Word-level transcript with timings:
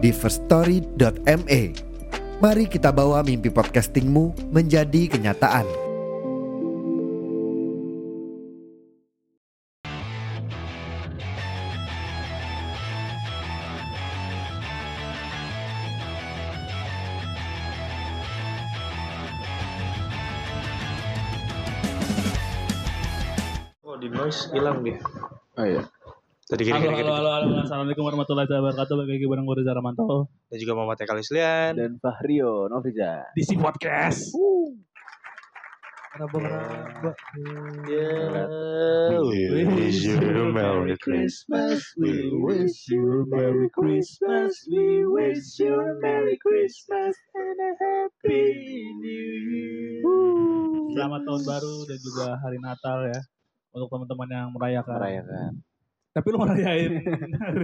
di 0.00 0.10
firststory.me. 0.10 1.62
Mari 2.40 2.64
kita 2.72 2.88
bawa 2.88 3.20
mimpi 3.20 3.52
podcastingmu 3.52 4.48
menjadi 4.48 5.12
kenyataan. 5.12 5.68
Oh 23.84 24.00
di 24.00 24.08
noise 24.08 24.48
hilang 24.56 24.80
dia. 24.80 24.96
Oh 25.60 25.66
iya. 25.68 25.99
Tadi 26.50 26.66
gini 26.66 26.74
Halo, 26.74 26.98
gini 26.98 27.06
halo, 27.06 27.14
halo, 27.14 27.30
halo, 27.30 27.62
Assalamualaikum 27.62 28.02
warahmatullahi 28.10 28.50
wabarakatuh. 28.50 28.94
Bagi 28.98 29.22
lagi 29.22 29.26
bareng 29.30 29.46
gue 29.46 29.56
Reza 29.62 29.70
Ramanto 29.70 30.34
Dan 30.50 30.58
juga 30.58 30.72
Muhammad 30.74 30.98
Eka 30.98 31.14
Lislian. 31.14 31.78
Dan 31.78 32.02
Fahrio 32.02 32.66
Novriza. 32.66 33.30
di 33.38 33.42
si 33.46 33.54
podcast. 33.54 34.34
Kenapa 36.10 36.36
kenapa? 36.42 37.10
Yeah, 37.86 39.22
we 39.22 39.62
wish 39.62 40.02
you 40.02 40.18
a 40.18 40.50
Merry 40.50 40.98
Christmas. 40.98 41.86
We 41.94 42.34
wish 42.34 42.90
you 42.90 42.98
a 42.98 43.18
Merry 43.30 43.70
Christmas. 43.70 44.50
We 44.66 45.06
wish 45.06 45.54
you 45.62 45.70
a 45.70 46.02
Merry 46.02 46.34
Christmas 46.34 47.14
and 47.14 47.58
a 47.62 47.70
Happy 47.78 48.50
New 48.98 49.30
Year. 49.54 50.02
Selamat 50.98 51.22
tahun 51.22 51.42
baru 51.46 51.76
dan 51.86 51.98
juga 52.02 52.26
hari 52.42 52.58
Natal 52.58 53.06
ya 53.06 53.22
untuk 53.70 53.86
teman-teman 53.86 54.28
yang 54.34 54.48
merayakan. 54.50 54.98
Merayakan. 54.98 55.69
Tapi 56.10 56.26
lu 56.26 56.36
Nggak 56.42 56.58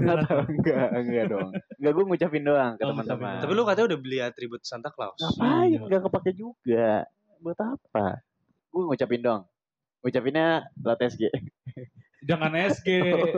Natal. 0.07 0.23
tahu, 0.23 0.41
enggak, 0.49 0.89
enggak 0.95 1.25
dong. 1.27 1.51
Enggak 1.51 1.93
gue 1.93 2.05
ngucapin 2.07 2.43
doang 2.43 2.73
ke 2.75 2.83
Oh, 2.83 2.89
teman-teman. 2.95 3.43
Tapi 3.43 3.53
lu 3.53 3.63
katanya 3.65 3.87
udah 3.91 4.01
beli 4.01 4.19
atribut 4.21 4.63
Santa 4.63 4.89
Claus. 4.89 5.19
ngapain? 5.19 5.67
Iya. 5.69 5.79
Enggak 5.83 6.01
kepake 6.07 6.31
juga. 6.33 6.89
Buat 7.39 7.59
apa? 7.59 8.23
Gue 8.71 8.83
ngucapin 8.85 9.21
dong. 9.21 9.43
Ngucapinnya 10.01 10.47
lewat 10.79 11.01
SG. 11.11 11.23
Jangan 12.23 12.51
SG 12.55 12.89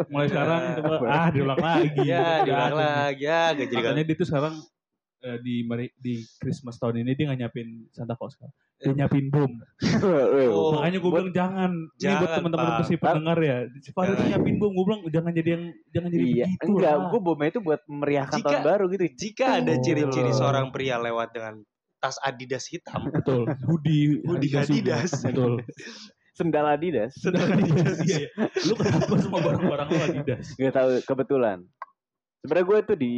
mulai 0.09 0.29
sekarang 0.29 0.61
coba 0.79 0.95
ah 1.05 1.29
diulang 1.29 1.57
lagi. 1.59 2.05
Ya, 2.05 2.41
diulang 2.43 2.75
lagi. 2.75 3.25
Ya, 3.25 3.43
gak 3.53 3.65
jadi 3.65 3.75
Makanya 3.81 4.03
dia 4.05 4.17
tuh 4.17 4.29
sekarang 4.29 4.55
eh, 5.21 5.39
di 5.39 5.63
mari- 5.63 5.95
di 5.95 6.19
Christmas 6.37 6.77
tahun 6.77 7.03
ini 7.03 7.13
dia 7.13 7.25
nggak 7.27 7.39
nyiapin 7.41 7.69
Santa 7.91 8.15
Claus 8.15 8.35
kan. 8.35 8.49
Dia 8.79 8.95
nyiapin 8.95 9.27
bom. 9.29 9.51
Oh, 10.49 10.79
Makanya 10.79 10.99
gue 10.99 11.11
bilang 11.11 11.31
jangan. 11.31 11.71
Ini 11.75 11.91
buat 11.91 11.99
Jangan, 11.99 12.37
teman-teman 12.39 12.65
Pak. 12.65 12.79
pasti 12.79 12.95
pendengar 12.97 13.39
ya. 13.41 13.57
Si 13.83 13.91
Fahri 13.91 14.07
tuh 14.09 14.17
Jangan. 14.17 14.31
nyiapin 14.31 14.55
bom. 14.57 14.71
Gue 14.71 14.85
bilang 14.87 15.03
jangan 15.09 15.33
jadi 15.33 15.49
yang 15.51 15.65
jangan 15.91 16.09
jadi 16.09 16.25
Iya, 16.25 16.47
begitu. 16.47 16.65
enggak, 16.71 16.95
lah. 16.95 17.07
gue 17.11 17.21
bomnya 17.21 17.49
itu 17.49 17.61
buat 17.61 17.81
memeriahkan 17.85 18.39
Jika- 18.39 18.47
tahun 18.49 18.63
baru 18.65 18.85
gitu. 18.89 19.05
Jika 19.13 19.47
ada 19.59 19.73
Oh. 19.75 19.83
ciri-ciri 19.83 20.31
seorang 20.31 20.67
pria 20.71 20.97
lewat 20.97 21.29
dengan 21.35 21.55
tas 21.99 22.15
Adidas 22.23 22.65
hitam, 22.71 23.11
Betul. 23.11 23.43
Hoodie. 23.67 24.23
Hoodie 24.23 24.47
juga. 24.49 24.63
Adidas. 24.63 25.11
Betul. 25.19 25.67
Sendal 26.31 26.67
Adidas. 26.71 27.11
Sedang 27.19 27.51
Adidas. 27.51 27.99
Iya, 28.07 28.19
iya. 28.23 28.29
Lu 28.63 28.79
kenapa 28.79 29.11
semua 29.19 29.41
barang-barang 29.43 29.89
lu 29.89 29.99
Adidas? 30.07 30.55
Gak 30.55 30.71
tahu 30.71 30.89
kebetulan. 31.03 31.59
Sebenarnya 32.39 32.67
gue 32.71 32.79
tuh 32.87 32.97
di 32.97 33.13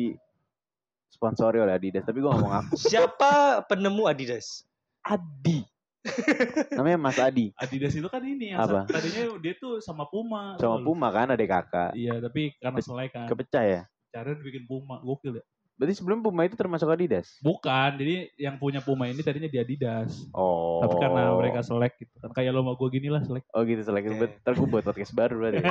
sponsori 1.10 1.58
oleh 1.58 1.74
Adidas, 1.74 2.06
tapi 2.06 2.22
gue 2.22 2.30
ngomong 2.30 2.54
aku. 2.64 2.74
siapa 2.90 3.60
penemu 3.66 4.06
Adidas? 4.06 4.62
Adi. 5.02 5.66
Namanya 6.78 6.96
Mas 6.96 7.18
Adi. 7.20 7.52
Adidas 7.60 7.92
itu 7.92 8.08
kan 8.08 8.24
ini 8.24 8.56
yang 8.56 8.64
Apa? 8.64 8.88
tadinya 8.88 9.36
dia 9.36 9.52
tuh 9.60 9.84
sama 9.84 10.08
Puma. 10.08 10.56
Sama 10.56 10.80
Betul. 10.80 10.86
Puma 10.88 11.08
kan 11.12 11.28
ada 11.28 11.44
kakak. 11.44 11.92
Iya, 11.92 12.22
tapi 12.24 12.56
karena 12.56 12.80
selek 12.80 13.10
kan. 13.12 13.26
Kepecah 13.28 13.64
ya. 13.68 13.80
Cara 14.08 14.32
bikin 14.38 14.64
Puma. 14.64 15.04
Gokil 15.04 15.42
ya. 15.42 15.44
Berarti 15.80 15.96
sebelum 15.96 16.20
Puma 16.20 16.44
itu 16.44 16.56
termasuk 16.60 16.88
Adidas. 16.92 17.40
Bukan, 17.40 17.96
jadi 17.96 18.28
yang 18.36 18.60
punya 18.60 18.84
Puma 18.84 19.08
ini 19.08 19.20
tadinya 19.24 19.48
di 19.48 19.60
Adidas. 19.60 20.28
Oh. 20.36 20.80
Tapi 20.84 20.96
karena 21.00 21.32
mereka 21.36 21.60
selek 21.64 21.96
gitu 22.00 22.16
kan. 22.20 22.32
Kayak 22.36 22.56
lo 22.56 22.64
sama 22.64 22.72
gue 22.76 22.88
gini 22.92 23.08
lah 23.08 23.24
selek. 23.24 23.44
Oh 23.52 23.64
gitu 23.64 23.80
selek. 23.84 24.08
Oke. 24.08 24.28
Ntar 24.44 24.52
gue 24.56 24.68
buat 24.68 24.84
podcast 24.84 25.12
baru 25.16 25.34
berarti. 25.40 25.60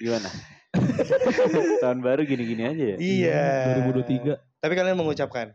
Gimana? 0.00 0.28
Tahun 1.82 1.98
baru 1.98 2.22
gini-gini 2.22 2.62
aja 2.62 2.84
ya. 2.84 2.96
Iya. 2.96 3.44
2023 3.84 4.60
Tapi 4.60 4.72
kalian 4.72 4.94
mengucapkan 4.94 5.54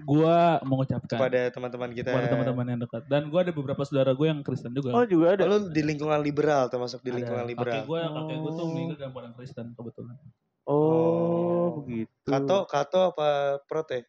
gua 0.00 0.56
mengucapkan 0.62 1.20
kepada 1.20 1.52
teman-teman 1.52 1.92
kita. 1.92 2.08
kepada 2.08 2.26
teman-teman 2.26 2.64
yang 2.66 2.80
dekat 2.80 3.04
dan 3.06 3.28
gua 3.28 3.44
ada 3.44 3.52
beberapa 3.52 3.84
saudara 3.84 4.10
gue 4.10 4.24
yang 4.24 4.40
Kristen 4.40 4.72
juga 4.72 4.88
Oh 4.90 5.04
juga 5.04 5.36
ada. 5.36 5.44
Lu 5.44 5.68
di 5.68 5.84
lingkungan 5.84 6.16
liberal 6.18 6.66
termasuk 6.66 7.00
di 7.00 7.12
Ada. 7.12 7.16
lingkungan 7.20 7.44
kakek 7.44 7.52
liberal. 7.52 7.82
gue 7.84 8.00
kakek 8.02 8.36
gue 8.38 8.50
tuh 8.50 8.56
Oh. 8.58 8.68
meninggal 8.70 8.96
dalam 8.98 9.14
orang 9.14 9.32
Kristen 9.32 9.66
kebetulan 9.72 10.16
Oh, 10.64 10.72
Oh. 10.72 11.66
begitu. 11.78 12.08
Kato, 12.24 12.64
kato 12.64 13.00
apa 13.12 13.28
prote? 13.62 14.08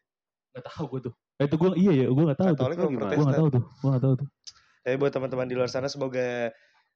nggak 0.50 0.64
tahu 0.64 0.84
gue 0.88 1.00
tuh 1.04 1.14
Eh, 1.34 1.44
itu 1.44 1.56
gue 1.58 1.70
iya 1.76 1.92
ya 1.94 2.06
gue 2.08 2.24
nggak 2.24 2.38
tahu 2.38 2.48
tuh 2.48 2.62
Katolik 2.64 2.78
Oh, 2.78 2.88
gimana? 2.88 3.10
gue 3.10 3.20
nggak 3.20 3.36
tahu 3.36 3.48
tuh 3.50 3.62
gue 3.66 3.88
nggak 3.90 4.02
tahu 4.02 4.14
tuh 4.16 4.28
Tapi 4.80 4.96
buat 4.96 5.12
teman-teman 5.12 5.46
di 5.46 5.54
luar 5.54 5.68
sana 5.68 5.86
semoga 5.86 6.48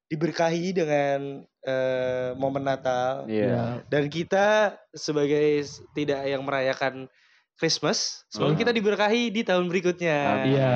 diberkahi 0.09 0.73
dengan 0.73 1.19
eh, 1.59 2.31
momen 2.33 2.63
Natal 2.63 3.23
Iya. 3.25 3.45
Ya, 3.45 3.63
dan 3.85 4.07
kita 4.07 4.47
sebagai 4.91 5.61
tidak 5.91 6.23
yang 6.23 6.41
merayakan 6.41 7.11
Christmas, 7.53 8.23
semoga 8.27 8.55
Hmm. 8.55 8.61
kita 8.63 8.71
diberkahi 8.71 9.27
di 9.29 9.43
tahun 9.43 9.67
berikutnya. 9.67 10.47
Iya. 10.47 10.71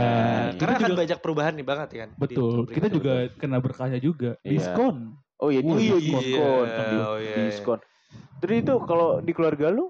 Karena 0.53 0.75
Kita 0.75 0.75
akan 0.77 0.89
juga- 0.89 1.01
banyak 1.01 1.19
perubahan 1.19 1.53
nih 1.53 1.63
banget 1.63 1.89
ya 1.89 1.99
kan. 2.01 2.09
betul 2.13 2.67
kita 2.67 2.87
juga 2.87 3.13
kena 3.33 3.57
berkahnya 3.57 3.97
juga 3.97 4.35
Iya. 4.41 4.51
diskon 4.53 5.15
Oh 5.37 5.47
iya, 5.47 5.59
Oh, 5.61 5.75
iya, 5.75 5.95
iya. 5.95 6.19
diskon. 6.19 6.65
Oh, 6.99 7.15
iya. 7.17 7.35
Diskon. 7.47 7.79
Terus 8.39 8.55
itu 8.59 8.73
kalau 8.81 9.09
di 9.19 9.31
keluarga 9.31 9.67
lu 9.67 9.87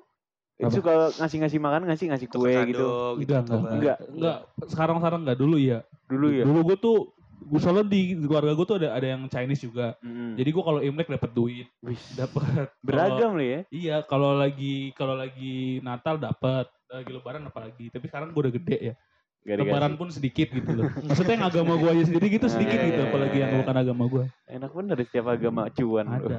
itu 0.55 0.65
Apa? 0.65 0.75
suka 0.75 0.93
ngasih-ngasih 1.15 1.59
makan 1.59 1.81
ngasih 1.83 2.05
ngasih 2.07 2.27
Tukar 2.27 2.37
kue 2.39 2.53
kado, 2.53 2.69
gitu. 2.69 2.87
gitu. 3.17 3.33
enggak 3.33 3.41
enggak. 3.43 3.73
Enggak. 3.73 3.97
enggak 4.07 4.37
sekarang 4.67 4.97
sekarang 4.97 5.19
enggak 5.19 5.37
dulu 5.37 5.55
iya 5.57 5.79
Dulu 6.05 6.27
ya. 6.31 6.43
dulu 6.43 6.59
gue 6.63 6.77
tuh 6.79 6.97
gue 7.43 7.59
soalnya 7.59 7.85
di 7.85 8.15
keluarga 8.15 8.55
gue 8.55 8.65
tuh 8.65 8.77
ada 8.79 8.89
ada 8.95 9.07
yang 9.13 9.27
Chinese 9.27 9.63
juga 9.63 9.95
Mm. 10.03 10.35
jadi 10.39 10.49
gue 10.49 10.63
kalau 10.63 10.79
imlek 10.81 11.09
dapat 11.11 11.31
duit 11.31 11.67
dapat 12.15 12.71
beragam 12.85 13.35
lu 13.35 13.43
ya. 13.43 13.59
Iya, 13.69 13.95
kalau 14.05 14.35
lagi 14.37 14.91
kalau 14.93 15.15
lagi 15.17 15.79
Natal 15.83 16.17
dapat, 16.17 16.69
lagi 16.89 17.11
Lebaran 17.11 17.43
apalagi. 17.47 17.89
Tapi 17.89 18.05
sekarang 18.07 18.31
gue 18.31 18.41
udah 18.41 18.53
gede 18.53 18.77
ya. 18.79 18.95
Gak 19.43 19.59
Lebaran 19.59 19.99
pun 19.99 20.07
sedikit 20.07 20.55
gitu 20.55 20.71
loh. 20.71 20.87
Maksudnya 21.03 21.35
yang 21.35 21.47
agama 21.51 21.75
gue 21.75 21.89
aja 21.91 22.03
sendiri 22.07 22.27
gitu 22.31 22.47
Ah, 22.47 22.53
sedikit 22.55 22.79
iya, 22.79 22.87
gitu, 22.87 23.01
iya, 23.03 23.09
apalagi 23.11 23.37
yang 23.43 23.51
iya. 23.51 23.59
bukan 23.59 23.75
agama 23.75 24.03
gue. 24.07 24.23
Enak 24.47 24.71
bener 24.71 24.95
di 24.95 25.05
setiap 25.11 25.25
agama 25.27 25.61
cuan. 25.67 26.05
Ada. 26.07 26.35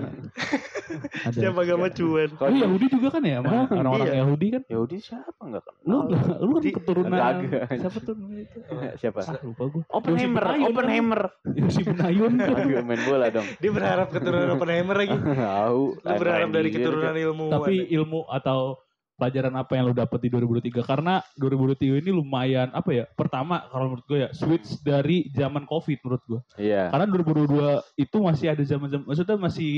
Ada. 1.29 1.37
Siapa 1.37 1.59
agama 1.69 1.87
cuan? 1.93 2.29
Kalau 2.33 2.49
Lu 2.49 2.57
Yahudi 2.65 2.87
juga 2.89 3.09
kan 3.13 3.23
ya, 3.29 3.37
orang-orang 3.45 4.09
Iya. 4.09 4.17
Yahudi 4.25 4.47
kan? 4.57 4.63
Yahudi 4.73 4.97
siapa 5.05 5.41
enggak 5.45 5.63
kenal? 5.69 5.85
Lu 5.85 5.97
lu 6.41 6.53
kan 6.57 6.63
keturunan 6.65 7.35
siapa 7.69 7.99
tuh 8.01 8.15
namanya 8.17 8.43
itu? 8.49 8.59
siapa? 8.97 9.19
Ah, 9.21 9.37
lupa 9.45 9.65
gue. 9.69 9.83
Oppenheimer, 9.93 10.45
Oppenheimer. 10.65 11.21
Yosi 11.45 11.83
Benayun. 11.85 12.33
Aduh, 12.41 12.85
main 12.89 13.03
bola 13.05 13.27
dong. 13.29 13.49
Dia 13.61 13.69
berharap 13.73 14.09
keturunan 14.17 14.49
Oppenheimer 14.57 14.97
lagi. 14.97 15.17
Tahu. 15.45 15.83
Lu 16.01 16.13
berharap 16.17 16.49
dari 16.57 16.69
keturunan 16.73 17.12
ilmu. 17.12 17.47
Tapi 17.53 17.75
ilmu 17.93 18.21
atau 18.33 18.81
pelajaran 19.14 19.55
apa 19.55 19.72
yang 19.72 19.87
lu 19.87 19.94
dapet 19.94 20.19
di 20.20 20.28
2023 20.28 20.82
karena 20.82 21.22
2023 21.34 22.02
ini 22.02 22.11
lumayan 22.11 22.69
apa 22.70 22.90
ya 22.90 23.05
pertama 23.08 23.62
kalau 23.69 23.90
menurut 23.90 24.05
gue 24.05 24.19
ya 24.20 24.31
switch 24.31 24.81
dari 24.81 25.31
zaman 25.31 25.64
covid 25.64 26.02
menurut 26.02 26.22
gue 26.25 26.40
Iya. 26.58 26.90
Karena 26.90 27.06
2022 27.08 27.78
itu 27.96 28.16
masih 28.19 28.46
ada 28.50 28.62
zaman-zaman 28.62 29.05
maksudnya 29.05 29.37
masih 29.37 29.72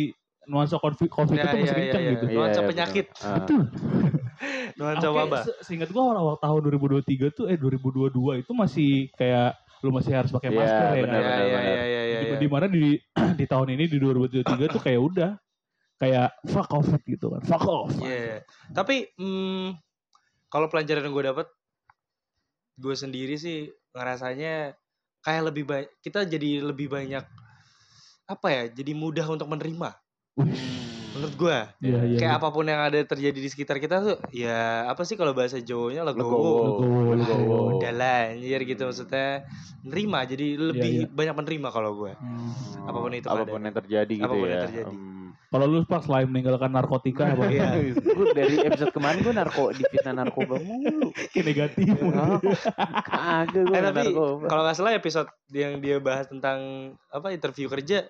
nuansa 0.47 0.79
covid, 0.79 1.11
COVID 1.11 1.37
itu 1.37 1.57
masih 1.59 1.75
kencang 1.75 2.03
gitu. 2.07 2.25
Iya, 2.25 2.37
Nuansa 2.39 2.61
betul. 2.61 2.71
penyakit. 2.71 3.07
Ah. 3.19 3.35
Betul. 3.35 3.61
Nuansa 4.79 5.07
Oke, 5.09 5.17
wabah. 5.19 5.43
se- 5.43 5.59
seingat 5.63 5.91
gua 5.91 6.03
awal-awal 6.07 6.37
tahun 6.39 6.61
2023 6.71 7.35
tuh 7.35 7.45
eh 7.49 7.57
2022 7.57 8.41
itu 8.41 8.53
masih 8.53 8.91
kayak 9.15 9.53
lu 9.83 9.91
masih 9.91 10.13
harus 10.15 10.31
pakai 10.31 10.51
Iya, 10.51 10.57
masker 10.57 10.85
ya 10.87 11.03
benar, 11.03 11.21
Iya, 11.21 11.27
kan. 11.27 11.37
benar. 11.37 11.43
iya, 11.45 11.61
iya, 11.61 11.83
iya, 11.83 12.03
iya, 12.03 12.19
Di, 12.19 12.27
iya. 12.27 12.37
di 12.39 12.49
mana 12.49 12.67
di 12.67 12.85
di 13.39 13.45
tahun 13.45 13.69
ini 13.75 13.85
di 13.87 13.97
2023 13.99 14.45
tuh 14.71 14.81
kayak 14.81 15.01
udah 15.03 15.31
kayak 15.97 16.29
fuck 16.47 16.69
off 16.73 16.89
gitu 17.03 17.33
kan. 17.33 17.43
Fuck 17.45 17.65
off. 17.65 17.93
Iya. 17.99 18.45
Tapi 18.71 19.11
hmm, 19.17 19.77
kalau 20.47 20.69
pelajaran 20.69 21.05
yang 21.05 21.15
gue 21.15 21.27
dapat, 21.27 21.47
gue 22.77 22.95
sendiri 22.95 23.35
sih 23.35 23.67
ngerasanya 23.93 24.77
kayak 25.25 25.43
lebih 25.49 25.65
banyak 25.65 25.91
kita 26.01 26.23
jadi 26.23 26.61
lebih 26.63 26.93
banyak 26.93 27.25
apa 28.27 28.47
ya? 28.49 28.63
Jadi 28.69 28.93
mudah 28.93 29.27
untuk 29.27 29.49
menerima. 29.49 29.91
Menurut 31.17 31.33
gua 31.41 31.73
Iya, 31.81 32.01
iya. 32.05 32.19
kayak 32.21 32.35
iya. 32.37 32.37
apa 32.37 32.53
pun 32.53 32.69
yang 32.69 32.77
ada 32.77 33.01
terjadi 33.01 33.41
di 33.41 33.49
sekitar 33.49 33.81
kita 33.81 34.05
tuh 34.05 34.17
ya 34.37 34.85
apa 34.85 35.01
sih 35.01 35.17
kalau 35.17 35.33
bahasa 35.33 35.57
Jawanya 35.57 36.05
legowo 36.05 36.85
Legowo. 37.17 37.81
Udah 37.81 37.89
lah 37.89 38.37
anjir 38.37 38.61
gitu 38.69 38.85
maksudnya 38.85 39.49
nerima 39.81 40.29
jadi 40.29 40.61
lebih 40.61 40.93
iya. 40.93 41.09
banyak 41.09 41.33
menerima 41.33 41.69
kalau 41.73 41.97
gue 41.97 42.13
Hmm. 42.21 42.53
Apa 42.85 42.99
pun 43.01 43.13
itu 43.17 43.27
apa 43.27 43.43
pun 43.43 43.49
keadaan. 43.49 43.65
yang 43.65 43.77
terjadi 43.81 44.13
gitu 44.13 44.29
Apa 44.29 44.35
pun 44.37 44.45
ya. 44.45 44.53
yang 44.53 44.65
terjadi. 44.69 44.93
Hmm. 44.93 45.16
Kalau 45.47 45.65
lu 45.65 45.83
pas 45.83 46.03
selain 46.03 46.27
meninggalkan 46.27 46.69
narkotika 46.69 47.31
apa? 47.31 47.47
Iya. 47.47 47.95
Gue 47.95 48.35
dari 48.35 48.59
episode 48.61 48.91
kemarin 48.91 49.23
gue 49.23 49.31
narko 49.31 49.71
di 49.71 49.83
fitnah 49.87 50.15
narkoba 50.17 50.59
mulu. 50.59 51.15
Kayak 51.31 51.45
negatif. 51.47 51.87
Oh, 51.97 52.41
Kagak 53.03 53.63
gue 53.63 53.73
eh 53.73 53.83
tapi 53.83 53.99
narkoba. 54.11 54.47
kalau 54.47 54.63
nggak 54.63 54.77
salah 54.77 54.93
episode 54.93 55.29
yang 55.51 55.79
dia 55.79 55.97
bahas 55.99 56.27
tentang 56.27 56.59
apa 57.09 57.31
interview 57.31 57.67
kerja 57.67 58.07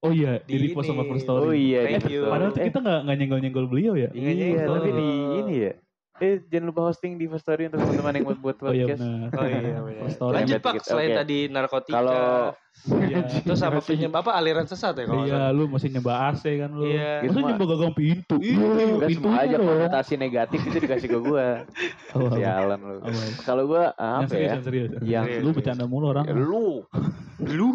Oh 0.00 0.08
iya, 0.08 0.40
di, 0.40 0.56
Di 0.56 0.72
repost 0.72 0.88
sama 0.88 1.04
First 1.04 1.28
Story. 1.28 1.44
Oh 1.44 1.52
iya, 1.52 1.84
Thank 1.84 2.08
di 2.08 2.16
you. 2.16 2.24
Padahal 2.24 2.50
tuh 2.50 2.64
kita 2.64 2.78
nggak 2.80 3.00
nggak 3.04 3.16
nyenggol-nyenggol 3.20 3.66
beliau 3.68 3.92
ya. 3.92 4.08
Iya, 4.10 4.16
Iya, 4.16 4.32
nyenggol. 4.32 4.74
tapi 4.80 4.90
di 4.96 5.08
ini 5.44 5.54
ya. 5.60 5.72
Eh 6.20 6.44
jangan 6.46 6.66
lupa 6.68 6.80
hosting 6.84 7.16
di 7.16 7.24
First 7.24 7.42
Story 7.42 7.66
untuk 7.66 7.80
teman-teman 7.80 8.12
yang 8.12 8.24
buat 8.26 8.38
buat 8.38 8.56
Oh 8.60 8.70
iya 8.70 8.84
podcast. 8.84 9.00
benar. 9.00 9.28
oh 9.32 9.46
iya 9.46 9.58
benar. 9.80 10.08
Lanjut 10.30 10.52
Yang 10.52 10.62
pak 10.62 10.74
selain 10.82 11.10
oke. 11.10 11.18
tadi 11.18 11.38
narkotika 11.48 11.96
Kalau- 11.96 12.52
Iya. 12.80 13.20
terus 13.44 13.60
apa 13.60 13.76
penyebab 13.78 14.22
apa 14.22 14.30
aliran 14.32 14.62
sesat 14.62 14.94
ya 14.94 15.04
kalau 15.04 15.26
Iya, 15.26 15.50
lu 15.50 15.66
masih 15.66 15.90
nyembah 15.90 16.30
AC 16.30 16.44
kan 16.56 16.70
lu. 16.70 16.86
Iya. 16.86 17.12
Gitu 17.20 17.28
Masa 17.28 17.38
mah. 17.38 17.48
nyembah 17.50 17.66
gagang 17.68 17.94
pintu? 17.94 18.34
Iya, 18.38 18.56
pintunya 18.62 19.08
semua 19.10 19.34
aja 19.38 19.56
konotasi 19.58 20.14
negatif 20.14 20.58
itu 20.62 20.78
dikasih 20.78 21.08
ke 21.08 21.18
gue. 21.20 21.46
Oh? 22.14 22.26
Sialan 22.28 22.80
lu. 22.80 22.96
Apa? 23.00 23.20
Kalau 23.42 23.64
gue 23.66 23.84
Yang 23.86 23.96
apa 23.96 24.26
serius, 24.26 24.40
ya? 24.40 24.50
yang 24.50 24.62
serius. 24.62 24.90
Yang 25.00 25.24
Serius. 25.26 25.42
Lu 25.42 25.50
bercanda 25.52 25.84
mulu 25.84 26.06
orang. 26.10 26.24
Ya, 26.24 26.34
lu. 26.34 26.68
lu 27.56 27.68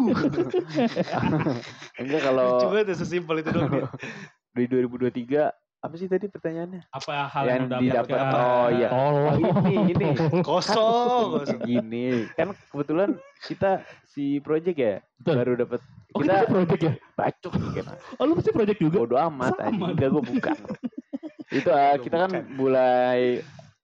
Enggak 1.96 2.20
kalau 2.22 2.48
coba 2.60 2.84
tuh 2.84 2.96
sesimpel 2.96 3.36
itu 3.40 3.50
dong 3.50 3.66
dia. 3.68 3.88
di 4.52 4.64
2023 4.64 5.65
apa 5.76 5.94
sih 5.94 6.06
tadi 6.06 6.26
pertanyaannya? 6.26 6.88
Apa 6.88 7.28
hal 7.28 7.44
Yang 7.44 7.56
yang, 7.62 7.68
didapat- 7.78 8.10
dapatkan? 8.10 8.42
oh, 8.42 8.68
iya. 8.70 8.88
Tolong. 8.88 9.38
ini 9.38 9.74
ini 9.88 10.06
kosong 10.48 11.24
kosong. 11.36 11.60
gini 11.68 12.06
kan 12.32 12.48
kebetulan 12.66 13.10
kita 13.42 13.70
si 14.04 14.40
project 14.40 14.76
ya 14.76 14.94
Betul. 15.16 15.34
baru 15.36 15.52
dapat 15.58 15.80
Oh, 16.10 16.20
kita 16.20 16.34
kita 16.40 16.48
project 16.48 16.82
ya? 16.82 16.92
bacot 17.12 17.52
kan 17.52 17.86
Oh, 18.16 18.24
lu 18.24 18.32
pasti 18.34 18.50
project 18.50 18.78
juga? 18.78 18.96
bodo 18.98 19.16
amat 19.20 19.52
dong. 19.54 19.92
enggak 19.92 20.08
gue 20.08 20.24
bukan 20.26 20.56
itu 21.58 21.68
ah, 21.70 21.94
Lu 21.94 22.02
kita 22.02 22.16
kan 22.18 22.30
bukan. 22.32 22.44
mulai 22.50 23.20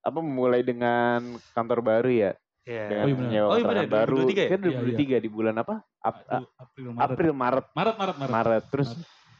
apa 0.02 0.18
mulai 0.18 0.60
dengan 0.60 1.20
kantor 1.52 1.80
baru 1.80 2.10
ya 2.10 2.32
Iya. 2.62 2.84
dengan 2.88 3.02
Oh, 3.02 3.06
iya 3.06 3.16
benar. 3.16 3.42
Oh, 3.42 3.56
iya 3.56 3.66
benar, 3.66 3.86
baru 3.86 4.16
2023 4.22 4.38
ya? 4.38 4.48
kan 4.48 4.60
Iya, 4.60 4.78
2023 5.18 5.18
di 5.18 5.30
bulan 5.30 5.54
apa 5.56 5.74
Ap- 6.00 6.26
a- 6.26 6.46
April, 6.58 6.88
Maret. 6.90 7.04
April 7.04 7.32
Maret 7.32 7.66
Maret, 7.68 7.96
Maret, 7.96 8.16
Maret. 8.16 8.32
Maret 8.32 8.64
terus 8.70 8.90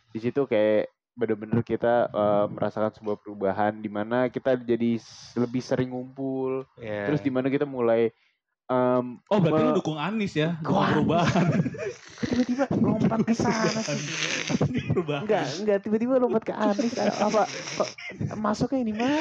di 0.09 0.19
situ 0.21 0.43
kayak 0.45 0.87
bener-bener 1.13 1.61
kita 1.61 2.09
eh, 2.09 2.47
merasakan 2.49 2.93
sebuah 2.97 3.17
perubahan 3.21 3.77
di 3.77 3.91
mana 3.93 4.33
kita 4.33 4.57
jadi 4.57 4.97
lebih 5.37 5.61
sering 5.61 5.93
ngumpul. 5.93 6.65
Iya. 6.81 7.13
terus 7.13 7.21
di 7.21 7.29
mana 7.29 7.53
kita 7.53 7.69
mulai 7.69 8.09
em, 8.69 9.21
Oh, 9.29 9.39
berarti 9.41 9.63
lu 9.63 9.73
dukung 9.77 9.99
Anies 10.01 10.33
ya? 10.33 10.57
Dukung 10.65 10.89
perubahan. 10.89 11.47
tiba-tiba 12.23 12.65
lompat 12.81 13.19
ke 13.29 13.35
sana 13.37 13.83
sih? 13.85 14.01
perubahan. 14.89 15.21
enggak 15.27 15.47
enggak 15.61 15.79
tiba-tiba 15.85 16.15
lompat 16.17 16.43
ke 16.49 16.55
Anis 16.55 16.93
apa? 16.97 17.43
Kok 17.51 17.89
masuknya 18.41 18.79
ini 18.89 18.93
mana? 18.97 19.21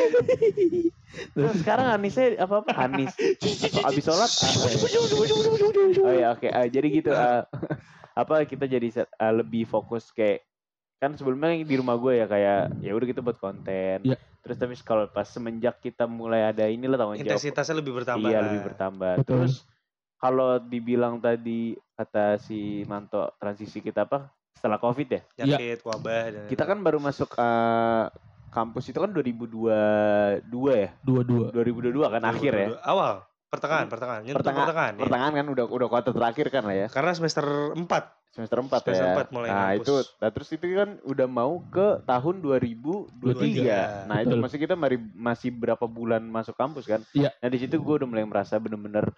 Terus 1.35 1.55
sekarang 1.59 1.91
Anisnya 1.91 2.39
apa 2.39 2.63
apa? 2.63 2.71
Anis 2.87 3.11
abis 3.83 4.03
sholat? 4.05 4.31
Ah, 4.31 6.07
oh 6.07 6.13
ya 6.15 6.27
oke. 6.31 6.47
Ah, 6.47 6.65
jadi 6.71 6.87
gitu 6.87 7.11
ah, 7.11 7.43
apa 8.15 8.47
kita 8.47 8.63
jadi 8.63 8.87
ah, 9.19 9.33
lebih 9.35 9.67
fokus 9.67 10.07
kayak 10.15 10.45
kan 11.01 11.17
sebelumnya 11.17 11.57
di 11.57 11.75
rumah 11.75 11.97
gue 11.97 12.13
ya 12.15 12.25
kayak 12.25 12.77
ya 12.77 12.93
udah 12.93 13.07
kita 13.07 13.19
buat 13.19 13.35
konten 13.35 14.05
Iya. 14.05 14.21
terus 14.39 14.55
tapi 14.55 14.77
kalau 14.79 15.05
pas 15.07 15.25
semenjak 15.25 15.81
kita 15.81 16.05
mulai 16.05 16.45
ada 16.45 16.63
inilah 16.63 16.93
tanggung 16.93 17.17
jawab 17.17 17.25
intensitasnya 17.27 17.75
lebih 17.75 17.93
bertambah 17.95 18.21
iya 18.23 18.37
lah. 18.37 18.45
lebih 18.47 18.61
bertambah 18.67 19.13
Betul. 19.17 19.29
terus 19.41 19.53
kalau 20.15 20.61
dibilang 20.61 21.17
tadi 21.17 21.73
kata 21.91 22.37
si 22.37 22.85
Manto 22.85 23.33
transisi 23.35 23.79
kita 23.79 24.05
apa 24.05 24.29
setelah 24.53 24.77
covid 24.77 25.07
ya 25.09 25.21
Jangkit, 25.35 25.81
wabah 25.81 26.23
dan 26.29 26.43
kita 26.45 26.63
kan 26.63 26.77
baru 26.79 27.01
masuk 27.01 27.33
eh, 27.33 28.05
kampus 28.47 28.85
itu 28.85 28.99
kan 28.99 29.09
2022 29.09 29.65
ya 29.65 30.77
Iya. 30.77 30.89
Dua-dua. 31.01 31.49
2022 31.49 32.13
kan 32.13 32.21
akhir 32.23 32.51
ya 32.53 32.67
Awal, 32.83 33.25
pertengahan, 33.47 33.87
pertengahan, 33.87 34.21
nyentuh 34.21 34.37
Pertengahan- 34.37 34.67
pertengahan. 34.69 34.93
iya. 34.93 35.01
pertengahan 35.01 35.33
kan 35.33 35.47
udah 35.49 35.65
udah 35.65 35.87
kuartal 35.87 36.13
terakhir 36.13 36.45
kan 36.49 36.63
lah 36.63 36.75
ya 36.75 36.87
Karena 36.87 37.11
semester 37.11 37.45
4 37.73 37.81
semester 38.31 38.57
4 38.57 38.71
Semester 38.71 38.93
ya 38.97 39.11
empat 39.11 39.27
mulai 39.29 39.47
nah 39.47 39.59
ngampus. 39.69 39.83
itu 39.83 39.93
nah 40.17 40.29
terus 40.29 40.49
itu 40.49 40.65
kan 40.71 40.89
udah 41.03 41.27
mau 41.27 41.59
ke 41.67 41.87
tahun 42.01 42.35
2023 42.39 44.07
nah 44.07 44.17
itu 44.17 44.29
Betul. 44.29 44.39
masih 44.39 44.57
kita 44.57 44.73
mari, 44.73 44.97
masih 45.13 45.49
berapa 45.51 45.83
bulan 45.83 46.23
masuk 46.23 46.55
kampus 46.55 46.85
kan 46.85 47.01
Iya. 47.11 47.29
nah 47.35 47.47
di 47.47 47.57
situ 47.57 47.75
gue 47.75 47.95
udah 47.97 48.07
mulai 48.07 48.23
merasa 48.23 48.55
bener-bener 48.55 49.11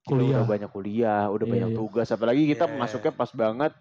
Kuliah. 0.00 0.40
udah 0.40 0.44
banyak 0.44 0.70
kuliah 0.70 1.24
udah 1.28 1.44
Iya, 1.44 1.52
banyak 1.54 1.70
iya. 1.70 1.76
tugas 1.76 2.08
apalagi 2.08 2.42
kita 2.46 2.64
Iya. 2.66 2.76
masuknya 2.76 3.12
pas 3.12 3.30
banget 3.30 3.72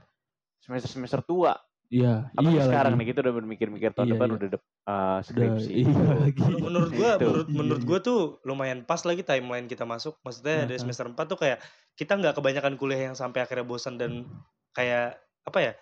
semester 0.60 0.90
semester 0.92 1.22
tua 1.22 1.58
Iya, 1.88 2.28
apalagi 2.30 2.52
iya 2.54 2.66
sekarang 2.68 2.94
lagi. 2.94 3.00
nih 3.00 3.08
kita 3.08 3.20
udah 3.24 3.34
bermikir-mikir 3.34 3.90
tahun 3.96 4.06
Iya, 4.06 4.14
depan 4.14 4.28
iya. 4.28 4.36
udah 4.36 4.48
dep- 4.52 4.68
uh, 4.84 4.92
Udah, 4.92 5.18
skripsi 5.24 5.72
Iya 5.74 6.04
lagi. 6.20 6.42
menurut 6.60 6.92
gua 6.92 7.12
Gitu. 7.16 7.24
menurut 7.24 7.48
Iya, 7.48 7.56
menurut 7.56 7.82
iya. 7.82 7.88
gua 7.88 8.00
tuh 8.04 8.20
lumayan 8.44 8.80
pas 8.84 9.02
lagi 9.02 9.24
timeline 9.24 9.66
kita 9.66 9.84
masuk 9.84 10.20
maksudnya 10.20 10.68
dari 10.68 10.76
Aha. 10.76 10.84
semester 10.84 11.08
4 11.08 11.26
tuh 11.26 11.40
kayak 11.40 11.64
kita 11.96 12.14
nggak 12.14 12.36
kebanyakan 12.36 12.74
kuliah 12.76 13.02
yang 13.08 13.16
sampai 13.16 13.40
akhirnya 13.40 13.64
bosan 13.64 13.96
dan 13.96 14.28
kayak 14.78 15.18
apa 15.44 15.60
ya 15.60 15.74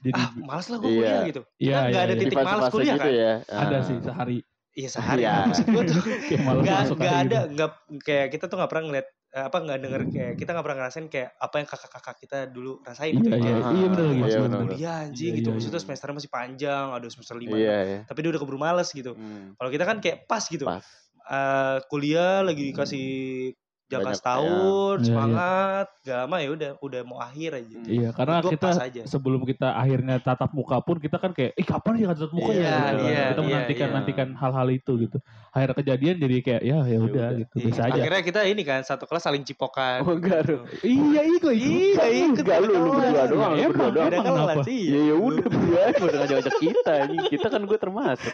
Jadi 0.00 0.16
ah 0.16 0.30
malas 0.40 0.66
lah 0.66 0.78
gua 0.80 0.88
Iya. 0.88 0.96
kuliah 0.98 1.22
gitu 1.28 1.40
Iya, 1.56 1.76
nggak 1.84 1.92
iya, 1.92 2.00
ada 2.02 2.14
iya. 2.16 2.20
Titik 2.20 2.38
malas 2.40 2.66
kuliah 2.68 2.94
gitu 2.96 3.04
kan 3.06 3.12
ya 3.14 3.32
ada 3.46 3.76
Ah. 3.76 3.80
sih 3.80 3.96
sehari 4.00 4.38
iya 4.72 4.88
sehari 4.88 5.22
Iya. 5.22 5.34
maksud 5.46 5.66
gua 5.68 5.82
tuh 5.84 5.96
nggak 6.64 6.80
nggak 6.96 7.14
ada 7.20 7.38
gitu. 7.40 7.52
nggak 7.54 7.70
kayak 8.00 8.26
kita 8.30 8.44
tuh 8.46 8.56
nggak 8.56 8.70
pernah 8.70 8.84
ngeliat 8.88 9.06
eh, 9.30 9.44
apa 9.44 9.56
nggak 9.60 9.78
denger 9.78 10.02
kayak 10.08 10.32
kita 10.34 10.50
nggak 10.50 10.64
pernah 10.64 10.78
ngerasain 10.80 11.06
kayak 11.06 11.28
apa 11.36 11.54
yang 11.54 11.68
kakak-kakak 11.68 12.16
kita 12.18 12.38
dulu 12.48 12.72
rasain 12.82 13.12
Iya, 13.12 13.20
gitu 13.20 13.28
iya, 13.30 13.52
Ah, 13.60 13.70
iya 13.70 13.86
benar 13.86 14.04
lagi. 14.04 14.18
iya, 14.18 14.38
benar. 14.40 14.48
benar. 14.58 14.60
kuliah 14.66 14.96
anjing 15.04 15.30
Iya, 15.30 15.38
gitu 15.38 15.48
iya, 15.48 15.54
maksudnya 15.54 15.78
iya. 15.78 15.84
semesternya 15.84 16.16
masih 16.18 16.32
panjang 16.32 16.86
ada 16.90 17.06
semester 17.06 17.36
lima 17.36 17.54
iya 17.54 17.76
ya 17.84 17.98
tapi 18.08 18.18
dia 18.20 18.30
udah 18.32 18.40
keburu 18.40 18.58
males 18.58 18.88
gitu 18.90 19.12
Hmm, 19.14 19.54
kalau 19.54 19.70
kita 19.70 19.84
kan 19.84 19.96
kayak 20.00 20.18
pas 20.26 20.42
gitu 20.44 20.64
pas 20.64 20.82
Eh, 21.30 21.78
kuliah 21.86 22.42
lagi 22.42 22.74
dikasih 22.74 23.06
jangka 23.90 24.06
Banyak, 24.06 24.16
setahun 24.16 24.96
ya. 24.96 25.02
Iya, 25.02 25.06
semangat 25.10 25.86
gak 26.00 26.20
ama 26.22 26.36
ya 26.38 26.48
udah 26.48 26.70
udah 26.78 27.00
mau 27.02 27.18
akhir 27.18 27.50
aja 27.52 27.76
Hmm. 27.76 27.86
Iya, 27.86 28.08
karena 28.10 28.36
Gua 28.38 28.50
kita 28.50 28.68
aja. 28.72 29.02
sebelum 29.04 29.42
kita 29.42 29.68
akhirnya 29.72 30.16
tatap 30.18 30.50
muka 30.50 30.78
pun 30.78 30.96
kita 30.96 31.16
kan 31.16 31.30
kayak, 31.30 31.52
ih 31.52 31.64
kapan 31.64 31.92
ya 31.96 32.06
tatap 32.10 32.30
muka 32.30 32.50
Iya, 32.50 32.62
ya? 32.62 32.70
Gitu. 32.70 33.02
iya, 33.02 33.22
kita 33.26 33.34
iya, 33.34 33.42
menantikan 33.42 33.82
iya. 33.82 33.94
nantikan 33.94 34.28
hal-hal 34.32 34.68
itu 34.70 34.92
gitu. 34.96 35.18
Akhirnya 35.50 35.76
kejadian 35.76 36.14
jadi 36.16 36.36
kayak 36.40 36.62
ya 36.62 36.78
ya 36.84 36.98
udah 36.98 37.04
udah. 37.04 37.28
gitu 37.36 37.54
Iya, 37.56 37.64
biasa 37.66 37.80
aja. 37.82 37.92
akhirnya 37.98 38.22
kita 38.22 38.40
ini 38.46 38.62
kan 38.62 38.80
satu 38.80 39.04
kelas 39.04 39.22
saling 39.22 39.42
cipokan 39.42 39.98
Oh, 40.00 40.14
enggak, 40.14 40.40
Ru. 40.46 40.62
Iya 40.80 41.20
ikut 41.28 41.52
Iya, 41.52 42.04
ikut 42.30 42.40
Enggak, 42.40 42.58
lu- 42.60 42.70
lu 42.70 42.90
berdua 42.92 43.24
doang, 43.26 43.52
lu 43.52 43.68
berdua 43.68 43.90
doang. 43.90 44.08
emang 44.12 44.24
kenapa? 44.46 44.62
sih 44.62 44.80
ya 44.86 45.00
ya 45.04 45.16
udah 45.16 45.46
berdua 45.46 45.80
aja 45.84 46.00
udah 46.00 46.18
ngajak-ngajak 46.20 46.54
kita 46.56 46.94
kita 47.28 47.46
kan 47.48 47.62
gue 47.64 47.78
termasuk. 47.80 48.32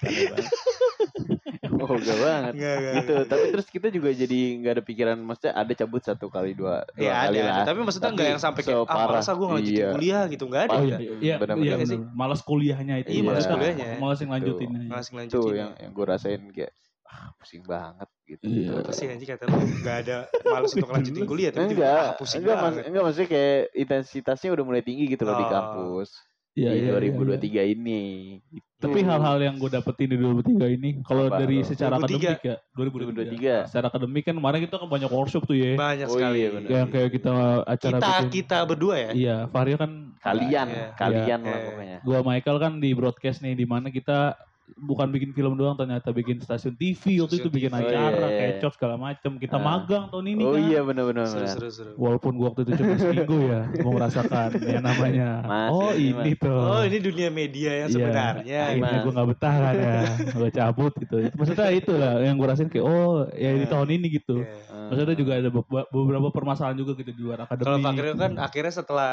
Oh 1.78 1.92
enggak 1.92 2.18
banget 2.18 2.52
Enggak, 2.52 2.74
enggak, 2.74 2.94
gitu 2.94 3.12
enggak. 3.12 3.26
tapi 3.26 3.44
terus 3.50 3.66
kita 3.68 3.86
juga 3.88 4.08
jadi 4.10 4.40
nggak 4.56 4.72
ada 4.72 4.82
pikiran 4.82 5.16
maksudnya 5.18 5.52
ada 5.52 5.72
cabut 5.72 6.00
satu 6.00 6.26
kali 6.26 6.52
dua 6.52 6.86
dua 6.88 6.98
Iya 6.98 7.12
kali 7.18 7.36
ada, 7.36 7.40
lah 7.42 7.54
ada. 7.54 7.66
tapi 7.66 7.78
maksudnya 7.80 8.04
Tapi 8.04 8.16
nggak 8.16 8.28
yang 8.28 8.40
sampai 8.40 8.62
kayak 8.62 8.76
ah 8.76 8.82
separah. 8.82 9.08
malas 9.08 9.24
ah 9.24 9.34
gue 9.34 9.46
ngelanjutin 9.46 9.76
Iya. 9.76 9.88
kuliah 9.92 10.22
gitu 10.26 10.44
nggak 10.46 10.62
ada 10.62 10.72
Oh 10.72 10.82
iya, 10.82 10.96
iya, 11.18 11.34
benar-benar. 11.36 11.66
iya, 11.68 11.74
Iya 11.76 11.86
sih. 11.86 11.98
malas 12.12 12.40
kuliahnya 12.42 12.94
itu. 12.98 13.08
Iya, 13.10 13.20
malas 13.20 13.36
Maksudnya 13.38 13.56
kuliahnya. 13.56 13.86
Malas 13.96 14.18
yang 14.18 14.30
lanjutinnya. 14.32 14.80
langsung 14.86 15.14
tuh 15.14 15.20
lanjutin 15.20 15.54
yang 15.56 15.72
yang 15.76 15.90
gue 15.92 16.04
rasain 16.06 16.42
kayak 16.50 16.72
ah, 17.06 17.28
pusing 17.34 17.62
banget 17.62 18.08
gitu 18.24 18.42
Iya. 18.42 18.70
Apa 18.76 18.90
sih 18.90 19.06
anjing 19.06 19.28
kata 19.28 19.42
lu 19.44 19.56
nggak 19.78 19.96
ada 20.02 20.16
malas 20.44 20.70
untuk 20.72 20.90
lanjutin 20.90 21.22
kuliah 21.24 21.50
tapi 21.50 21.70
tiba 21.70 21.78
enggak 21.78 21.94
ah, 21.96 22.12
pusing 22.16 22.40
enggak 22.40 22.56
mas, 22.56 22.64
banget 22.66 22.82
enggak 22.84 23.02
maksudnya 23.02 23.28
kayak 23.28 23.58
intensitasnya 23.72 24.48
udah 24.50 24.64
mulai 24.64 24.82
tinggi 24.82 25.04
gitu 25.06 25.22
loh 25.22 25.34
di 25.34 25.42
Oh. 25.42 25.50
kampus 25.50 26.10
Iya, 26.56 26.72
di 26.72 26.88
iya, 26.88 26.96
iya, 26.96 27.04
iya. 27.04 27.12
2023 27.60 27.62
ini 27.70 28.02
gitu. 28.48 28.75
Tapi 28.86 29.00
hal-hal 29.02 29.36
yang 29.40 29.54
gue 29.56 29.66
dapetin 29.68 30.08
di 30.08 30.16
2003 30.16 30.66
ini, 30.70 30.90
kalau 31.02 31.26
dari 31.28 31.60
secara 31.60 31.96
2003. 31.96 32.06
akademik 32.06 32.40
ya, 32.40 32.56
2023. 32.72 33.66
2023 33.66 33.68
Secara 33.68 33.86
akademik 33.88 34.22
kan 34.22 34.34
kemarin 34.34 34.60
kita 34.62 34.74
kan 34.76 34.88
banyak 34.88 35.10
workshop 35.10 35.42
tuh 35.44 35.54
ya. 35.54 35.72
banyak 35.74 36.06
Oh 36.06 36.14
sekali 36.14 36.38
iya, 36.38 36.48
benar. 36.50 36.68
Yang 36.68 36.88
kayak 36.88 37.10
kita 37.12 37.32
acara 37.64 37.96
kita 37.96 38.08
bikin. 38.08 38.30
kita 38.32 38.58
berdua 38.64 38.94
ya 38.96 39.10
Iya, 39.12 39.36
Vario 39.46 39.76
kan 39.76 39.90
kalian 40.18 40.66
Iya. 40.68 40.86
kalian 40.94 41.40
Iya. 41.40 41.48
lah 41.48 41.58
pokoknya 41.62 41.98
gua 42.02 42.18
Michael 42.22 42.58
kan 42.58 42.72
di 42.76 42.90
broadcast 42.90 43.38
nih 43.40 43.54
di 43.54 43.64
mana 43.64 43.88
kita 43.88 44.34
bukan 44.76 45.08
bikin 45.08 45.30
film 45.30 45.54
doang 45.54 45.74
ternyata 45.74 46.10
bikin 46.10 46.36
stasiun 46.36 46.74
TV 46.74 46.98
waktu 47.18 47.38
itu 47.38 47.48
bikin 47.48 47.70
TV. 47.70 47.86
acara 47.86 48.10
Oh, 48.16 48.26
iya, 48.26 48.28
iya. 48.28 48.46
kecot 48.52 48.72
segala 48.74 48.94
macem 48.96 49.32
kita 49.36 49.54
Ah. 49.54 49.62
magang 49.62 50.04
tahun 50.08 50.26
ini 50.28 50.42
oh 50.42 50.52
kan 50.52 50.62
iya 50.64 50.80
benar-benar 50.80 51.24
seru 51.24 51.46
seru 51.46 51.68
seru 51.68 51.92
walaupun 51.94 52.34
gua 52.34 52.50
waktu 52.50 52.60
itu 52.64 52.72
cuma 52.76 52.94
seminggu 53.00 53.38
ya 53.46 53.60
mau 53.80 53.92
merasakan 53.92 54.48
yang 54.58 54.82
namanya 54.82 55.28
Masih 55.40 55.70
oh 55.72 55.90
ini, 55.92 56.10
ini 56.12 56.32
tuh 56.34 56.58
oh 56.58 56.82
ini 56.82 56.98
dunia 56.98 57.28
media 57.30 57.70
yang 57.76 57.88
Iya, 57.88 57.94
sebenarnya 57.94 58.60
ini 58.72 58.82
Mas. 58.82 59.00
gue 59.00 59.12
gak 59.12 59.28
betah 59.28 59.54
kan 59.56 59.74
ya 59.76 59.96
gue 60.36 60.50
cabut 60.50 60.92
gitu 60.98 61.16
maksudnya 61.32 61.68
itu 61.70 61.92
lah 61.92 62.12
yang 62.20 62.34
gue 62.34 62.46
rasain 62.46 62.68
kayak 62.68 62.84
oh 62.84 63.12
ya 63.30 63.50
di 63.52 63.58
Iya. 63.58 63.68
tahun 63.68 63.88
ini 63.92 64.06
gitu 64.12 64.36
Iya. 64.36 64.82
maksudnya 64.88 65.14
juga 65.14 65.32
ada 65.36 65.48
be- 65.48 65.66
beberapa 65.88 66.28
permasalahan 66.30 66.74
juga 66.74 66.92
gitu 66.96 67.10
di 67.10 67.22
luar 67.22 67.46
Kalau 67.46 67.78
akademik 67.78 67.86
Fakir 67.86 68.06
kan 68.14 68.32
akhirnya 68.36 68.72
setelah 68.74 69.12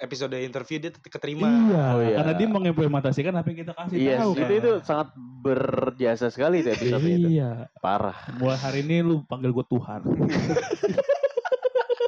episode 0.00 0.32
interview 0.34 0.76
dia 0.78 0.90
tetap 0.90 1.06
keterima. 1.06 1.44
Iya, 1.46 1.84
Oh, 1.92 2.00
iya. 2.00 2.16
karena 2.18 2.32
dia 2.34 2.48
mengimplementasikan 2.48 3.32
apa 3.32 3.46
yang 3.48 3.58
kita 3.60 3.72
kasih 3.72 3.96
Iya, 3.96 4.16
tahu. 4.18 4.32
itu 4.32 4.40
kan. 4.42 4.50
itu 4.56 4.70
sangat 4.82 5.08
berjasa 5.40 6.26
sekali 6.28 6.56
tuh 6.60 6.72
episode 6.72 7.04
itu. 7.04 7.28
Iya. 7.36 7.68
Parah. 7.78 8.16
Mulai 8.36 8.58
hari 8.58 8.80
ini 8.82 8.96
lu 9.00 9.22
panggil 9.24 9.52
gue 9.52 9.64
Tuhan. 9.66 10.00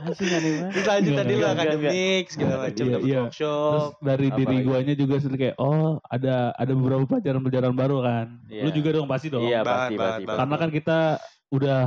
Anjing 0.03 0.31
aneh. 0.35 0.53
Terus 0.75 0.87
lanjut 0.89 1.13
tadi 1.15 1.31
lu 1.31 1.39
enggak, 1.39 1.53
enggak, 1.55 1.67
akademik 1.71 2.25
segala 2.27 2.55
macam 2.59 2.83
Iya, 2.83 2.91
dapat 2.91 3.07
iya. 3.07 3.21
workshop. 3.23 3.71
Terus 3.71 3.87
dari 4.03 4.27
Apa 4.27 4.37
diri 4.37 4.57
guanya 4.67 4.95
juga 4.99 5.15
sendiri 5.23 5.39
kayak 5.39 5.57
oh 5.63 5.91
ada 6.03 6.35
ada 6.53 6.73
beberapa 6.75 7.05
pelajaran-pelajaran 7.07 7.73
baru 7.73 7.97
kan. 8.03 8.27
Iya. 8.51 8.63
Lu 8.67 8.71
juga 8.75 8.89
dong 8.91 9.07
pasti 9.07 9.27
dong. 9.31 9.47
Iya, 9.47 9.61
pasti 9.63 9.95
pasti. 9.95 10.23
Karena 10.27 10.57
kan 10.59 10.71
kita 10.75 10.99
udah 11.55 11.83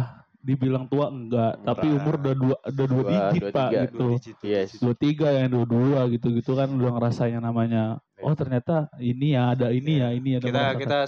dibilang 0.46 0.86
tua 0.86 1.10
enggak, 1.10 1.58
tapi 1.60 1.90
Enggak. 1.90 2.00
umur 2.00 2.14
udah 2.22 2.36
dua 2.38 2.56
udah 2.62 2.86
dua 2.86 3.02
Dua- 3.02 3.10
digit 3.10 3.42
dua 3.42 3.50
pak 3.52 3.66
tiga. 3.68 3.82
gitu. 3.82 3.98
Dua 3.98 4.12
digit, 4.14 4.38
Yes. 4.46 4.70
Dua 4.78 4.94
tiga 4.94 5.28
yang 5.34 5.50
dua 5.50 5.66
dua 5.66 6.00
gitu 6.08 6.28
gitu 6.32 6.52
kan 6.54 6.70
udah 6.70 6.92
ngerasain 6.94 7.34
yang 7.34 7.42
namanya. 7.42 7.84
Oh 8.22 8.32
ternyata 8.32 8.75
ini 8.98 9.34
ya 9.34 9.52
ada 9.52 9.74
ini 9.74 9.94
ya 9.98 10.14
ini 10.14 10.38
ada. 10.38 10.46
Kita 10.46 10.66
kita 10.78 11.00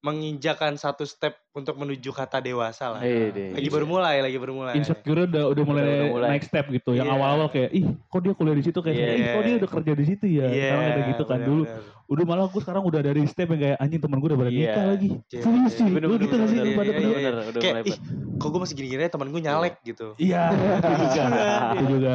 menginjakan 0.00 0.80
satu 0.80 1.04
step 1.04 1.36
untuk 1.50 1.74
menuju 1.74 2.10
kata 2.10 2.38
dewasa 2.38 2.94
lah. 2.94 3.00
Eh, 3.00 3.28
deh. 3.28 3.50
Lagi 3.52 3.68
baru 3.68 3.82
mulai, 3.84 4.22
lagi 4.22 4.38
baru 4.38 4.54
mulai. 4.54 4.74
insecure 4.76 5.26
udah 5.26 5.44
udah 5.50 5.64
mulai, 5.64 5.82
Udah- 5.82 5.94
udah 5.96 6.06
mulai. 6.08 6.28
naik 6.30 6.44
step 6.44 6.66
gitu. 6.68 6.94
Yang 6.94 7.06
Iya. 7.06 7.16
awal-awal 7.16 7.48
kayak 7.48 7.70
ih 7.72 7.84
kok 8.00 8.20
dia 8.20 8.32
kuliah 8.32 8.54
di 8.54 8.64
situ 8.64 8.78
kayak 8.78 8.94
Iya. 8.96 9.10
ih 9.10 9.26
kok 9.28 9.42
dia 9.42 9.54
udah 9.58 9.70
kerja 9.72 9.92
di 9.92 10.04
situ 10.06 10.24
ya. 10.26 10.46
Iya, 10.46 10.62
Sekarang 10.62 10.86
udah 10.86 11.04
gitu 11.08 11.24
kan 11.24 11.38
dulu. 11.42 11.62
Udah 12.10 12.24
malah 12.24 12.46
gue 12.46 12.58
sekarang 12.58 12.82
udah 12.84 13.00
dari 13.00 13.22
step 13.24 13.46
yang 13.48 13.60
kayak 13.60 13.76
anjing 13.78 14.00
temen 14.00 14.18
gue 14.18 14.28
udah 14.28 14.38
pada 14.40 14.50
Iya. 14.50 14.58
nikah 14.60 14.84
lagi. 14.88 15.08
Iya, 15.10 15.40
Serius 15.40 15.58
iya, 15.60 15.70
sih. 15.72 15.86
Lu 15.86 15.94
bener, 15.96 16.08
gitu 16.20 16.34
gak 16.36 16.48
sih 16.48 16.58
pada 16.58 16.90
iya, 16.90 16.98
iya. 16.98 17.06
Bener, 17.06 17.34
udah 17.44 17.60
Kayak, 17.60 17.74
mulai. 17.76 17.86
ih, 17.86 17.96
kok 18.36 18.48
gue 18.48 18.60
masih 18.60 18.74
gini-gini 18.74 19.00
aja 19.00 19.10
temen 19.10 19.28
gue 19.28 19.40
nyalek 19.40 19.74
gitu. 19.84 20.06
Iya, 20.16 20.42
itu 20.50 20.94
juga. 20.96 21.34
itu 21.74 21.84
juga. 21.88 22.14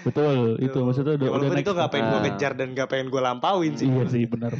Betul, 0.00 0.36
itu 0.58 0.78
maksudnya 0.78 1.12
udah 1.16 1.26
ya, 1.26 1.32
udah 1.36 1.48
itu 1.58 1.72
gak 1.74 1.90
pengen 1.90 2.06
gue 2.06 2.20
kejar 2.26 2.52
dan 2.54 2.68
gak 2.72 2.88
pengen 2.88 3.06
gue 3.08 3.20
lampauin 3.20 3.72
sih. 3.76 3.86
Iya 3.86 4.04
sih 4.06 4.24
benar. 4.24 4.52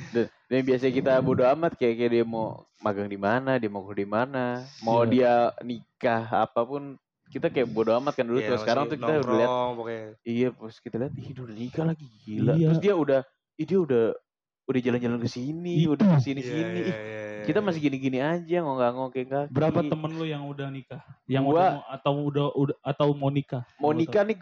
Dan 0.45 0.61
biasa 0.61 0.89
kita 0.89 1.13
bodo 1.21 1.45
amat 1.47 1.77
kayak 1.77 1.95
kayak 1.97 2.11
dia 2.11 2.25
mau 2.25 2.65
magang 2.81 3.07
di 3.07 3.17
mana, 3.17 3.57
dia 3.57 3.69
mau 3.69 3.81
kuliah 3.81 4.01
di 4.01 4.09
mana, 4.09 4.45
mau 4.81 5.05
Iya. 5.05 5.11
dia 5.11 5.33
nikah 5.61 6.25
apa 6.41 6.61
pun 6.61 6.97
kita 7.29 7.47
kayak 7.47 7.69
bodo 7.69 7.95
amat 7.95 8.15
kan 8.15 8.25
dulu 8.25 8.41
Iya, 8.41 8.49
tuh 8.49 8.59
sekarang 8.59 8.85
tuh 8.85 8.97
kita 8.97 9.13
udah 9.21 9.37
lihat 9.37 9.51
iya 10.25 10.49
pas 10.51 10.75
kita 10.75 10.97
lihat 10.99 11.13
ih 11.15 11.31
udah 11.33 11.55
nikah 11.55 11.85
lagi 11.87 12.07
gila 12.21 12.53
Iya. 12.53 12.67
terus 12.67 12.81
dia 12.81 12.95
udah 12.95 13.21
ih 13.55 13.65
dia 13.65 13.79
udah 13.79 14.05
udah 14.67 14.81
jalan-jalan 14.81 15.19
ke 15.19 15.29
sini 15.29 15.75
Itu. 15.79 15.95
udah 15.95 16.07
ke 16.11 16.21
sini 16.21 16.41
Iya, 16.41 16.51
sini 16.51 16.81
iya, 16.81 16.91
iya, 16.91 16.99
iya. 17.31 17.45
kita 17.45 17.59
masih 17.61 17.81
gini-gini 17.81 18.19
aja 18.19 18.57
ngongak-ngongkeng 18.61 19.29
kaki 19.29 19.53
Berapa 19.53 19.81
temen 19.81 20.11
lu 20.11 20.25
yang 20.25 20.43
udah 20.45 20.69
nikah? 20.69 21.03
Yang 21.25 21.45
Gua- 21.45 21.55
udah 21.55 21.71
mau, 21.71 21.85
atau 21.89 22.13
udah 22.25 22.47
udah 22.53 22.77
atau 22.83 23.09
mau 23.13 23.31
nikah? 23.31 23.63
mau 23.77 23.93
nikah 23.93 24.23
nih 24.25 24.39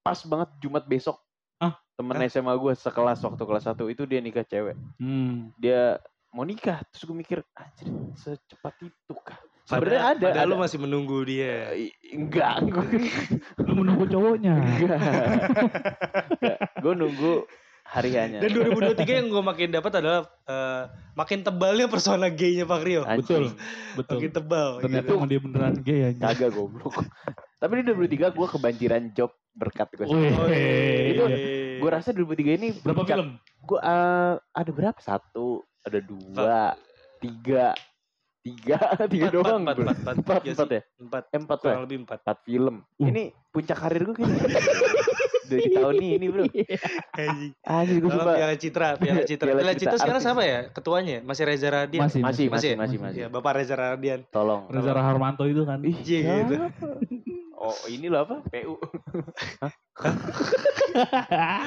pas 0.00 0.18
banget 0.20 0.48
Jumat 0.58 0.82
besok 0.82 1.22
Ah? 1.58 1.78
temen? 1.94 2.18
SMA 2.26 2.50
gue 2.52 2.74
sekelas 2.74 3.22
waktu 3.22 3.38
kelas 3.40 3.64
1 3.68 3.86
itu 3.86 4.02
dia 4.02 4.18
nikah 4.18 4.42
cewek 4.42 4.74
Hmm. 4.98 5.54
dia 5.54 6.02
mau 6.32 6.42
nikah 6.42 6.80
terus 6.88 7.04
gue 7.04 7.12
mikir 7.14 7.38
anjir 7.52 7.86
secepat 8.14 8.72
itu 8.80 9.14
kah 9.14 9.36
sebenarnya 9.62 10.00
Padahal- 10.00 10.12
ada 10.12 10.26
padahal 10.26 10.42
ada 10.42 10.50
lu 10.50 10.56
masih 10.58 10.78
menunggu 10.78 11.18
dia. 11.22 11.54
I- 11.72 11.94
enggak 12.10 12.56
gue 12.66 12.86
Lu 13.62 13.72
menunggu 13.74 14.04
cowoknya. 14.06 14.54
gue 16.78 16.94
nunggu 16.94 17.34
hari 17.84 18.16
hanya 18.16 18.40
Dan 18.40 18.50
2023 18.56 19.04
yang 19.04 19.28
gue 19.28 19.42
makin 19.42 19.68
dapat 19.70 19.92
adalah 19.94 20.20
eh, 20.46 20.82
makin 21.12 21.44
tebalnya 21.44 21.86
persona 21.86 22.26
gay-nya 22.26 22.64
Pak 22.64 22.80
Rio. 22.80 23.02
Betul. 23.04 23.52
Betul. 23.94 24.16
Makin 24.18 24.32
tebal. 24.32 24.68
Ternyata 24.80 25.04
gitu. 25.04 25.14
emang 25.14 25.28
dia 25.28 25.40
beneran 25.40 25.74
gay 25.78 26.00
aja. 26.08 26.22
kagak 26.26 26.50
goblok 26.50 26.96
tapi 27.60 27.78
di 27.78 27.94
2023 27.94 28.34
gue 28.34 28.46
kebanjiran 28.50 29.02
job 29.12 29.30
berkat 29.54 29.86
gue. 29.94 30.02
Oh, 30.02 30.18
iya. 30.48 31.14
Itu 31.14 31.22
gue 31.78 31.90
rasa 31.92 32.10
2023 32.10 32.58
ini 32.58 32.68
Berapa 32.80 33.04
film? 33.04 33.38
gue 33.38 33.78
ada 34.50 34.70
berapa 34.72 34.98
satu 34.98 35.62
ada 35.82 35.98
dua 35.98 36.58
tiga 37.18 37.64
tiga 38.40 38.78
tiga 39.12 39.28
Empat, 39.28 39.36
doang 39.36 39.60
empat, 39.62 39.76
gua. 39.76 39.84
empat, 39.84 39.96
empat, 39.96 40.14
empat 40.18 40.40
Iya 40.42 40.52
empat 40.52 40.66
sih. 40.66 40.74
ya 40.74 40.82
Empat. 40.98 41.22
Eh, 41.24 41.38
empat 41.38 41.58
Kurang 41.60 41.82
lebih 41.82 41.98
empat. 42.02 42.18
empat 42.20 42.38
film 42.42 42.76
Uh. 42.96 43.06
ini 43.06 43.22
puncak 43.48 43.76
karir 43.76 44.02
gue 44.02 44.14
kayaknya 44.14 44.40
dari 45.52 45.68
tahun 45.68 45.94
ini 46.00 46.26
bro 46.26 46.44
Anjing. 47.12 47.52
anjir 47.62 47.96
gue 47.98 48.08
suka 48.08 48.32
Piala 48.32 48.56
Citra, 48.56 48.88
Piala 48.96 49.22
Citra. 49.22 49.46
Piala 49.46 49.60
Piala 49.60 49.74
Citra 49.76 49.96
sekarang 49.96 50.22
siapa 50.22 50.42
ya? 50.42 50.58
Ketuanya 50.70 51.16
masih 51.20 51.44
Reza 51.44 51.68
Radian. 51.68 52.02
Masih, 52.02 52.20
masih 52.24 52.46
masih 52.48 52.70
ya? 52.72 52.76
masih 52.78 52.98
masih 52.98 53.20
Iya, 53.20 53.28
Bapak 53.28 53.52
Reza 53.54 53.74
Radian. 53.74 54.20
tolong 54.26 54.64
Reza 54.66 54.90
Raharmanto 54.90 55.44
itu 55.44 55.62
kan. 55.62 55.84
Iya, 55.84 56.48
gitu. 56.48 56.56
oh 57.54 57.76
ini 57.86 58.06
loh 58.08 58.24
apa 58.24 58.40
PU 58.42 58.74
Hah? 59.62 59.72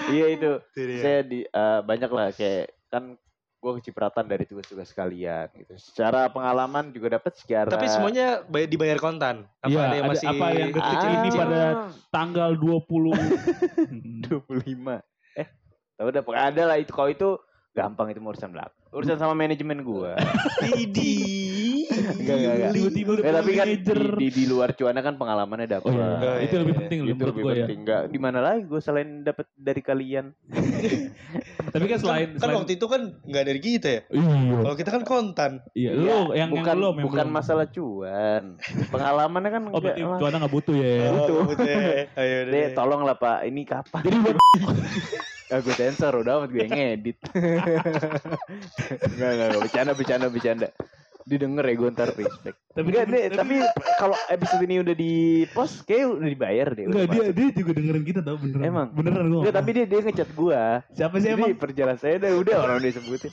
iya 0.10 0.26
itu 0.30 0.52
saya 1.00 1.22
di 1.22 1.40
eh, 1.44 1.80
banyak 1.82 2.10
lah 2.10 2.28
kayak 2.32 2.74
kan 2.90 3.16
gue 3.56 3.72
kecipratan 3.82 4.30
dari 4.30 4.46
tugas-tugas 4.46 4.94
kalian 4.94 5.50
gitu. 5.58 5.74
Secara 5.82 6.30
pengalaman 6.30 6.94
juga 6.94 7.18
dapat 7.18 7.34
secara 7.34 7.74
Tapi 7.74 7.90
semuanya 7.90 8.46
bay- 8.46 8.70
dibayar 8.70 9.02
kontan. 9.02 9.50
Apa 9.60 9.70
Iya, 9.74 9.80
ada 9.82 9.96
yang 9.98 10.06
ada 10.06 10.14
masih 10.14 10.28
apa 10.30 10.48
yang 10.54 10.70
kecil 10.70 10.94
kecil 10.94 11.12
ini 11.18 11.30
pada 11.34 11.62
tanggal 12.14 12.52
20 12.54 13.16
25 14.22 15.02
eh 15.42 15.48
tahu 15.98 16.08
udah 16.14 16.22
pokoknya 16.22 16.46
ada 16.54 16.64
lah 16.70 16.78
itu 16.78 16.92
kalau 16.94 17.10
itu 17.10 17.30
gampang 17.76 18.08
itu 18.08 18.18
mau 18.18 18.32
urusan 18.32 18.50
belakang 18.50 18.72
urusan 18.90 19.20
sama 19.20 19.36
manajemen 19.36 19.84
gua 19.84 20.16
Idi. 20.74 21.44
enggak 21.86 22.36
enggak 22.36 22.54
enggak 22.56 22.72
Tiba-tiba 22.72 23.10
udah 23.12 23.24
Eh, 23.24 23.34
tapi 23.34 23.52
kan 23.54 23.68
di, 24.16 24.28
di, 24.30 24.44
luar 24.46 24.72
cuana 24.72 25.00
kan 25.00 25.16
pengalamannya 25.16 25.68
dapat 25.70 25.86
Oh 25.86 25.94
iya, 25.94 26.08
Oh, 26.18 26.38
itu 26.38 26.50
iya, 26.50 26.60
lebih 26.60 26.74
iya. 26.74 26.80
penting 26.82 27.00
itu 27.04 27.24
lebih 27.26 27.44
ya. 27.44 27.50
penting 27.54 27.78
enggak 27.84 28.02
di 28.08 28.18
mana 28.18 28.40
lagi 28.40 28.62
gue 28.64 28.80
selain 28.80 29.10
dapat 29.22 29.46
dari 29.54 29.82
kalian 29.82 30.26
Tapi 31.76 31.86
kan 31.86 32.00
selain 32.00 32.28
kan 32.32 32.40
selain 32.40 32.56
waktu 32.56 32.74
itu 32.74 32.86
kan 32.88 33.02
nggak 33.22 33.44
dari 33.44 33.60
kita 33.60 33.88
ya. 33.90 34.02
Iya. 34.08 34.56
Kalau 34.64 34.76
kita 34.80 34.90
kan 34.90 35.04
kontan. 35.04 35.52
Iya, 35.76 35.92
Iya, 35.92 36.16
lu 36.24 36.32
yang 36.32 36.50
bukan 36.50 36.64
yang 36.64 36.78
belum 36.80 36.94
yang 36.96 37.06
bukan 37.06 37.28
masalah 37.28 37.66
cuan 37.68 38.44
pengalamannya 38.90 39.52
kan 39.52 39.62
Oh, 39.68 39.80
berarti 39.80 40.02
enggak 40.02 40.20
cuana 40.24 40.36
nggak 40.40 40.54
butuh 40.56 40.76
ya. 40.76 40.96
Oh, 41.12 41.44
betul. 41.44 41.68
Ayo 42.24 42.38
Deh, 42.48 42.52
deh. 42.52 42.66
tolong 42.72 43.04
lah 43.04 43.20
pak 43.20 43.44
ini 43.44 43.68
kapan 43.68 44.04
Ah, 45.54 45.62
gue 45.62 45.76
sensor 45.78 46.26
udah 46.26 46.42
amat 46.42 46.50
gue 46.50 46.62
yang 46.66 46.74
ngedit. 46.74 47.18
Enggak, 49.14 49.32
enggak, 49.38 49.50
bercanda, 49.62 49.94
bercanda, 49.94 50.28
bercanda. 50.34 50.68
Didengar 51.26 51.66
ya 51.66 51.74
gue 51.74 51.90
ntar 51.90 52.14
respect. 52.14 52.54
tapi 52.70 52.86
Enggak 52.86 53.06
deh, 53.08 53.24
tapi 53.32 53.56
kalau 53.98 54.14
episode 54.28 54.62
ini 54.62 54.78
udah 54.78 54.94
di 54.94 55.14
post, 55.50 55.82
kayak 55.82 56.06
udah 56.14 56.28
dibayar 56.28 56.68
deh. 56.70 56.86
Enggak 56.86 57.02
udah 57.02 57.10
dia 57.10 57.22
masuk. 57.24 57.34
dia 57.34 57.48
juga 57.56 57.72
dengerin 57.74 58.04
kita 58.04 58.20
tau 58.22 58.38
beneran. 58.38 58.62
Emang? 58.62 58.88
beneran 58.92 59.26
gua. 59.26 59.42
Enggak, 59.42 59.56
tapi 59.56 59.70
dia 59.72 59.86
dia 59.86 60.00
ngechat 60.02 60.30
gue. 60.30 60.62
siapa 60.94 61.16
sih 61.18 61.30
emang? 61.32 61.50
Perjalanan 61.58 61.98
saya 61.98 62.14
udah 62.16 62.32
udah 62.36 62.56
orang 62.60 62.76
udah 62.78 62.92
sebutin. 62.94 63.32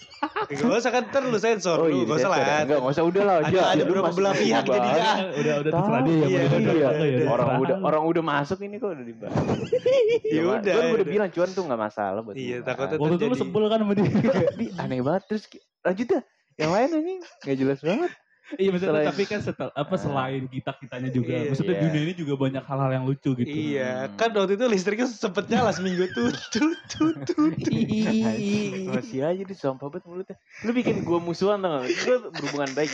Gak 0.49 0.79
usah 0.79 0.91
kan 0.91 1.03
ntar 1.05 1.23
lu 1.23 1.37
sensor 1.37 1.77
Oh 1.77 1.85
lu, 1.85 1.93
iya, 1.93 2.03
gak 2.03 2.17
usah 2.17 2.25
ya. 2.25 2.33
lah. 2.33 2.39
Enggak, 2.41 2.79
enggak 2.79 2.95
usah 2.95 3.05
udah 3.05 3.23
lah. 3.23 3.37
Ada- 3.37 3.51
Dia- 3.51 3.69
ada 3.69 3.83
beberapa 3.85 4.11
belah 4.11 4.35
pihak 4.35 4.63
jadi 4.65 4.89
Udah 4.89 5.15
udah 5.35 5.55
udah 5.61 5.71
terserah 5.71 6.01
dia 6.01 6.13
ya. 6.13 6.17
Iya, 6.17 6.23
mau 6.23 6.33
udah, 6.33 6.49
dengerin 6.49 6.73
udah, 6.73 6.89
apa 6.89 7.05
ya, 7.05 7.13
udah. 7.13 7.29
Orang 7.29 7.45
terserah. 7.45 7.61
udah 7.61 7.77
orang 7.83 8.03
udah 8.09 8.23
masuk 8.25 8.59
ini 8.63 8.77
kok 8.79 8.89
udah 8.91 9.05
dibahas. 9.05 9.37
Ya 10.33 10.41
Cuma- 10.41 10.57
udah, 10.57 10.73
Kan 10.73 10.81
gue 10.81 10.89
udah 10.89 10.97
udah. 10.97 11.13
bilang 11.13 11.29
cuan 11.31 11.51
tuh 11.51 11.63
nggak 11.63 11.81
masalah 11.83 12.21
buat 12.23 12.35
Iya, 12.35 12.57
takutnya 12.65 12.97
Waktu 12.97 13.15
itu 13.19 13.27
lu 13.27 13.37
sebel 13.37 13.65
kan 13.67 13.79
sama 13.79 13.93
dia. 13.93 14.09
Di, 14.55 14.67
aneh 14.73 15.01
banget 15.03 15.23
terus 15.29 15.45
lanjut 15.83 16.09
dah. 16.09 16.23
Yang 16.55 16.71
lain 16.71 16.89
anjing 16.93 17.21
nggak 17.43 17.57
jelas 17.57 17.81
banget. 17.81 18.13
Iya 18.53 18.69
maksudnya 18.69 18.93
Selain- 18.93 19.09
tapi 19.09 19.23
kan 19.25 19.41
setel, 19.41 19.69
apa 19.73 19.95
selain 19.97 20.45
kita 20.45 20.77
kitanya 20.77 21.09
juga. 21.09 21.33
Iya. 21.33 21.49
maksudnya 21.49 21.73
Iya. 21.73 21.83
dunia 21.89 22.03
ini 22.05 22.13
juga 22.13 22.35
banyak 22.37 22.61
hal-hal 22.61 22.91
yang 22.93 23.05
lucu 23.07 23.31
gitu. 23.33 23.49
Iya, 23.49 23.93
Hmm. 24.05 24.17
kan 24.19 24.29
waktu 24.31 24.53
itu 24.53 24.65
listriknya 24.69 25.09
sempet 25.09 25.49
nyala 25.49 25.73
seminggu 25.73 26.05
tuh, 26.13 26.29
tuh, 26.53 26.73
tuh, 26.87 27.13
tuh, 27.25 27.49
Masih 28.93 29.21
aja 29.25 29.43
di 29.43 29.57
sampah 29.57 29.89
banget 29.89 30.05
mulutnya. 30.05 30.37
Lu 30.63 30.73
bikin 30.73 31.01
gue 31.01 31.19
musuhan 31.19 31.65
tau 31.65 31.81
gak? 31.81 31.89
Gue 32.05 32.17
berhubungan 32.29 32.71
baik. 32.77 32.93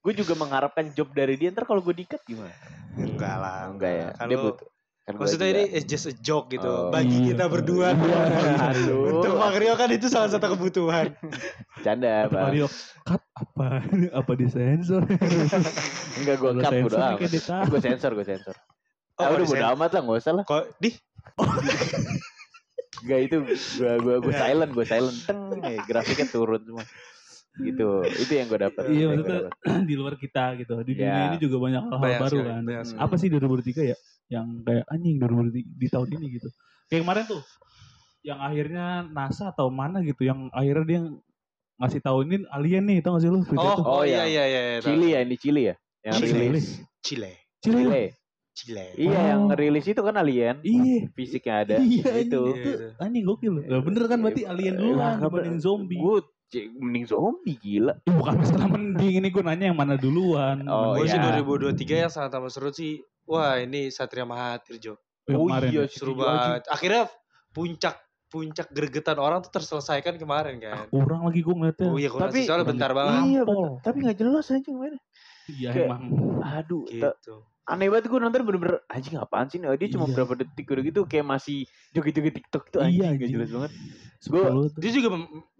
Gue 0.00 0.12
juga 0.14 0.32
mengharapkan 0.32 0.94
job 0.94 1.10
dari 1.10 1.34
dia. 1.34 1.50
Ntar 1.50 1.66
kalau 1.66 1.82
gue 1.82 1.92
dikat 1.92 2.22
gimana? 2.22 2.54
Enggak 2.94 3.34
lah, 3.34 3.66
enggak 3.66 3.90
ya. 3.90 4.06
Kan 4.14 4.30
Kan 5.10 5.18
gua 5.18 5.26
Maksudnya 5.26 5.48
ini 5.50 5.64
is 5.74 5.82
just 5.90 6.06
a 6.06 6.14
joke 6.14 6.46
gitu. 6.48 6.70
Oh, 6.70 6.94
Bagi 6.94 7.10
iya. 7.18 7.34
kita 7.34 7.50
berdua. 7.50 7.98
Aduh. 8.70 9.18
Untuk 9.18 9.34
Bang 9.34 9.58
Rio 9.58 9.74
kan 9.74 9.90
itu 9.90 10.06
salah 10.06 10.30
satu 10.30 10.54
kebutuhan. 10.54 11.18
Canda, 11.84 12.30
Bang. 12.30 12.54
Mario 12.54 12.70
cut 13.02 13.18
apa 13.34 13.82
apa 14.22 14.32
disensor? 14.38 15.02
Enggak 16.22 16.36
gue 16.38 16.50
Kalau 16.54 16.62
cut 16.62 16.70
sensor 16.70 16.94
nih 16.94 17.02
amat. 17.10 17.18
kayak 17.18 17.30
dia 17.34 17.42
tahu. 17.42 17.64
Gue 17.66 17.80
sensor, 17.82 18.10
gue 18.14 18.26
sensor. 18.26 18.54
Oh, 19.18 19.22
ah, 19.26 19.34
udah 19.34 19.44
bodo 19.44 19.58
sen- 19.58 19.70
amat 19.74 19.90
lah, 19.90 20.00
gak 20.00 20.18
usah 20.22 20.32
lah. 20.32 20.44
Kok 20.46 20.62
di 20.78 20.90
Enggak 23.00 23.20
itu 23.26 23.36
gue 23.42 23.92
gue 23.98 24.14
gue 24.22 24.30
Nggak. 24.30 24.38
silent, 24.38 24.70
gue 24.70 24.86
silent. 24.86 25.18
Teng, 25.26 25.40
eh, 25.66 25.78
grafiknya 25.82 26.26
turun 26.30 26.60
semua. 26.62 26.84
Gitu. 27.62 27.88
Itu 28.18 28.32
yang 28.32 28.46
gue 28.46 28.60
dapat. 28.60 28.82
Iya 28.86 28.96
Yang 28.96 29.08
maksudnya 29.10 29.38
dapet. 29.40 29.52
di 29.90 29.94
luar 29.94 30.14
kita 30.16 30.44
gitu. 30.56 30.74
Di 30.82 30.92
dunia 30.94 31.22
ini 31.28 31.38
juga 31.38 31.56
banyak 31.58 31.82
hal-hal 31.84 32.00
Banyak 32.00 32.20
baru 32.20 32.36
sekali, 32.36 32.48
kan. 32.48 32.62
banyak 32.64 32.84
sekali. 32.84 33.00
Apa 33.02 33.14
sih 33.16 33.28
2023 33.28 33.92
ya 33.92 33.96
yang 34.30 34.46
kayak 34.62 34.84
anjing 34.86 35.16
2023 35.18 35.80
di 35.80 35.86
tahun 35.88 36.08
ini 36.14 36.26
gitu. 36.38 36.48
Kayak 36.86 37.00
kemarin 37.02 37.24
tuh 37.26 37.42
yang 38.20 38.38
akhirnya 38.38 38.86
NASA 39.06 39.48
atau 39.48 39.68
mana 39.68 39.98
gitu 40.00 40.22
yang 40.22 40.48
akhirnya 40.50 40.84
dia 40.84 41.00
ngasih 41.76 42.00
tahu 42.00 42.18
ini 42.22 42.44
alien 42.46 42.84
nih 42.84 43.00
tau 43.00 43.16
gak 43.16 43.24
sih 43.24 43.30
lu 43.32 43.40
Oh, 43.40 43.44
tuh? 43.48 43.56
oh 43.56 43.74
Oh, 43.82 44.02
iya 44.04 44.22
yang 44.22 44.28
iya 44.28 44.44
iya. 44.44 44.60
iya, 44.60 44.78
tahu. 44.78 44.86
Chili 44.92 45.08
ya, 45.08 45.18
ini 45.20 45.36
Chili 45.36 45.62
ya. 45.64 45.74
Yang 46.00 46.14
rilis. 46.28 46.66
Chile. 47.00 47.32
Chile. 47.58 47.80
Chile. 47.80 48.04
Cile. 48.52 48.86
Iya, 48.94 49.20
yang 49.32 49.40
Oh. 49.40 49.48
ngerilis 49.48 49.86
itu 49.88 50.00
kan 50.00 50.14
alien. 50.14 50.56
Iya. 50.60 51.08
Fisiknya 51.10 51.54
ada. 51.58 51.74
Iya, 51.80 52.10
itu. 52.20 52.40
Iya, 52.44 52.60
itu. 52.60 52.70
Anjing 52.98 53.24
gokil. 53.24 53.52
Lah 53.64 53.80
bener 53.80 54.04
kan 54.04 54.18
berarti 54.20 54.42
alien 54.44 54.76
duluan 54.76 55.16
dibanding 55.16 55.58
zombie. 55.58 55.96
Gue 56.50 56.66
mending 56.74 57.06
zombie 57.06 57.54
gila. 57.56 57.94
Eh, 58.02 58.10
bukan 58.10 58.42
masalah 58.42 58.66
mending 58.66 59.22
ini 59.22 59.28
gue 59.30 59.38
nanya 59.40 59.70
yang 59.70 59.78
mana 59.78 59.94
duluan. 59.94 60.66
Oh, 60.66 60.98
Gue 60.98 61.06
iya. 61.06 61.14
sih 61.14 61.18
2023 61.22 62.02
yang 62.02 62.10
sangat 62.10 62.34
amat 62.34 62.50
seru 62.50 62.70
sih. 62.70 62.98
Wah 63.22 63.54
ini 63.56 63.86
Satria 63.88 64.26
Mahathir 64.26 64.82
Jo. 64.82 64.98
Yang 65.24 65.38
Oh 65.38 65.46
kemarin 65.46 65.70
iya, 65.70 65.80
ya. 65.80 65.86
Seru 65.86 66.12
banget. 66.14 66.66
Akhirnya 66.66 67.06
puncak 67.50 68.02
puncak 68.26 68.66
gregetan 68.70 69.18
orang 69.18 69.42
tuh 69.42 69.50
terselesaikan 69.52 70.14
kemarin 70.14 70.58
kan. 70.58 70.90
Kurang 70.90 71.22
lagi 71.22 71.38
gue 71.38 71.54
ngeliatnya. 71.54 71.86
Oh 71.86 71.96
iya 71.96 72.10
kurang 72.10 72.30
Tapi- 72.30 72.42
sih, 72.42 72.46
soalnya 72.46 72.66
bentar 72.66 72.90
banget. 72.90 73.22
Iya, 73.24 73.40
Nampol. 73.42 73.54
bener. 73.70 73.82
tapi 73.82 73.96
nggak 74.02 74.18
jelas 74.18 74.46
aja 74.50 74.70
mana. 74.70 74.98
Iya 75.46 75.68
emang. 75.86 76.02
Aduh, 76.42 76.82
Gitu. 76.86 77.34
Aneh 77.70 77.86
banget 77.86 78.06
gue 78.06 78.18
nonton 78.18 78.42
bener-bener 78.42 78.82
anjing 78.86 79.14
apaan 79.16 79.46
sih? 79.46 79.56
Nah, 79.56 79.70
dia 79.72 79.88
cuma 79.88 80.04
Iya. 80.04 80.14
berapa 80.16 80.32
detik 80.36 80.66
udah 80.66 80.82
gitu 80.82 81.00
kayak 81.04 81.22
masih 81.24 81.58
joget-joget 81.90 82.34
TikTok 82.36 82.64
tuh 82.68 82.80
anjing, 82.80 83.00
Iya, 83.00 83.14
gak 83.14 83.30
jelas 83.30 83.50
banget. 83.50 83.70
Tuh. 84.20 84.68
Dia 84.76 84.90
juga 84.92 85.08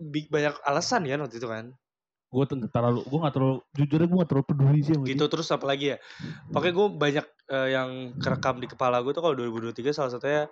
banyak 0.05 0.55
alasan 0.63 1.07
kan 1.07 1.21
waktu 1.21 1.37
itu 1.37 1.47
kan. 1.47 1.71
Gue 2.29 2.45
tuh 2.45 2.57
nggak 2.57 2.71
terlalu, 2.71 3.01
gue 3.03 3.19
gak 3.21 3.35
terlalu, 3.35 3.57
jujur 3.75 3.99
gue 4.01 4.17
gak 4.19 4.29
terlalu 4.29 4.47
peduli 4.47 4.79
sih 4.81 4.95
sama 4.95 5.05
Gitu 5.05 5.25
terus 5.27 5.49
apa 5.49 5.65
lagi 5.65 5.87
ya? 5.89 5.97
Pokoknya 6.47 6.75
gue 6.77 6.87
banyak 6.93 7.27
eh, 7.49 7.69
yang 7.71 7.91
kerekam 8.17 8.57
di 8.59 8.67
kepala 8.67 8.99
gue 9.01 9.11
tuh 9.11 9.19
kalau 9.21 9.35
2023 9.35 9.91
salah 9.91 10.11
satunya 10.11 10.47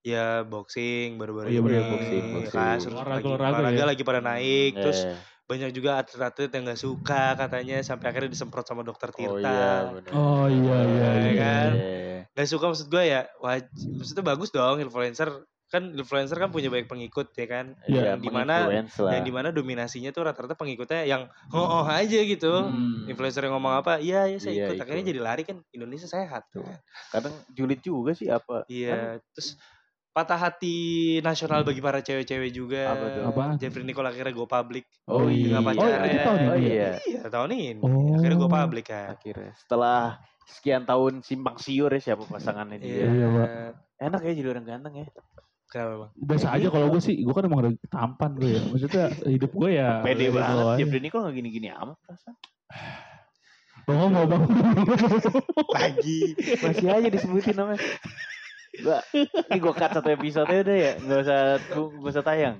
ya 0.00 0.42
boxing 0.42 1.18
baru-baru 1.18 1.48
Iya, 1.48 1.58
ini. 1.58 1.64
bener, 1.64 1.82
boxing, 1.88 2.22
ya 2.22 2.32
boxing. 2.32 2.54
kan, 2.54 2.76
terus 2.76 2.86
Olahraga- 2.88 3.10
lagi- 3.10 3.26
olahraga 3.28 3.58
olahraga 3.58 3.74
ya. 3.76 3.86
lagi 3.86 4.02
pada 4.02 4.20
naik 4.20 4.72
terus 4.76 5.00
Eh, 5.00 5.16
banyak 5.48 5.72
juga 5.72 5.96
atlet-atlet 5.96 6.52
yang 6.52 6.68
gak 6.68 6.76
suka 6.78 7.32
katanya 7.34 7.80
sampai 7.80 8.12
akhirnya 8.12 8.28
disemprot 8.28 8.68
sama 8.68 8.84
dokter 8.84 9.08
Tirta. 9.10 9.32
Oh 9.32 9.40
iya, 9.40 9.72
bener. 9.96 10.10
Oh 10.12 10.46
iya 10.46 10.78
iya 10.84 11.08
Iya 11.08 11.10
iya. 11.16 11.32
kan? 11.40 11.70
Eh, 11.74 12.18
Gak 12.36 12.48
suka 12.52 12.68
maksud 12.68 12.86
gue 12.86 13.02
ya, 13.02 13.24
waj 13.40 13.64
maksudnya 13.96 14.22
bagus 14.22 14.52
dong 14.52 14.78
influencer 14.78 15.32
kan 15.68 15.84
influencer 15.92 16.40
kan 16.40 16.48
punya 16.48 16.72
banyak 16.72 16.88
pengikut 16.88 17.28
ya 17.36 17.44
kan, 17.44 17.76
Iya, 17.84 18.16
yang 18.16 18.24
di 18.24 18.32
mana 18.32 18.72
yang 18.88 19.20
di 19.20 19.28
mana 19.28 19.52
dominasinya 19.52 20.08
tuh 20.16 20.24
rata-rata 20.24 20.56
pengikutnya 20.56 21.04
yang 21.04 21.28
oh, 21.52 21.60
oh 21.60 21.84
aja 21.84 22.24
gitu. 22.24 22.48
Hmm. 22.48 23.04
Influencer 23.04 23.44
yang 23.44 23.52
ngomong 23.52 23.84
apa, 23.84 24.00
iya 24.00 24.24
iya 24.24 24.40
saya 24.40 24.52
Iya, 24.56 24.64
ikut. 24.72 24.80
Akhirnya 24.80 25.02
ikut. 25.04 25.12
jadi 25.12 25.20
lari 25.20 25.42
kan 25.44 25.60
Indonesia 25.76 26.08
sehat. 26.08 26.48
Tuh. 26.48 26.64
kan. 26.64 26.80
Kadang 27.12 27.34
julid 27.52 27.80
juga 27.84 28.16
sih 28.16 28.32
apa? 28.32 28.64
Iya, 28.64 29.20
terus 29.36 29.60
patah 30.10 30.38
hati 30.40 30.76
nasional 31.20 31.62
bagi 31.62 31.78
para 31.78 32.02
cewek-cewek 32.02 32.50
juga. 32.50 32.90
Apa 32.90 33.04
tuh? 33.08 33.22
Apaan? 33.28 33.54
Jeffrey 33.56 33.86
Nicole 33.86 34.10
akhirnya 34.10 34.34
go 34.34 34.44
public. 34.44 34.84
Oh 35.06 35.26
iya. 35.26 35.44
Dengan 35.54 35.62
Oh, 35.62 35.66
pacarnya. 35.70 35.98
itu 36.04 36.18
tahun 36.20 36.38
Oh 36.38 36.56
ini. 36.56 36.66
iya. 36.66 36.90
Iya, 36.98 37.20
tahun 37.30 37.50
ini. 37.54 37.80
Oh. 37.80 38.14
Akhirnya 38.18 38.36
go 38.36 38.48
public 38.48 38.84
kan. 38.86 39.08
Akhirnya 39.14 39.52
setelah 39.54 39.98
sekian 40.48 40.82
tahun 40.84 41.20
simpang 41.22 41.56
siur 41.60 41.92
ya 41.92 42.00
siapa 42.02 42.24
pasangannya 42.24 42.80
Iya. 42.80 42.86
dia. 42.86 43.06
Iya, 43.06 43.26
Pak. 43.30 43.48
Enak 43.98 44.20
ya 44.22 44.32
jadi 44.34 44.48
orang 44.50 44.66
ganteng 44.66 44.94
ya. 44.96 45.06
Kenapa 45.68 45.92
bang? 46.00 46.10
Biasa 46.16 46.46
aja 46.56 46.66
kalau 46.72 46.86
gue 46.88 46.96
sih, 46.98 47.14
gue 47.20 47.34
kan 47.36 47.44
emang 47.44 47.60
udah 47.60 47.72
tampan 47.86 48.32
gue 48.40 48.56
ya. 48.56 48.62
Maksudnya 48.64 49.04
hidup 49.28 49.52
gue 49.52 49.70
ya. 49.70 50.00
Pede 50.00 50.32
gitu 50.32 50.40
banget. 50.40 50.76
Jeffrey 50.80 51.00
Nicole 51.04 51.28
gak 51.28 51.36
gini-gini 51.36 51.68
amat 51.68 51.96
perasaan. 52.00 52.34
Lo 53.84 53.92
ngomong 53.94 54.24
bang. 54.26 54.42
Lagi. 55.68 56.20
Masih 56.58 56.88
aja 56.88 57.08
disebutin 57.08 57.52
namanya. 57.52 57.84
Gua, 58.78 58.98
ini 59.12 59.58
gue 59.58 59.72
cut 59.72 59.90
satu 59.90 60.08
episode 60.08 60.46
udah 60.48 60.76
ya. 60.76 60.92
Gak 60.98 61.20
usah, 61.24 61.40
gak 61.74 62.12
usah 62.14 62.24
tayang. 62.24 62.56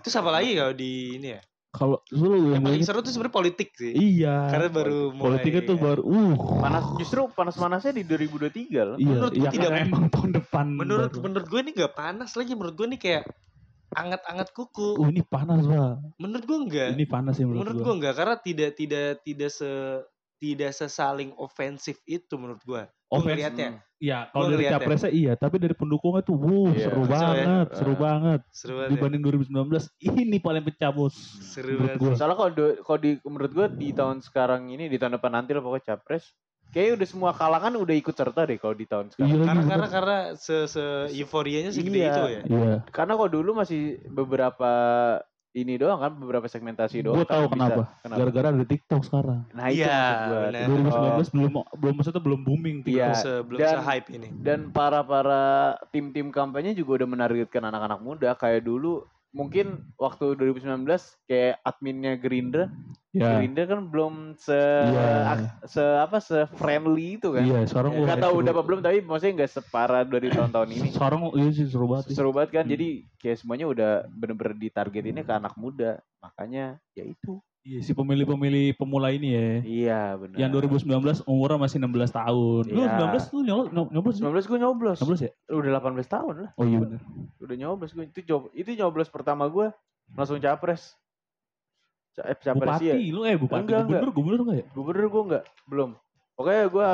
Terus 0.00 0.14
apa 0.16 0.30
lagi 0.30 0.56
kalau 0.56 0.72
di 0.72 1.16
ini 1.16 1.28
ya? 1.36 1.40
Kalau 1.72 2.04
lu 2.12 2.36
Yang 2.36 2.52
yang 2.52 2.62
paling 2.68 2.84
seru 2.84 3.00
tuh 3.00 3.12
sebenarnya 3.16 3.32
politik 3.32 3.68
sih. 3.72 3.96
Iya. 3.96 4.52
Karena 4.52 4.68
baru 4.68 5.08
mulai. 5.08 5.40
Politiknya 5.40 5.62
tuh 5.64 5.76
baru, 5.80 6.02
uh. 6.04 6.32
Panas 6.60 6.84
justru 7.00 7.20
panas-panasnya 7.32 7.96
di 7.96 8.04
2023 8.04 8.84
loh. 8.84 8.96
Iya, 9.00 9.08
Menurut 9.08 9.32
iya 9.32 9.48
tidak- 9.48 9.72
kan 9.72 9.80
emang 9.80 10.04
tahun 10.12 10.30
depan. 10.36 10.66
Menurut 10.68 11.10
baru. 11.16 11.22
menurut 11.24 11.46
gue 11.48 11.60
ini 11.64 11.70
gak 11.72 11.92
panas 11.96 12.30
lagi. 12.36 12.52
Menurut 12.52 12.74
gue 12.76 12.86
ini 12.92 12.98
kayak 13.00 13.24
anget-anget 13.92 14.48
kuku. 14.52 15.00
Oh 15.00 15.08
ini 15.08 15.24
panas 15.24 15.64
pak. 15.64 15.92
Menurut 16.20 16.44
gue 16.44 16.58
enggak. 16.60 16.88
Ini 16.92 17.04
panas 17.08 17.32
sih 17.36 17.44
menurut, 17.44 17.60
menurut 17.64 17.76
gue. 17.76 17.84
gue 17.84 17.94
enggak 18.00 18.14
karena 18.20 18.36
tidak 18.36 18.70
tidak 18.76 19.08
tidak 19.24 19.50
se 19.52 19.68
tidak 20.42 20.74
sesaling 20.74 21.30
ofensif 21.38 22.02
itu 22.02 22.34
menurut 22.34 22.58
gue. 22.60 22.82
Offense- 23.06 23.38
ngeliatnya 23.38 23.70
Iya, 24.02 24.26
kalau 24.28 24.50
Gua 24.50 24.52
dari 24.52 24.64
ya. 24.66 24.70
capresnya 24.74 25.10
iya, 25.14 25.32
tapi 25.38 25.62
dari 25.62 25.78
pendukungnya 25.78 26.26
tuh, 26.26 26.34
wuh, 26.34 26.74
Iya. 26.74 26.90
seru 26.90 27.06
Seru 27.06 27.06
ya. 27.06 27.12
banget, 27.14 27.66
seru 27.72 27.94
Ah. 27.94 27.98
banget. 28.00 28.40
seru 28.50 28.72
banget. 28.74 28.82
ya. 28.82 28.94
Dibanding 28.98 29.22
2019, 29.22 29.86
ini 30.00 30.36
paling 30.36 30.64
pecah 30.64 30.90
bos. 30.90 31.14
Seru 31.38 31.78
menurut 31.78 31.86
banget. 31.86 31.98
gue. 32.02 32.12
Soalnya 32.18 32.34
kalau 32.34 32.50
kalau 32.82 32.98
di 32.98 33.10
menurut 33.22 33.52
gue 33.54 33.66
di 33.78 33.88
tahun 33.94 34.18
sekarang 34.18 34.66
ini 34.68 34.90
di 34.90 34.98
tahun 34.98 35.14
depan 35.14 35.30
nanti 35.32 35.54
lah 35.54 35.62
pokoknya 35.62 35.86
capres. 35.94 36.34
Kayaknya 36.68 36.92
udah 36.96 37.06
semua 37.06 37.30
kalangan 37.32 37.72
udah 37.76 37.94
ikut 37.94 38.14
serta 38.16 38.42
deh 38.42 38.58
kalau 38.58 38.72
di 38.72 38.86
tahun 38.88 39.06
sekarang. 39.08 39.30
Iya. 39.30 39.44
Karena 39.44 39.62
karena 39.68 39.86
karena 39.86 40.18
se, 40.34 40.56
se 40.66 40.84
euforianya 41.12 41.70
segede 41.70 41.94
Iya. 41.94 42.08
itu 42.08 42.22
ya. 42.26 42.42
Iya. 42.42 42.74
Karena 42.90 43.12
kalau 43.14 43.30
dulu 43.30 43.50
masih 43.54 44.02
beberapa 44.10 44.72
ini 45.52 45.76
doang 45.76 46.00
kan 46.00 46.12
beberapa 46.16 46.48
segmentasi 46.48 47.04
doang. 47.04 47.20
Gue 47.20 47.28
kan 47.28 47.36
tahu 47.36 47.44
bisa- 47.44 47.52
kenapa. 47.52 47.82
Kenapa? 48.00 48.18
Gara-gara 48.18 48.46
ada 48.48 48.64
TikTok 48.64 49.02
sekarang. 49.04 49.40
Nah 49.52 49.66
itu 49.68 49.84
Iya, 49.84 50.00
benar. 50.48 50.64
2019 50.64 51.28
belum 51.30 51.52
belum 51.76 51.94
maksudnya 51.94 52.22
belum 52.24 52.40
booming 52.40 52.76
Iya. 52.80 52.84
TikTok. 52.84 53.14
Sebelum 53.20 53.58
dan- 53.60 53.74
se-hype 53.76 54.08
ini. 54.10 54.28
Dan 54.40 54.58
para 54.72 55.00
para 55.04 55.42
tim-tim 55.92 56.32
kampanye 56.32 56.72
juga 56.72 57.04
udah 57.04 57.08
menargetkan 57.10 57.62
anak-anak 57.62 58.00
muda 58.00 58.32
kayak 58.32 58.64
dulu 58.64 59.04
mungkin 59.32 59.88
waktu 59.96 60.36
2019 60.36 60.84
kayak 61.26 61.58
adminnya 61.64 62.14
Gerindra, 62.20 62.68
Ya. 63.12 63.36
Gerindra 63.36 63.68
kan 63.68 63.92
belum 63.92 64.40
se 64.40 64.56
ak- 65.28 65.68
se 65.68 65.84
apa 65.84 66.16
se 66.16 66.48
friendly 66.56 67.20
itu 67.20 67.36
kan. 67.36 67.44
Iya, 67.44 67.68
sekarang 67.68 67.92
gua 67.92 68.04
Gak 68.08 68.16
kayak 68.16 68.24
tahu 68.24 68.34
udah 68.40 68.52
apa 68.56 68.62
belum 68.64 68.80
tapi 68.80 68.98
maksudnya 69.04 69.32
nggak 69.36 69.52
separah 69.52 70.02
dari 70.08 70.28
tahun-tahun 70.32 70.70
ini. 70.72 70.88
Sekarang 70.96 71.20
iya 71.36 71.50
sih 71.52 71.68
seru 71.68 71.92
banget. 71.92 72.04
sih. 72.08 72.16
Seru 72.16 72.32
banget 72.32 72.50
kan. 72.56 72.64
Hmm. 72.64 72.72
Jadi 72.72 72.88
kayak 73.20 73.36
semuanya 73.36 73.66
udah 73.68 73.90
bener-bener 74.08 74.56
ditarget 74.56 75.04
ini 75.04 75.20
ke 75.20 75.32
anak 75.36 75.52
muda. 75.60 76.00
Makanya 76.24 76.80
ya 76.96 77.04
itu. 77.04 77.36
Iya, 77.62 77.78
si 77.78 77.94
pemilih-pemilih 77.94 78.74
pemula 78.74 79.14
ini 79.14 79.28
ya. 79.30 79.46
Iya 79.62 80.02
benar. 80.18 80.34
Yang 80.34 80.50
2019 80.82 81.22
umurnya 81.30 81.58
masih 81.62 81.78
16 81.78 82.10
tahun. 82.10 82.62
Lu 82.66 82.82
Iya. 82.82 82.98
19 82.98 83.30
lu 83.30 83.40
nyoblos 83.86 84.14
sih? 84.18 84.22
19 84.26 84.50
gue 84.50 84.58
nyoblos. 84.58 84.98
16 84.98 85.20
ya? 85.22 85.30
Udah 85.46 85.70
18 85.78 86.10
tahun 86.10 86.34
lah. 86.42 86.50
Oh 86.58 86.66
iya 86.66 86.78
benar. 86.82 87.00
Udah 87.38 87.56
nyoblos 87.56 87.94
gue. 87.94 88.04
Itu 88.10 88.20
cob 88.26 88.42
itu 88.50 88.66
nyoblos 88.74 89.06
pertama 89.08 89.46
gue 89.46 89.70
langsung 90.10 90.42
capres. 90.42 90.98
Ca- 92.12 92.26
eh, 92.26 92.36
capres 92.36 92.76
Bupati, 92.76 92.84
iya. 92.84 93.14
lu 93.14 93.22
eh 93.22 93.38
bupati 93.38 93.62
Enggak, 93.62 93.80
gubernur, 93.86 94.10
gubernur 94.12 94.40
enggak 94.42 94.58
ya? 94.58 94.66
Gubernur 94.74 95.06
gue 95.08 95.22
enggak, 95.22 95.44
belum. 95.64 95.90
Pokoknya 96.34 96.64
gue 96.66 96.88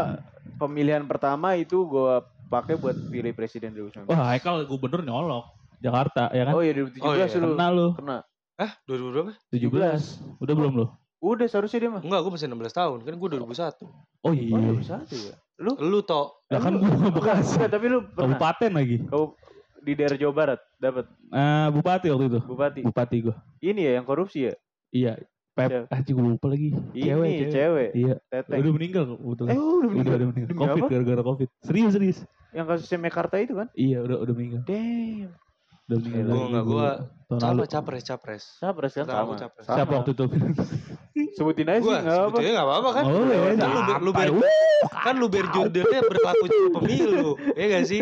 pemilihan 0.59 1.03
pertama 1.03 1.57
itu 1.57 1.81
gue 1.83 2.13
pakai 2.47 2.77
buat 2.77 2.95
pilih 3.09 3.33
presiden 3.33 3.73
2019. 3.73 4.05
Wah, 4.05 4.31
Haikal 4.31 4.69
gubernur 4.69 5.01
nyolok. 5.01 5.49
Jakarta 5.79 6.29
ya 6.29 6.45
kan? 6.45 6.53
Oh 6.53 6.61
iya 6.61 6.77
2017 6.77 7.01
Oh 7.01 7.15
iya. 7.15 7.25
lu. 7.33 7.55
Kena 7.55 7.67
lu. 7.73 7.89
Kena. 7.97 8.19
Hah? 8.59 8.73
2000 8.85 9.15
berapa? 9.15 9.33
17. 9.49 10.43
Udah 10.43 10.55
belum 10.55 10.73
lu? 10.75 10.87
Udah 11.19 11.47
seharusnya 11.47 11.79
dia 11.79 11.91
mah. 11.91 12.03
Enggak, 12.03 12.21
gue 12.21 12.33
masih 12.35 12.47
16 12.47 12.75
tahun. 12.75 12.99
Kan 13.03 13.15
gue 13.15 13.29
2001. 13.31 13.87
Oh 14.23 14.33
iya. 14.35 14.55
Oh, 14.55 14.75
21 14.77 15.07
ya. 15.15 15.35
Lu? 15.59 15.73
Lu 15.79 15.99
toh 16.03 16.43
Ya 16.47 16.59
kan 16.59 16.75
Lu- 16.75 16.83
gua 16.83 17.11
Bekasi. 17.11 17.59
Tapi 17.65 17.87
lu 17.87 17.99
pernah 18.07 18.35
Kabupaten 18.35 18.71
lagi. 18.75 18.97
kau 19.07 19.35
di 19.79 19.95
daerah 19.95 20.15
Jawa 20.15 20.35
Barat 20.35 20.61
dapat 20.77 21.07
Eh, 21.29 21.69
bupati 21.71 22.07
waktu 22.11 22.27
itu. 22.29 22.41
bupati. 22.43 22.81
Bupati 22.83 23.17
gua. 23.23 23.35
Ini 23.59 23.81
ya 23.83 23.93
yang 23.99 24.07
korupsi 24.07 24.51
ya? 24.51 24.55
Iya. 24.91 25.13
Pep, 25.59 25.91
ah 25.91 25.99
gue 25.99 26.15
lupa 26.15 26.47
lagi. 26.47 26.71
Ini 26.95 27.03
Cewek, 27.03 27.31
cewek. 27.35 27.51
cewek. 27.51 27.91
Iya. 27.99 28.15
Teteng. 28.31 28.59
Udah 28.63 28.73
meninggal 28.73 29.03
kok 29.11 29.19
kebetulan. 29.19 29.51
Eh, 29.51 29.59
udah 29.59 29.67
udah, 29.67 29.89
meninggal. 29.91 30.15
udah 30.15 30.29
meninggal. 30.31 30.55
Covid 30.55 30.83
gara-gara 30.87 31.23
Covid. 31.27 31.49
Serius, 31.67 31.93
serius. 31.95 32.19
Yang 32.55 32.67
kasusnya 32.71 32.99
Mekarta 33.03 33.35
itu 33.43 33.55
kan? 33.59 33.67
Iya, 33.75 33.99
udah 34.01 34.17
udah 34.23 34.35
meninggal. 34.39 34.63
Damn. 34.71 35.35
Dua 35.89 36.61
gua 36.63 36.89
tahun 37.29 37.41
lalu. 37.41 37.61
Siapa 37.65 37.65
capres 37.67 38.03
capres? 38.05 38.43
Capres 38.61 38.93
kan 38.93 39.05
sama. 39.09 39.35
capres. 39.41 39.65
Sama. 39.65 39.77
Siapa 39.81 39.93
waktu 39.97 40.11
itu? 40.13 40.25
Sebutin 41.37 41.67
aja 41.67 41.81
sih 41.81 41.89
Gua 41.89 41.97
enggak 41.99 42.13
apa. 42.13 42.27
sebetulnya 42.29 42.51
enggak 42.53 42.67
apa-apa 42.69 42.91
kan? 42.93 43.05
Oh, 43.09 43.23
ya, 43.25 43.39
Kan 43.57 43.69
lu, 43.69 43.81
lu 44.05 44.11
ber, 44.13 44.29
kan 45.03 45.15
lu 45.17 45.27
berjurdelnya 45.27 46.01
berlaku 46.05 46.45
pemilu. 46.77 47.29
Ya 47.57 47.65
gak 47.73 47.85
sih? 47.89 48.01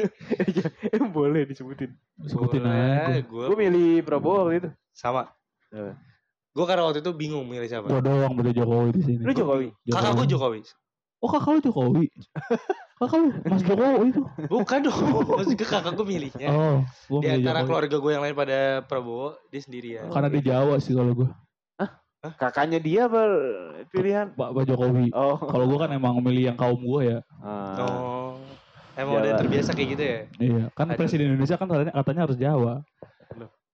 Eh, 0.90 1.00
boleh 1.00 1.42
disebutin. 1.46 1.90
Sebutin 2.22 2.62
aja. 2.66 3.22
Gue 3.22 3.46
Gue 3.48 3.56
milih 3.56 4.02
Prabowo 4.02 4.50
waktu 4.50 4.66
itu. 4.66 4.68
sama. 4.92 5.30
Gue 6.56 6.64
karena 6.64 6.88
waktu 6.88 7.04
itu 7.04 7.12
bingung 7.12 7.46
milih 7.46 7.68
siapa. 7.68 7.86
Gue 7.86 8.00
doang 8.00 8.32
beda 8.34 8.50
Jokowi 8.50 8.90
di 8.96 9.02
sini. 9.04 9.22
Lu 9.22 9.30
Jokowi. 9.30 9.68
Kakak 9.86 10.12
gue 10.16 10.26
Jokowi. 10.26 10.60
Oh 11.16 11.28
kakak 11.28 11.50
lu 11.56 11.60
Jokowi. 11.64 12.06
kakak 13.00 13.18
lu 13.18 13.28
Mas 13.44 13.62
Jokowi 13.62 14.12
itu. 14.12 14.22
Bukan 14.46 14.78
dong. 14.84 15.00
Maksudnya 15.32 15.66
kakak 15.66 15.92
gue 15.96 16.06
milihnya. 16.06 16.48
Oh, 16.50 16.76
gue 16.84 17.18
Di 17.20 17.26
milih 17.26 17.36
antara 17.40 17.58
Jokowi. 17.60 17.68
keluarga 17.68 17.96
gue 17.96 18.10
yang 18.12 18.22
lain 18.24 18.36
pada 18.36 18.58
Prabowo, 18.84 19.28
dia 19.48 19.60
sendirian. 19.60 20.06
Karena 20.12 20.28
dia 20.28 20.42
Jawa 20.44 20.76
sih 20.78 20.92
kalau 20.92 21.12
gue. 21.14 21.28
Kakaknya 22.26 22.82
dia 22.82 23.06
apa 23.06 23.22
pilihan? 23.94 24.34
Pak 24.34 24.50
Pak 24.50 24.64
Jokowi. 24.66 25.14
Oh. 25.14 25.38
Kalau 25.38 25.64
gue 25.70 25.78
kan 25.78 25.90
emang 25.94 26.18
milih 26.18 26.50
yang 26.50 26.58
kaum 26.58 26.80
gue 26.80 27.00
ya. 27.06 27.18
Ah. 27.38 27.78
Oh. 27.80 28.30
Emang 28.96 29.20
udah 29.20 29.36
terbiasa 29.38 29.76
kayak 29.76 29.88
gitu 29.92 30.02
ya? 30.02 30.18
Iya, 30.40 30.64
kan 30.72 30.88
Aduh. 30.88 30.96
presiden 30.98 31.28
Indonesia 31.30 31.54
kan 31.54 31.68
katanya, 31.68 31.92
katanya 31.94 32.20
harus 32.24 32.38
Jawa. 32.40 32.74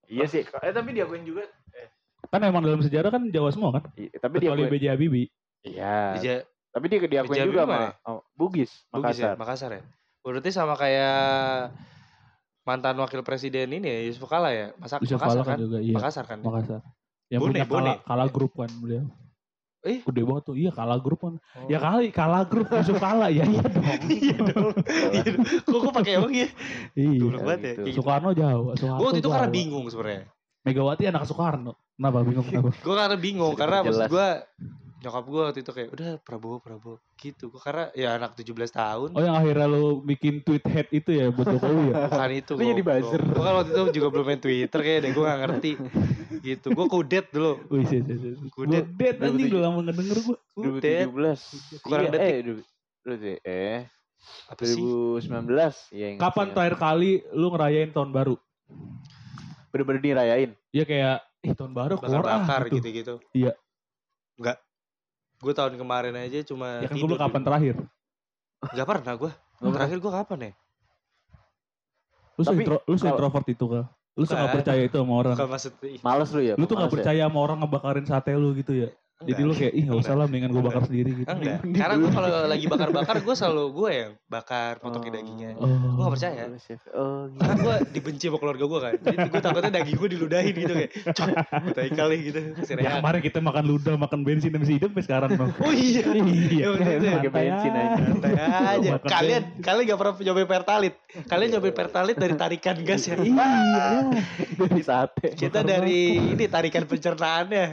Iya 0.05 0.25
sih. 0.27 0.43
Eh 0.43 0.69
tapi 0.69 0.93
diakuin 0.93 1.23
juga. 1.23 1.47
Kan 2.29 2.43
emang 2.43 2.61
dalam 2.61 2.83
sejarah 2.83 3.09
kan 3.09 3.25
Jawa 3.31 3.49
semua 3.49 3.71
kan? 3.73 3.83
I- 3.95 4.11
Tapi 4.11 4.43
Kecuali 4.43 4.67
diakuin. 4.67 4.73
B.J. 4.77 4.85
Habibie. 4.93 5.27
Iya. 5.63 5.95
Tapi 6.73 6.85
dia 6.89 6.99
diakuin 7.05 7.37
Jambi 7.37 7.53
juga 7.53 7.63
sama 7.69 7.79
oh, 8.09 8.19
Bugis, 8.33 8.71
Bugis 8.89 9.21
ya, 9.21 9.37
Makassar. 9.37 9.37
Makassar 9.37 9.69
ya. 9.77 9.81
Berarti 10.25 10.49
sama 10.49 10.73
kayak 10.73 11.69
mantan 12.65 12.97
wakil 12.97 13.21
presiden 13.21 13.69
ini 13.69 13.85
ya 13.85 13.99
Yusuf 14.09 14.25
Kala 14.25 14.49
ya. 14.49 14.73
Masa 14.81 14.97
Bisa 14.97 15.21
Makassar 15.21 15.37
kalah 15.37 15.45
kan 15.45 15.53
kan? 15.53 15.59
juga, 15.61 15.77
iya. 15.85 15.93
Makassar 15.93 16.25
kan. 16.25 16.39
Makassar. 16.41 16.81
Yang 17.29 17.41
Bone, 17.45 17.51
punya 17.53 17.65
Bone. 17.69 17.77
kalah, 17.77 17.97
kalah 18.01 18.27
grup 18.33 18.51
kan 18.57 18.71
beliau. 18.81 19.05
Eh? 19.83 19.99
Gede 20.01 20.21
banget 20.23 20.43
tuh. 20.49 20.55
Iya 20.57 20.71
kalah 20.73 20.97
grup 20.97 21.19
kan. 21.21 21.33
Oh. 21.37 21.67
Ya 21.69 21.77
kali 21.77 22.09
kalah 22.09 22.43
grup 22.49 22.67
Yusuf 22.73 22.97
kalah 22.97 23.29
ya 23.29 23.45
iya 23.53 23.61
dong. 23.61 23.85
Iya 24.09 24.37
dong. 24.49 24.73
Iya. 25.13 25.23
Kok 25.61 25.77
gue 25.77 25.91
pakai 25.93 26.11
emang 26.17 26.33
ya? 26.33 26.49
iya. 26.97 27.19
Goblok 27.21 27.41
banget 27.45 27.59
ya. 27.61 27.69
gitu. 27.69 27.81
Kayak. 27.85 27.95
Soekarno 28.01 28.29
Jawa. 28.33 28.71
Soeharto 28.79 28.97
Gue 28.97 29.07
waktu 29.11 29.19
itu 29.21 29.29
karena 29.29 29.49
bingung 29.53 29.85
sebenarnya. 29.91 30.21
Megawati 30.63 31.03
anak 31.05 31.23
Soekarno. 31.29 31.73
Kenapa 31.99 32.17
bingung 32.25 32.45
kenapa? 32.49 32.69
Gue 32.81 32.95
karena 32.97 33.17
bingung 33.19 33.53
karena 33.53 33.77
maksud 33.85 34.09
gue 34.09 34.27
nyokap 35.03 35.25
gue 35.27 35.41
waktu 35.43 35.59
itu 35.67 35.71
kayak 35.75 35.89
udah 35.91 36.11
Prabowo 36.23 36.63
Prabowo 36.63 36.95
gitu. 37.19 37.51
Gue 37.51 37.59
karena 37.59 37.91
ya 37.91 38.15
anak 38.15 38.39
17 38.39 38.55
tahun. 38.71 39.09
Oh 39.11 39.19
yang 39.19 39.35
akhirnya 39.35 39.67
lo 39.67 39.99
bikin 39.99 40.39
tweet 40.47 40.63
head 40.63 40.87
itu 40.95 41.11
ya 41.11 41.27
buat 41.27 41.51
Jokowi 41.51 41.91
ya? 41.91 41.95
Bukan 42.07 42.31
itu 42.31 42.51
Itu 42.55 42.63
jadi 42.63 42.83
buzzer. 42.87 43.21
Gue 43.27 43.43
kan 43.43 43.53
waktu 43.59 43.71
itu 43.75 43.81
juga 43.99 44.07
belum 44.15 44.25
main 44.31 44.39
Twitter 44.39 44.79
kayak 44.79 44.99
deh 45.03 45.11
gue 45.11 45.23
gak 45.27 45.39
ngerti 45.43 45.71
gitu. 46.39 46.67
Gue 46.71 46.85
kudet 46.87 47.27
dulu. 47.35 47.59
Wih, 47.67 47.83
sih, 47.83 47.99
sih, 47.99 48.15
sih. 48.15 48.31
Kudet. 48.47 48.87
Kudet 48.95 49.15
anjing 49.19 49.47
udah 49.51 49.61
lama 49.67 49.79
gak 49.83 49.95
denger 49.99 50.17
gue. 50.23 50.37
Kudet. 50.55 51.05
2017. 51.11 51.83
Kurang 51.83 52.05
iya, 52.07 52.13
detik. 52.15 52.33
eh, 53.03 53.17
sih, 53.19 53.35
eh 53.43 53.79
Apa 54.47 54.61
sih? 54.63 54.79
2019. 54.79 55.91
Iya, 55.91 56.07
ingat, 56.15 56.21
Kapan 56.23 56.45
ingat. 56.47 56.55
terakhir 56.55 56.75
kali 56.79 57.11
lu 57.35 57.47
ngerayain 57.51 57.91
tahun 57.91 58.09
baru? 58.15 58.35
Bener-bener 59.75 59.99
dirayain. 59.99 60.51
Ya 60.71 60.87
kayak, 60.87 61.27
ih 61.43 61.51
tahun 61.51 61.75
baru 61.75 61.99
keluar 61.99 62.23
ah, 62.23 62.39
Bakar-bakar 62.47 62.61
gitu. 62.71 62.75
gitu-gitu. 62.79 63.15
Iya. 63.35 63.51
Enggak. 64.39 64.63
Gue 65.39 65.53
tahun 65.55 65.73
kemarin 65.75 66.13
aja 66.17 66.39
cuma 66.45 66.83
Ya 66.83 66.87
kan 66.91 66.97
gue 66.97 67.17
kapan 67.19 67.41
terakhir? 67.41 67.75
Gak 68.63 68.87
pernah 68.87 69.13
gue. 69.15 69.31
Terakhir 69.59 69.97
gue 69.99 70.11
kapan 70.11 70.39
ya? 70.39 70.51
Lu 72.33 72.41
Tapi 72.41 72.61
intro, 72.65 72.77
lu 72.89 72.95
kalau- 72.97 73.09
introvert 73.13 73.47
itu 73.49 73.65
kah? 73.69 73.85
Lu 74.13 74.25
suka 74.29 74.45
percaya 74.45 74.81
itu 74.85 74.93
sama 74.93 75.13
orang? 75.25 75.33
Bukan 75.33 75.49
maksud 75.49 75.73
ih, 75.89 75.97
Males 76.05 76.29
lu 76.33 76.41
ya? 76.45 76.53
Lu 76.53 76.65
tuh 76.69 76.77
gak 76.77 76.89
ya? 76.89 76.93
percaya 76.93 77.21
sama 77.25 77.39
orang 77.41 77.57
ngebakarin 77.65 78.05
sate 78.05 78.31
lu 78.37 78.53
gitu 78.53 78.73
ya? 78.77 78.89
Jadi 79.23 79.41
lu 79.45 79.53
kayak, 79.55 79.71
ih 79.71 79.83
gak 79.87 79.99
usah 80.03 80.13
lah 80.17 80.25
mendingan 80.27 80.51
gue 80.51 80.63
bakar 80.65 80.83
sendiri 80.83 81.11
gitu. 81.15 81.29
Enggak. 81.29 81.63
Karena 81.79 81.95
gue 81.95 82.11
kalau 82.11 82.29
lagi 82.43 82.65
bakar-bakar 82.67 83.15
gue 83.23 83.35
selalu 83.37 83.63
gue 83.71 83.89
yang 83.93 84.11
bakar 84.27 84.81
Oh. 84.83 84.89
potongin 84.89 85.15
dagingnya. 85.15 85.49
Oh. 85.55 85.69
Gue 85.69 86.01
gak 86.03 86.13
percaya. 86.19 86.41
Oh, 86.43 86.59
chef. 86.59 86.81
Oh, 86.91 87.31
gitu. 87.31 87.39
Karena 87.39 87.55
gue 87.55 87.75
dibenci 87.95 88.25
sama 88.27 88.37
keluarga 88.41 88.65
gue 88.67 88.79
kan. 88.83 88.93
Jadi 88.99 89.17
gue 89.31 89.41
takutnya 89.41 89.71
daging 89.71 89.95
gue 89.95 90.09
diludahin 90.11 90.53
gitu 90.57 90.73
kayak. 90.75 90.91
Cok, 91.13 91.27
tai 91.71 91.89
kali 91.93 92.17
gitu. 92.27 92.39
Ya 92.83 92.99
kemarin 92.99 93.21
kita 93.23 93.39
makan 93.39 93.63
ludah, 93.63 93.95
makan 93.95 94.19
bensin 94.27 94.51
masih 94.51 94.75
hidup 94.81 94.91
sampai 94.91 95.05
sekarang 95.07 95.29
dong. 95.39 95.51
Oh 95.61 95.71
iya. 95.71 96.03
Iya, 96.53 96.69
waktu 96.69 96.91
itu 96.99 97.05
ya. 97.07 97.13
pakai 97.17 97.31
bensin 97.31 97.71
aja. 97.73 97.95
Santai 98.03 98.33
aja. 98.35 98.91
Kalian 98.99 99.43
kalian 99.63 99.83
gak 99.87 99.99
pernah 99.99 100.13
nyobain 100.19 100.49
pertalit. 100.49 100.93
Kalian 101.25 101.49
nyobain 101.55 101.75
pertalit 101.75 102.15
dari 102.19 102.35
tarikan 102.35 102.75
gas 102.83 103.03
ya. 103.07 103.15
Iya. 103.15 103.49
Dari 104.59 104.81
sate. 104.83 105.27
Kita 105.33 105.63
dari 105.63 106.19
ini 106.35 106.45
tarikan 106.45 106.83
pencernaannya. 106.83 107.65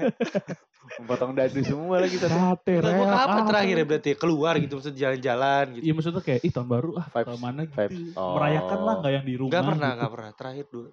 Memotong 0.98 1.32
dadu 1.32 1.60
semua 1.60 1.96
lagi 1.98 2.16
tadi. 2.16 2.32
Sate, 2.32 2.74
Nah, 2.76 2.90
gue 2.90 3.06
kapan 3.06 3.38
apa. 3.38 3.48
terakhir 3.48 3.74
ya 3.74 3.86
berarti 3.86 4.10
keluar 4.14 4.54
gitu 4.56 4.72
maksud 4.74 4.94
jalan-jalan 4.94 5.64
gitu. 5.76 5.84
Iya 5.86 5.92
maksudnya 5.94 6.18
kayak, 6.20 6.40
ih 6.40 6.50
tahun 6.50 6.68
baru 6.68 6.90
ah 6.98 7.06
Vibes, 7.06 7.28
ke 7.28 7.38
mana 7.38 7.60
gitu. 7.62 7.74
vibes. 7.76 8.00
Oh. 8.14 8.34
Merayakan 8.34 8.78
lah 8.80 8.94
gak 8.98 9.12
yang 9.12 9.24
di 9.24 9.34
rumah 9.36 9.52
Gak 9.52 9.64
pernah, 9.64 9.88
gitu. 9.88 10.00
gak 10.00 10.10
pernah. 10.10 10.30
Terakhir 10.34 10.64
dulu. 10.66 10.88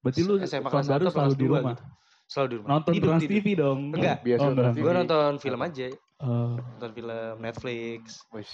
Berarti 0.00 0.20
lu 0.22 0.34
SMA 0.38 0.48
tahun 0.62 0.72
kelas 0.72 0.86
baru 0.86 1.02
satu, 1.02 1.12
selalu 1.12 1.34
di 1.34 1.46
rumah. 1.46 1.74
gitu. 1.74 1.84
Selalu 2.26 2.46
di 2.46 2.56
rumah. 2.56 2.68
Nonton 2.68 2.92
Tidur, 2.92 3.06
Trans 3.06 3.20
tidur. 3.20 3.34
TV 3.34 3.46
dong. 3.54 3.80
Enggak. 3.90 4.16
Biasa 4.20 4.42
Oh. 4.42 4.52
Trans 4.52 4.74
Gue 4.76 4.92
nonton 4.94 5.32
film 5.36 5.60
aja. 5.60 5.86
Oh. 6.16 6.52
Nonton 6.56 6.90
film 6.92 7.34
Netflix. 7.38 8.00
Wis. 8.30 8.50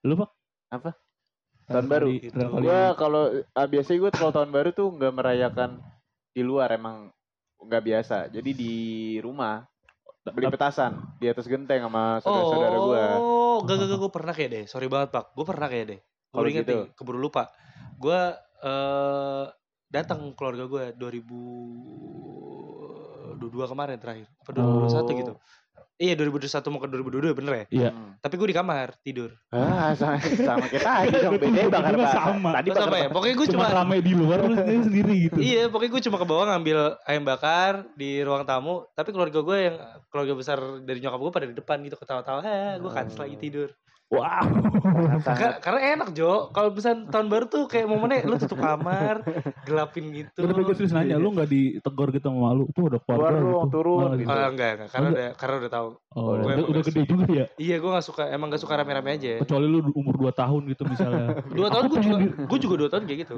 Lu 0.00 0.14
pak? 0.16 0.30
Apa? 0.70 0.90
Tahun 1.62 1.86
baru? 1.86 2.06
Gua 2.58 2.80
kalau 2.92 3.22
ah, 3.48 3.66
biasanya 3.66 3.98
gue 4.00 4.10
kalau 4.12 4.32
tahun 4.32 4.50
baru 4.50 4.72
tuh 4.72 4.88
nggak 4.90 5.12
merayakan 5.12 5.70
di 6.28 6.42
luar 6.42 6.72
emang 6.72 7.12
nggak 7.58 7.84
biasa. 7.84 8.16
Jadi 8.28 8.50
di 8.50 8.74
rumah 9.18 9.62
beli 10.30 10.46
petasan 10.46 11.02
di 11.18 11.26
atas 11.26 11.50
genteng 11.50 11.82
sama 11.82 12.22
saudara-saudara 12.22 12.78
gue. 12.78 13.02
Oh, 13.18 13.58
gak, 13.66 13.74
gak, 13.74 13.90
gak, 13.90 13.98
gue 13.98 14.06
pernah 14.14 14.30
kayak 14.30 14.54
deh. 14.54 14.70
Sorry 14.70 14.86
banget, 14.86 15.10
Pak. 15.10 15.34
Gue 15.34 15.42
pernah 15.42 15.66
kayak 15.66 15.90
deh. 15.90 15.98
Gue 16.30 16.46
inget 16.46 16.62
gitu. 16.64 16.78
nih, 16.78 16.94
keburu 16.94 17.18
lupa. 17.18 17.50
Gue 17.98 18.30
eh 18.62 19.50
datang 19.92 20.32
keluarga 20.38 20.64
gue 20.70 20.94
2022 20.96 23.72
kemarin 23.74 23.98
terakhir. 23.98 24.30
Apa 24.40 24.50
2021 24.54 24.62
Oh. 24.62 25.02
gitu. 25.18 25.34
Iya 26.00 26.18
2021 26.18 26.72
mau 26.72 26.80
ke 26.80 26.88
2022 26.88 27.38
bener 27.38 27.52
ya. 27.52 27.64
Iya. 27.68 27.90
Hmm. 27.92 28.12
Tapi 28.18 28.34
gue 28.40 28.48
di 28.48 28.56
kamar 28.56 28.88
tidur. 29.04 29.30
Ah, 29.52 29.92
sama, 29.92 30.18
sama 30.18 30.66
kita 30.66 30.82
tadi 30.82 31.16
dong. 31.24 31.32
Beda 31.36 31.62
bakar 31.68 31.94
bakar. 31.94 32.16
sama. 32.16 32.50
Tadi 32.56 32.68
Terus 32.72 32.78
bakar 32.80 32.88
apa 32.88 32.96
ya? 32.98 33.08
Pokoknya 33.12 33.34
gue 33.36 33.48
Cuma 33.52 33.64
cuma 33.68 33.76
rame 33.76 33.96
di 34.00 34.12
luar 34.16 34.38
lu 34.42 34.54
sendiri, 34.56 34.82
sendiri 34.82 35.14
gitu. 35.28 35.38
Iya, 35.38 35.62
pokoknya 35.68 35.90
gue 35.92 36.02
cuma 36.08 36.16
ke 36.18 36.26
bawah 36.26 36.44
ngambil 36.54 36.78
ayam 37.04 37.24
bakar 37.28 37.72
di 37.94 38.10
ruang 38.24 38.44
tamu. 38.48 38.88
Tapi 38.96 39.08
keluarga 39.12 39.38
gue 39.44 39.58
yang 39.58 39.76
keluarga 40.08 40.34
besar 40.34 40.58
dari 40.82 40.98
nyokap 40.98 41.20
gue 41.20 41.32
pada 41.32 41.46
di 41.46 41.54
depan 41.54 41.76
gitu 41.84 41.96
ketawa-tawa. 42.00 42.40
Eh, 42.42 42.74
gue 42.80 42.90
kan 42.90 43.06
lagi 43.12 43.36
tidur. 43.38 43.68
Wow. 44.12 44.44
Karena, 45.24 45.56
karena 45.56 45.80
enak 45.96 46.08
Jo. 46.12 46.52
Kalau 46.52 46.68
misalnya 46.68 47.08
tahun 47.08 47.32
baru 47.32 47.44
tuh 47.48 47.64
kayak 47.64 47.88
momennya 47.88 48.28
lu 48.28 48.36
tutup 48.36 48.60
kamar, 48.60 49.24
gelapin 49.64 50.12
gitu. 50.12 50.44
Bener 50.44 50.52
gue 50.68 50.74
serius 50.76 50.92
nanya, 50.92 51.16
lu 51.16 51.32
gak 51.32 51.48
ditegur 51.48 52.12
gitu 52.12 52.28
sama 52.28 52.52
lu? 52.52 52.68
Tuh 52.76 52.92
udah 52.92 53.00
Keluar 53.00 53.32
dong, 53.32 53.72
gitu. 53.72 53.72
turun 53.72 54.08
gitu. 54.20 54.28
Ah, 54.28 54.52
enggak, 54.52 54.70
enggak. 54.76 54.88
Karena 54.92 55.08
udah 55.08 55.28
karena 55.40 55.54
udah 55.64 55.70
tahu. 55.72 55.88
Oh, 56.12 56.36
Gue 56.36 56.44
udah, 56.44 56.66
udah 56.68 56.82
gede 56.84 57.02
juga 57.08 57.24
ya? 57.32 57.46
Iya, 57.56 57.76
gue 57.80 57.90
gak 57.96 58.04
suka 58.04 58.22
emang 58.28 58.52
gak 58.52 58.60
suka 58.60 58.74
rame-rame 58.76 59.10
aja. 59.16 59.32
Kecuali 59.40 59.64
lu 59.64 59.78
umur 59.96 60.14
2 60.28 60.32
tahun 60.36 60.62
gitu 60.68 60.82
misalnya. 60.84 61.26
Dua 61.48 61.68
tahun 61.72 61.84
Aku 61.88 61.92
gue 61.96 62.00
juga, 62.04 62.16
gue 62.36 62.58
juga 62.60 62.74
dua 62.76 62.90
tahun 62.92 63.04
kayak 63.08 63.20
gitu. 63.24 63.36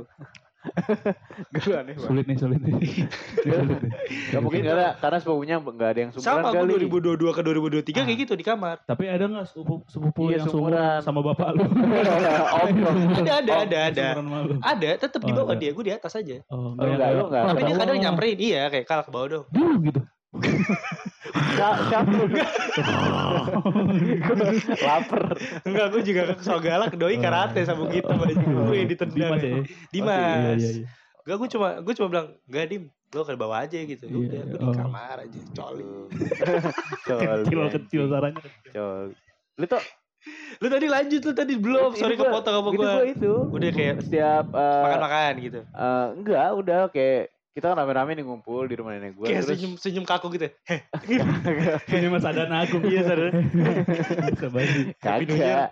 Gue 1.55 1.75
aneh 1.75 1.93
banget. 1.93 2.09
Sulit 2.09 2.25
nih, 2.25 2.37
sulit 2.37 2.61
nih. 2.61 2.75
sulit 3.45 3.79
nih. 3.79 3.91
Gak 4.29 4.41
mungkin 4.41 4.61
gak 4.61 4.75
ada 4.75 4.89
karena 4.97 5.19
sepupunya 5.19 5.57
gak 5.59 5.91
ada 5.91 6.01
yang 6.01 6.11
sumuran 6.11 6.25
Sama 6.27 6.49
kali. 6.51 6.73
gue 6.81 7.01
2022 7.05 7.31
ke 7.31 7.43
2023 7.43 7.95
Ah. 7.95 8.05
kayak 8.05 8.19
gitu 8.19 8.33
di 8.33 8.45
kamar. 8.45 8.77
Tapi 8.83 9.05
ada 9.07 9.25
gak 9.27 9.47
sepupu, 9.47 9.85
sepupu 9.87 10.23
Iya, 10.27 10.41
yang 10.41 10.47
sumuran. 10.47 10.73
sumuran 10.75 10.99
sama 11.01 11.21
bapak 11.23 11.49
lu? 11.53 11.63
Om. 12.57 12.77
Ada, 13.21 13.33
ada, 13.39 13.55
ada, 13.61 13.79
ada. 13.87 14.07
Sama. 14.15 14.37
Ada, 14.59 14.91
tetap 14.99 15.21
di 15.21 15.31
Oh, 15.31 15.37
bawah 15.37 15.53
ada. 15.53 15.61
dia, 15.61 15.71
gue 15.71 15.85
di 15.85 15.93
atas 15.93 16.13
aja. 16.15 16.37
Oh, 16.49 16.73
Oh, 16.73 16.81
enggak, 16.81 17.09
lu 17.13 17.25
enggak. 17.27 17.43
Tapi 17.47 17.61
dia 17.63 17.77
kadang 17.77 17.99
nyamperin, 17.99 18.39
iya 18.39 18.63
kayak 18.67 18.85
kalah 18.85 19.05
ke 19.05 19.11
bawah 19.11 19.29
dong. 19.31 19.45
Duh, 19.51 19.77
gitu. 19.81 20.01
Siapa? 21.89 22.11
Laper. 24.77 25.23
Enggak, 25.65 25.87
gue 25.93 26.03
juga 26.05 26.23
so 26.45 26.61
galak 26.61 26.93
doi 27.01 27.17
karate 27.17 27.65
sama 27.65 27.89
gitu 27.89 28.13
baju 28.13 28.45
gue 28.69 28.79
ditendang. 28.93 29.41
Dimas 29.41 29.43
ya? 29.43 29.55
Dimas. 29.89 30.19
Iya, 30.21 30.53
iya, 30.61 30.71
iya. 30.85 30.87
Enggak, 31.25 31.37
gue 31.41 31.49
cuma 31.57 31.69
gue 31.81 31.95
cuma 31.97 32.09
bilang, 32.13 32.27
"Enggak, 32.45 32.65
Dim, 32.69 32.83
lo 33.17 33.23
ke 33.25 33.33
bawah 33.41 33.59
aja 33.65 33.79
gitu." 33.81 34.05
Iya, 34.05 34.19
Udah, 34.21 34.41
gue 34.45 34.59
di 34.61 34.67
oh. 34.69 34.75
kamar 34.77 35.17
aja, 35.25 35.39
coli. 35.57 35.85
Kecil, 37.09 37.61
kecil 37.73 38.03
sarannya. 38.13 38.45
Col. 38.73 39.17
Lu 39.57 39.65
tuh 39.65 39.83
Lu 40.63 40.73
tadi 40.73 40.89
lanjut 40.89 41.21
lu 41.21 41.33
tadi 41.37 41.53
belum, 41.61 41.93
sorry 42.01 42.17
kepotong 42.17 42.55
sama 42.57 42.71
itu 42.73 42.81
gue. 42.81 42.89
gua 42.89 43.05
itu. 43.05 43.33
Udah 43.53 43.71
kayak 43.77 43.97
setiap 44.01 44.47
eh, 44.57 44.83
makan-makan 44.89 45.33
gitu. 45.45 45.61
eh, 45.69 46.07
enggak, 46.17 46.49
udah 46.57 46.81
kayak 46.89 47.34
kita 47.55 47.71
kan 47.71 47.79
rame-rame 47.79 48.13
nih 48.13 48.25
ngumpul 48.25 48.67
di 48.67 48.75
rumah 48.75 48.93
nenek 48.93 49.15
gue. 49.15 49.25
Kayak 49.25 49.47
terus 49.47 49.55
senyum 49.55 49.73
senyum 49.79 50.03
kaku 50.03 50.27
gitu. 50.35 50.51
Heh, 50.69 50.83
Ini 51.89 52.11
Mas 52.11 52.27
Adana 52.27 52.67
Agung. 52.67 52.83
Iya, 52.83 53.07
sadar. 53.07 53.31
Kagak. 54.99 55.69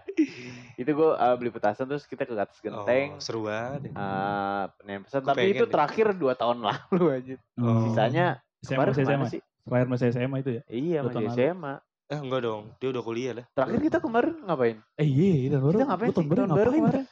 itu 0.73 0.88
gue 0.88 1.11
beli 1.37 1.51
petasan 1.51 1.85
terus 1.85 2.07
kita 2.07 2.23
ke 2.23 2.33
atas 2.33 2.59
genteng. 2.59 3.14
Oh, 3.14 3.21
seru 3.21 3.40
banget. 3.45 3.90
ya. 3.90 3.92
eh 3.92 4.62
pengen 4.79 5.01
pesan 5.05 5.21
tapi 5.23 5.53
itu 5.53 5.64
deh. 5.64 5.71
terakhir 5.71 6.07
2 6.14 6.23
tahun 6.35 6.59
lalu 6.62 7.05
aja. 7.18 7.35
Oh. 7.59 7.87
Sisanya 7.87 8.27
SMA, 8.61 8.73
kemarin 8.73 8.90
masih 8.90 9.03
ke 9.03 9.11
mana 9.11 9.18
SMA. 9.18 9.29
sih? 9.29 9.40
Terakhir 9.62 9.87
masih 9.90 10.07
SMA 10.11 10.37
itu 10.38 10.51
ya? 10.51 10.62
Iya 10.66 10.99
masih. 11.03 11.25
SMA. 11.31 11.75
Eh, 12.09 12.18
enggak 12.18 12.40
dong. 12.42 12.62
Dia 12.77 12.88
udah 12.90 13.03
kuliah 13.03 13.33
lah. 13.33 13.45
Terakhir 13.53 13.81
kita 13.81 13.99
kemarin 13.99 14.35
ngapain? 14.45 14.77
Eh 14.97 15.09
iya, 15.09 15.57
baru. 15.57 15.77
Kita 15.77 15.87
ngapain 15.88 16.09
Gua 16.09 16.12
sih? 16.12 16.16
tahun 16.16 16.29
baru 16.29 16.40
baru 16.47 16.71
ngapain? 16.79 17.05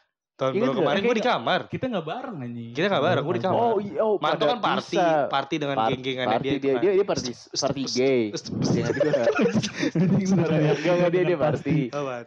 Kemarin. 0.42 0.56
Tahun 0.56 0.64
baru 0.64 0.80
kemarin 0.80 1.00
gue 1.02 1.14
di 1.14 1.26
kamar. 1.26 1.60
Kita 1.66 1.84
nggak 1.86 2.06
bareng 2.06 2.36
anjing. 2.40 2.70
Kita 2.72 2.86
nggak 2.88 3.04
bareng, 3.04 3.22
gua 3.22 3.34
di 3.34 3.42
kamar. 3.42 3.60
Oh 3.60 3.76
iya, 3.78 4.00
oh 4.00 4.16
Manto 4.16 4.44
kan 4.44 4.58
party, 4.58 4.96
bisa. 4.96 5.06
party 5.26 5.54
dengan 5.56 5.76
Par- 5.76 5.90
geng-gengannya 5.90 6.32
party 6.34 6.48
dia. 6.48 6.58
dia, 6.58 6.74
dia, 6.78 6.90
dia 6.92 7.04
party, 7.04 7.30
party 7.62 7.82
gay. 7.90 8.22
Ingat 8.80 8.94
juga. 8.96 9.12
Enggak, 9.94 10.94
enggak 10.96 11.10
dia 11.10 11.22
dia 11.24 11.38
party. 11.38 11.76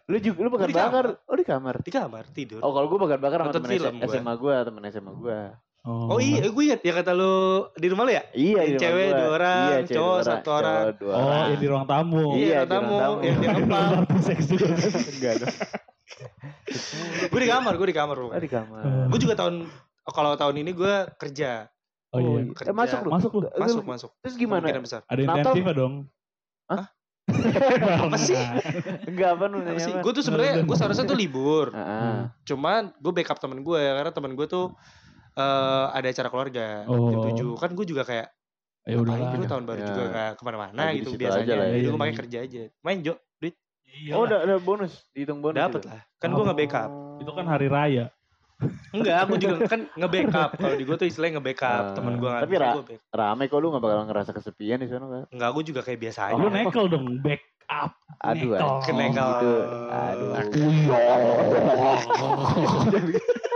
Lu 0.03 0.17
juga 0.19 0.39
lu 0.39 0.49
bakar 0.49 0.67
Di 0.67 0.75
kamar. 0.75 0.85
bakar. 0.85 1.05
Oh 1.25 1.35
di 1.35 1.45
kamar. 1.45 1.75
Di 1.79 1.91
kamar 1.91 2.23
tidur. 2.29 2.59
Oh 2.59 2.71
kalau 2.71 2.85
gue 2.85 2.99
bakar 2.99 3.17
bakar 3.17 3.39
sama 3.41 3.51
temen. 3.51 3.99
SMA 4.03 4.33
gue, 4.35 4.55
temen 4.61 4.81
SMA 4.87 5.11
gue. 5.11 5.39
Oh 5.83 6.15
iya, 6.15 6.47
gue 6.47 6.63
inget 6.63 6.79
ya 6.79 6.93
kata 6.93 7.11
lu 7.11 7.67
di 7.73 7.87
rumah 7.87 8.07
lu 8.07 8.13
ya? 8.13 8.23
Iya, 8.31 8.63
Yang 8.63 8.63
di 8.63 8.71
rumah 8.71 8.79
cewek 8.79 9.07
dua 9.09 9.27
orang, 9.29 9.59
Iya, 9.59 9.75
cewek 9.81 9.91
cowok 9.91 10.19
satu 10.23 10.49
orang. 10.53 10.79
cowok 10.79 10.95
dua 10.95 11.11
Oh, 11.11 11.19
orang. 11.19 11.43
yang 11.43 11.59
di 11.59 11.67
ruang 11.67 11.85
tamu. 11.85 12.23
Iya, 12.23 12.23
Iya, 12.23 12.39
di 12.39 12.47
ruang 12.47 12.69
tamu, 12.71 12.95
tamu. 12.95 13.17
yang 13.19 13.35
dia 13.35 13.49
kempal. 13.51 13.83
Party 13.99 14.19
seks 14.21 14.43
juga. 14.47 14.65
Enggak 15.11 15.33
dong. 15.35 15.55
Gue 17.27 17.39
di 17.39 17.49
kamar, 17.49 17.73
gue 17.75 17.87
di 17.89 17.95
kamar. 17.95 18.15
Oh 18.19 18.29
di 18.31 18.51
kamar. 18.51 18.83
Gue 19.09 19.19
juga 19.19 19.33
tahun 19.35 19.65
kalau 20.05 20.35
tahun 20.35 20.55
ini 20.61 20.71
gue 20.71 20.93
kerja. 21.17 21.67
Oh 22.13 22.19
iya. 22.21 22.45
Eh, 22.45 22.75
masuk 22.75 22.99
lu. 23.03 23.09
Masuk 23.09 23.31
lu. 23.33 23.47
Masuk, 23.57 23.83
masuk. 23.83 24.11
Terus 24.21 24.35
gimana? 24.37 24.61
Kemungkinan 24.61 24.83
besar. 24.85 25.01
Ada 25.07 25.21
insentif 25.21 25.63
dong. 25.73 25.93
Apa 28.03 28.17
sih? 28.19 28.35
Enggak 29.07 29.39
apa 29.39 29.45
nanya 29.47 29.79
sih? 29.79 29.95
apa? 29.95 30.03
Gue 30.03 30.11
tuh 30.11 30.23
sebenarnya 30.27 30.67
gue 30.67 30.75
seharusnya 30.75 31.07
tuh 31.07 31.15
libur. 31.15 31.71
Heeh. 31.71 32.27
Cuman 32.43 32.91
gue 32.99 33.11
backup 33.15 33.39
temen 33.39 33.63
gue 33.63 33.79
karena 33.79 34.11
temen 34.11 34.35
gue 34.35 34.43
tuh 34.45 34.75
eh 35.33 35.85
ada 35.89 36.05
acara 36.05 36.29
keluarga 36.29 36.85
Oh. 36.85 37.09
jam 37.09 37.19
tujuh 37.31 37.57
kan 37.57 37.73
gue 37.73 37.85
juga 37.87 38.05
kayak 38.05 38.27
Ya 38.83 38.99
udah 38.99 39.15
gue 39.15 39.47
tahun 39.47 39.63
baru 39.63 39.79
Ya. 39.79 39.87
juga 39.89 40.03
gak 40.11 40.31
ke 40.35 40.43
mana-mana 40.43 40.83
gitu 40.91 41.15
biasanya 41.15 41.41
aja 41.47 41.53
lah 41.55 41.65
ya. 41.65 41.71
jadi 41.71 41.79
Iya, 41.79 41.87
gue 41.87 41.95
iya. 41.95 42.03
pakai 42.03 42.15
kerja 42.19 42.37
aja 42.43 42.61
main 42.83 42.99
Jo 43.01 43.13
Iya 43.93 44.11
Oh, 44.11 44.23
udah 44.23 44.37
ada 44.41 44.57
bonus, 44.57 45.05
dihitung 45.07 45.39
bonus. 45.39 45.55
dapet 45.55 45.79
itu? 45.79 45.87
lah 45.87 45.99
kan 46.17 46.27
gue 46.27 46.35
Oh. 46.35 46.45
nge-backup 46.45 46.89
Itu 47.19 47.31
kan 47.31 47.45
hari 47.45 47.67
raya. 47.67 48.05
enggak 48.95 49.27
gue 49.27 49.37
juga 49.39 49.55
kan 49.67 49.79
nge-backup 49.91 50.49
kalau 50.55 50.73
di 50.73 50.83
gue 50.83 50.95
tuh 50.95 51.05
istilahnya 51.05 51.33
nge-backup 51.37 51.83
Ah. 51.83 51.93
temen 51.93 52.13
gue 52.15 52.25
nggak 52.25 52.41
Tapi 52.41 52.53
Ra- 52.55 52.75
back 52.79 52.99
Rame 53.11 53.43
kok 53.45 53.57
lu 53.57 53.69
gak 53.69 53.81
bakal 53.81 54.03
ngerasa 54.03 54.29
kesepian 54.31 54.77
di 54.77 54.87
sana 54.87 55.05
kan? 55.05 55.23
enggak 55.29 55.49
gue 55.51 55.63
juga 55.67 55.79
kayak 55.81 55.99
biasa 55.99 56.19
aja 56.27 56.35
Lu 56.35 56.47
nekel 56.49 56.85
dong, 56.87 57.05
back 57.19 57.41
up. 57.65 57.91
Aduh, 58.19 58.51
Nekel. 58.51 58.59
anjing. 58.59 58.95
Nekel. 58.95 59.29
Gitu. 59.29 59.51
Aduh. 59.91 60.31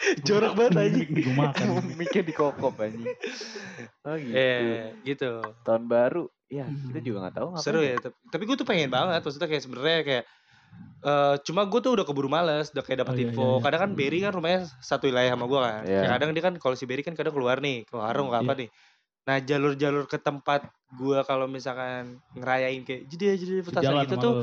jorok 0.26 0.52
banget 0.54 0.72
aja 0.80 1.02
Gue 1.02 1.34
makan. 1.34 1.66
Mikir 1.94 2.22
di 2.22 2.32
kokop 2.32 2.74
anjing. 2.76 3.06
Oh 4.02 4.16
gitu. 4.16 4.32
eh 4.32 4.96
gitu 5.02 5.30
Tahun 5.60 5.84
baru, 5.84 6.24
ya 6.46 6.64
kita 6.66 6.98
juga 7.00 7.28
gak 7.28 7.36
tahu 7.36 7.46
ngapain. 7.52 7.64
seru 7.64 7.80
ya 7.80 7.96
tapi, 7.96 8.16
tapi 8.28 8.42
gue 8.44 8.56
tuh 8.56 8.64
pengen 8.64 8.88
banget 8.88 9.20
maksudnya 9.20 9.46
kayak 9.46 9.62
sebenarnya 9.62 9.98
kayak 10.02 10.24
eh 11.00 11.34
cuma 11.42 11.64
gue 11.64 11.80
tuh 11.80 11.92
udah 11.92 12.04
keburu 12.04 12.28
males 12.28 12.70
udah 12.70 12.84
kayak 12.84 13.02
dapet 13.02 13.12
Oh, 13.12 13.18
iya, 13.18 13.24
info 13.26 13.42
iya, 13.42 13.52
iya. 13.52 13.62
kadang 13.64 13.80
kan 13.80 13.90
Berry 13.92 14.18
kan 14.20 14.32
rumahnya 14.32 14.60
satu 14.78 15.04
wilayah 15.06 15.32
sama 15.32 15.44
gue 15.44 15.60
kan 15.60 15.80
Iya. 15.82 16.00
Ya, 16.00 16.08
kadang 16.10 16.30
dia 16.30 16.42
kan 16.42 16.54
kalau 16.56 16.74
si 16.74 16.84
Berry 16.86 17.02
kan 17.02 17.14
kadang 17.14 17.32
keluar 17.32 17.58
nih 17.58 17.84
ke 17.84 17.94
warung 17.94 18.28
ke 18.28 18.36
apa 18.36 18.52
nih 18.54 18.68
nah 19.20 19.36
jalur-jalur 19.36 20.04
ke 20.04 20.16
tempat 20.16 20.64
gue 20.96 21.18
kalau 21.22 21.44
misalkan 21.44 22.18
ngerayain 22.34 22.82
kayak 22.82 23.04
jadi 23.06 23.36
jadi 23.36 23.52
petasan 23.62 23.84
Jalan 23.84 24.04
gitu 24.04 24.16
tuh. 24.16 24.34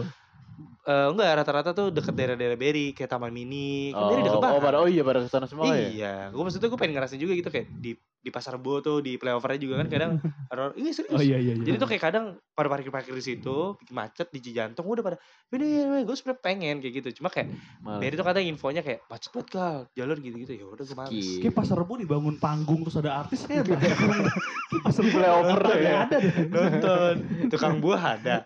Eh, 0.87 1.07
enggak 1.13 1.29
rata-rata 1.43 1.71
tuh 1.75 1.87
deket 1.93 2.13
daerah-daerah 2.15 2.57
Berry 2.57 2.95
kayak 2.95 3.11
Taman 3.11 3.31
Mini. 3.33 3.91
Kan 3.93 4.01
Oh, 4.01 4.09
Berry 4.09 4.21
deket 4.25 4.39
oh, 4.39 4.43
banget. 4.43 4.61
pada, 4.63 4.77
oh 4.81 4.87
iya 4.89 5.01
pada 5.05 5.19
ke 5.21 5.29
sana 5.29 5.45
semua 5.45 5.69
ya? 5.73 5.89
Iya, 5.89 6.13
gue 6.33 6.41
maksudnya 6.41 6.69
gue 6.71 6.79
pengen 6.79 6.93
ngerasain 6.97 7.21
juga 7.21 7.33
gitu 7.35 7.49
kayak 7.51 7.67
di 7.77 7.91
di 8.27 8.31
pasar 8.35 8.59
Bo 8.59 8.83
tuh 8.83 8.99
di 8.99 9.15
playovernya 9.15 9.59
juga 9.63 9.79
kan 9.79 9.87
kadang 9.87 10.11
orang 10.51 10.75
ini 10.75 10.91
serius. 10.91 11.15
Oh 11.15 11.23
iya 11.23 11.39
iya 11.39 11.55
iya. 11.55 11.63
Jadi 11.63 11.79
tuh 11.79 11.87
kayak 11.87 12.03
kadang 12.11 12.25
pada 12.51 12.67
parkir-parkir 12.67 13.15
di 13.15 13.23
situ, 13.23 13.79
bikin 13.79 13.95
macet 13.95 14.27
di 14.35 14.43
Cijantung 14.43 14.83
udah 14.83 14.99
pada 14.99 15.17
ini 15.55 16.03
gue 16.03 16.15
sebenarnya 16.19 16.43
pengen 16.43 16.75
kayak 16.83 16.93
gitu. 16.99 17.23
Cuma 17.23 17.31
kayak. 17.31 17.55
Berry 17.79 18.19
tuh 18.19 18.27
kadang 18.27 18.43
infonya 18.43 18.83
kayak 18.83 19.07
macet 19.07 19.31
banget 19.31 19.47
kal, 19.47 19.77
jalur 19.95 20.19
gitu-gitu 20.19 20.51
ya 20.59 20.67
udah 20.67 20.83
gue 20.83 20.97
males. 20.99 21.27
Kayak 21.39 21.55
pasar 21.55 21.75
rebo 21.79 21.93
dibangun 21.95 22.35
panggung 22.35 22.83
terus 22.83 22.99
ada 22.99 23.23
artis 23.23 23.47
kayak 23.47 23.63
Kayak 23.71 23.95
pasar 24.85 25.01
rebo 25.07 25.15
Playover 25.23 25.61
ada, 25.63 25.79
ya. 25.79 25.95
ada 26.03 26.17
deh. 26.19 26.33
Nonton, 26.51 27.13
tukang 27.47 27.79
buah 27.79 28.19
ada, 28.19 28.43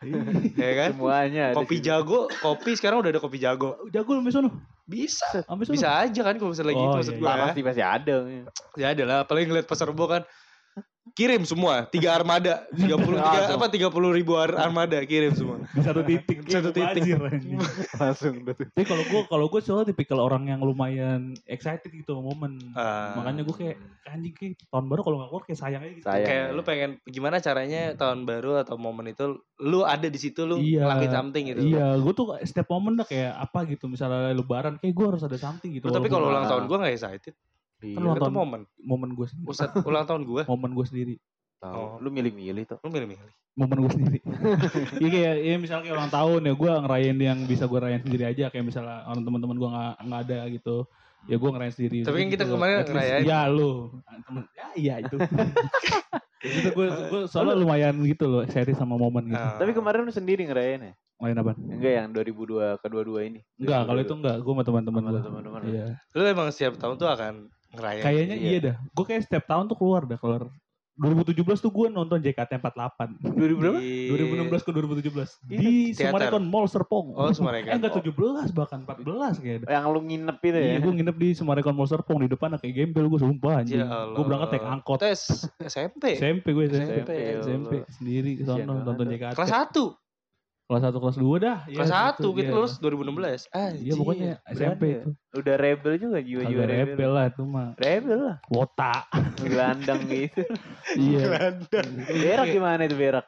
ya 0.53 0.71
kan? 0.77 0.89
Semuanya 0.93 1.43
ada 1.51 1.57
Kopi 1.57 1.81
sih. 1.81 1.89
jago, 1.89 2.29
kopi 2.43 2.71
sekarang 2.77 3.01
udah 3.01 3.09
ada 3.09 3.21
kopi 3.23 3.41
jago. 3.41 3.81
Jago 3.89 4.13
lu 4.13 4.29
sono. 4.29 4.51
Bisa, 4.91 5.27
Sampai 5.47 5.65
bisa 5.71 5.87
aja 6.03 6.19
kan 6.19 6.35
kalau 6.35 6.51
misalnya 6.51 6.75
gitu 6.75 6.91
Oh, 6.91 6.95
maksud 6.99 7.15
iya, 7.15 7.21
gue. 7.23 7.27
Nah, 7.31 7.37
pasti 7.47 7.61
pasti 7.63 7.81
ada. 7.81 8.15
Ya 8.75 8.87
ada 8.91 9.03
lah, 9.07 9.17
apalagi 9.23 9.45
ngeliat 9.47 9.67
pasar 9.71 9.87
rebo 9.87 10.05
kan. 10.11 10.27
Kirim 11.11 11.41
semua, 11.49 11.89
tiga 11.89 12.13
armada, 12.13 12.61
tiga 12.71 12.93
puluh 12.93 13.17
tiga 13.17 13.57
apa 13.57 13.67
tiga 13.73 13.89
puluh 13.89 14.13
ribu 14.13 14.37
ar- 14.37 14.53
armada 14.53 15.01
kirim 15.01 15.33
semua. 15.33 15.57
Di 15.73 15.81
satu 15.81 16.05
titik. 16.05 16.45
Satu 16.45 16.69
titik. 16.69 17.17
Langsung. 17.97 18.45
Tapi 18.45 18.85
kalau 18.85 19.03
gue 19.09 19.21
kalau 19.25 19.45
gue 19.49 19.61
soalnya 19.65 19.89
tipikal 19.89 20.21
orang 20.21 20.53
yang 20.53 20.61
lumayan 20.61 21.33
excited 21.49 21.89
gitu 21.89 22.21
momen. 22.21 22.61
Ah. 22.77 23.17
Makanya 23.17 23.41
gue 23.41 23.55
kayak 23.57 23.77
anjing 24.13 24.33
kayak 24.37 24.61
tahun 24.69 24.85
baru 24.87 25.01
kalau 25.01 25.17
nggak 25.19 25.29
keluar 25.33 25.43
kayak 25.49 25.59
sayang 25.59 25.81
aja 25.81 25.93
gitu. 25.97 26.05
Sayang. 26.05 26.27
kayak 26.29 26.45
ya. 26.45 26.53
lu 26.53 26.61
pengen 26.61 26.91
gimana 27.09 27.35
caranya 27.41 27.81
tahun 27.97 28.19
baru 28.23 28.51
atau 28.61 28.75
momen 28.77 29.05
itu 29.09 29.25
lu 29.57 29.79
ada 29.81 30.05
di 30.05 30.19
situ 30.21 30.45
lu 30.45 30.61
Iya. 30.61 30.85
ngelakuin 30.85 31.11
something 31.11 31.43
gitu. 31.49 31.61
Iya, 31.65 31.97
gue 31.97 32.13
tuh 32.13 32.25
setiap 32.45 32.69
momen 32.69 32.93
dah 32.93 33.09
kayak 33.09 33.41
apa 33.41 33.65
gitu. 33.65 33.89
Misalnya 33.89 34.37
lebaran, 34.37 34.77
kayak 34.77 34.93
gue 34.93 35.05
harus 35.17 35.25
ada 35.25 35.35
something 35.35 35.73
gitu. 35.73 35.89
Lu 35.89 35.97
tapi 35.97 36.13
kalau 36.13 36.29
ulang 36.29 36.45
Ah. 36.45 36.49
tahun 36.55 36.69
gua 36.69 36.77
gak 36.85 36.93
excited. 36.93 37.33
Iya. 37.83 37.95
Kan 37.95 38.01
ulang 38.03 38.15
Itu 38.15 38.23
tahun- 38.23 38.37
momen. 38.37 38.61
momen 38.79 39.09
gue 39.11 39.27
sendiri. 39.27 39.47
Pusat 39.47 39.69
ulang 39.81 40.05
tahun 40.05 40.21
gua, 40.23 40.41
Momen 40.51 40.71
gue 40.71 40.85
sendiri. 40.85 41.15
Tahu. 41.57 41.73
Oh. 41.73 41.93
Lu 41.97 42.09
milih-milih 42.09 42.63
tuh. 42.65 42.77
lu 42.79 42.89
milih-milih. 42.89 43.33
Momen 43.53 43.77
gue 43.79 43.91
sendiri. 43.91 44.19
Iya 45.01 45.09
kayak 45.09 45.35
ya 45.39 45.55
misalnya 45.57 45.83
kayak 45.83 45.95
ulang 45.95 46.09
tahun 46.09 46.41
ya 46.41 46.53
gue 46.53 46.71
ngerayain 46.79 47.17
yang 47.19 47.39
bisa 47.43 47.63
gue 47.65 47.79
rayain 47.79 48.01
sendiri 48.01 48.23
aja. 48.25 48.45
Kayak 48.47 48.65
misalnya 48.67 49.05
orang 49.05 49.21
teman-teman 49.21 49.55
gue 49.55 49.69
nggak 49.69 49.93
nggak 50.01 50.21
ada 50.25 50.39
gitu. 50.49 50.77
Ya 51.25 51.35
gue 51.35 51.49
ngerayain 51.49 51.75
sendiri. 51.75 51.97
Tapi 52.01 52.17
kan 52.17 52.29
kita 52.31 52.43
Gitu. 52.43 52.53
kemarin 52.55 52.75
At 52.75 52.87
ngerayain. 52.87 53.23
Ya 53.23 53.39
lu. 53.45 53.71
Temen, 54.23 54.41
ya 54.51 54.65
iya 54.73 54.95
itu. 54.99 55.17
Gitu 56.41 56.73
gue 56.73 56.87
gue 56.89 57.21
soalnya 57.29 57.53
lumayan 57.53 57.93
gitu 58.01 58.25
loh 58.25 58.41
excited 58.41 58.73
sama 58.73 58.97
momen 58.97 59.29
gitu. 59.29 59.37
Ah. 59.37 59.61
Tapi 59.61 59.77
kemarin 59.77 60.01
lu 60.01 60.09
sendiri 60.09 60.41
ngerayain 60.41 60.81
ya? 60.81 60.93
Main 61.21 61.37
apa? 61.37 61.53
Enggak 61.53 61.93
yang 61.93 62.07
2002 62.09 62.81
kedua-dua 62.81 63.19
ini. 63.21 63.45
Enggak, 63.55 63.85
kalau 63.85 63.99
itu 64.01 64.09
enggak. 64.11 64.35
Gue 64.41 64.49
sama 64.51 64.63
teman-teman 64.65 65.01
Sama 65.03 65.11
gue. 65.11 65.21
teman-teman. 65.21 65.59
Iya. 65.69 65.87
Lu 66.17 66.23
emang 66.25 66.49
setiap 66.49 66.81
tahun 66.81 66.97
tuh 66.97 67.05
akan 67.05 67.33
ngerayain. 67.71 68.03
Kayaknya 68.03 68.35
Iya. 68.35 68.49
iya 68.49 68.59
dah. 68.61 68.75
Gue 68.91 69.05
kayak 69.05 69.21
setiap 69.23 69.43
tahun 69.45 69.65
tuh 69.65 69.75
keluar 69.75 70.03
dah 70.03 70.15
keluar. 70.15 70.51
2017 70.93 71.33
tuh 71.57 71.71
gue 71.71 71.87
nonton 71.89 72.19
JKT48. 72.19 72.99
2000 73.23 73.57
berapa? 73.57 73.79
Di- 73.79 74.11
2016 74.11 74.61
ke 74.61 74.69
2017 74.69 75.29
Iya, 75.49 75.57
di 75.57 75.69
teater. 75.89 76.11
Sumarekon 76.13 76.43
Mall 76.45 76.67
Serpong. 76.67 77.07
Oh, 77.15 77.31
Sumarekon. 77.31 77.71
Eh 77.71 77.75
enggak 77.79 77.93
17 77.95 78.51
bahkan 78.51 78.83
14 78.83 79.39
kayaknya. 79.39 79.65
Yang 79.71 79.85
lu 79.87 79.99
nginep 80.03 80.37
itu 80.37 80.51
ya? 80.53 80.67
Iya, 80.67 80.77
gue 80.77 80.93
nginep 80.93 81.15
di 81.17 81.29
Sumarekon 81.33 81.73
Mall 81.73 81.89
Serpong 81.89 82.19
di 82.21 82.29
depan 82.29 82.53
kayak 82.53 82.75
gembel 82.75 83.07
gue 83.07 83.19
sumpah 83.19 83.63
anjing. 83.63 83.81
Ya. 83.81 83.87
Gue 84.13 84.23
berangkat 84.23 84.49
naik 84.51 84.65
angkot. 84.67 84.99
Tes 84.99 85.21
SMP. 85.63 86.19
SMP 86.19 86.45
gue 86.51 86.63
SMP. 86.69 86.93
SMP, 87.01 87.11
ya 87.15 87.39
SMP 87.39 87.73
Allah. 87.79 87.89
sendiri 87.89 88.31
ke 88.35 88.43
sono 88.45 88.71
nonton. 88.77 89.05
JKT. 89.07 89.33
Kelas 89.33 89.49
1. 89.49 90.10
Kelas 90.71 90.87
1 90.87 91.03
kelas 91.03 91.17
2 91.19 91.43
dah. 91.43 91.57
Iya, 91.67 91.77
Kelas 91.83 91.91
1 91.91 92.15
gitu, 92.15 92.29
kita 92.31 92.47
iya. 92.47 92.55
lulus 92.55 92.73
2016. 92.79 93.51
Ah, 93.51 93.69
Iya 93.75 93.93
pokoknya 93.99 94.31
SMP 94.47 94.55
Berani 94.55 94.87
ya? 94.87 94.99
itu. 95.03 95.09
Udah 95.35 95.55
rebel 95.59 95.93
juga 95.99 96.17
jiwa-jiwa 96.23 96.61
Agak 96.63 96.71
rebel. 96.71 96.87
rebel 96.95 97.11
lah 97.11 97.25
itu 97.27 97.43
mah. 97.43 97.69
Rebel 97.75 98.19
lah. 98.23 98.37
Wota. 98.47 98.95
Gelandang 99.43 100.01
gitu. 100.07 100.41
Iya. 100.95 101.27
Berak 102.07 102.45
gimana 102.47 102.81
itu 102.87 102.95
berak? 102.95 103.27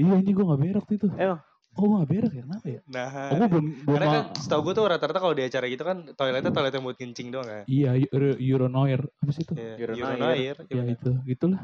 Iya 0.00 0.14
ini 0.16 0.30
gue 0.32 0.44
gak 0.48 0.60
berak 0.64 0.84
tuh 0.88 0.96
itu. 0.96 1.08
Emang? 1.20 1.40
Oh 1.76 1.84
gue 1.84 1.96
gak 2.00 2.10
berak 2.16 2.32
ya 2.32 2.42
kenapa 2.48 2.66
ya? 2.72 2.80
Nah, 2.88 3.08
Oh 3.12 3.36
gue 3.36 3.48
belum 3.52 3.66
belum 3.84 3.94
karena 4.00 4.06
kan 4.08 4.22
setahu 4.40 4.60
gue 4.64 4.72
tuh 4.72 4.84
rata-rata 4.88 5.20
kalau 5.20 5.34
di 5.36 5.44
acara 5.44 5.66
gitu 5.68 5.84
kan 5.84 5.96
toiletnya 6.16 6.48
toilet 6.48 6.72
yang 6.72 6.84
buat 6.88 6.96
kencing 6.96 7.28
doang 7.28 7.44
kan. 7.44 7.64
Iya 7.68 7.90
Euro, 8.08 8.40
Euronoir. 8.40 9.04
Apa 9.20 9.30
sih 9.36 9.44
itu? 9.44 9.52
Iya, 9.52 9.92
Urinal 9.92 10.16
Urinal. 10.16 10.32
Ya 10.72 10.82
itu. 10.88 11.10
Itulah. 11.28 11.60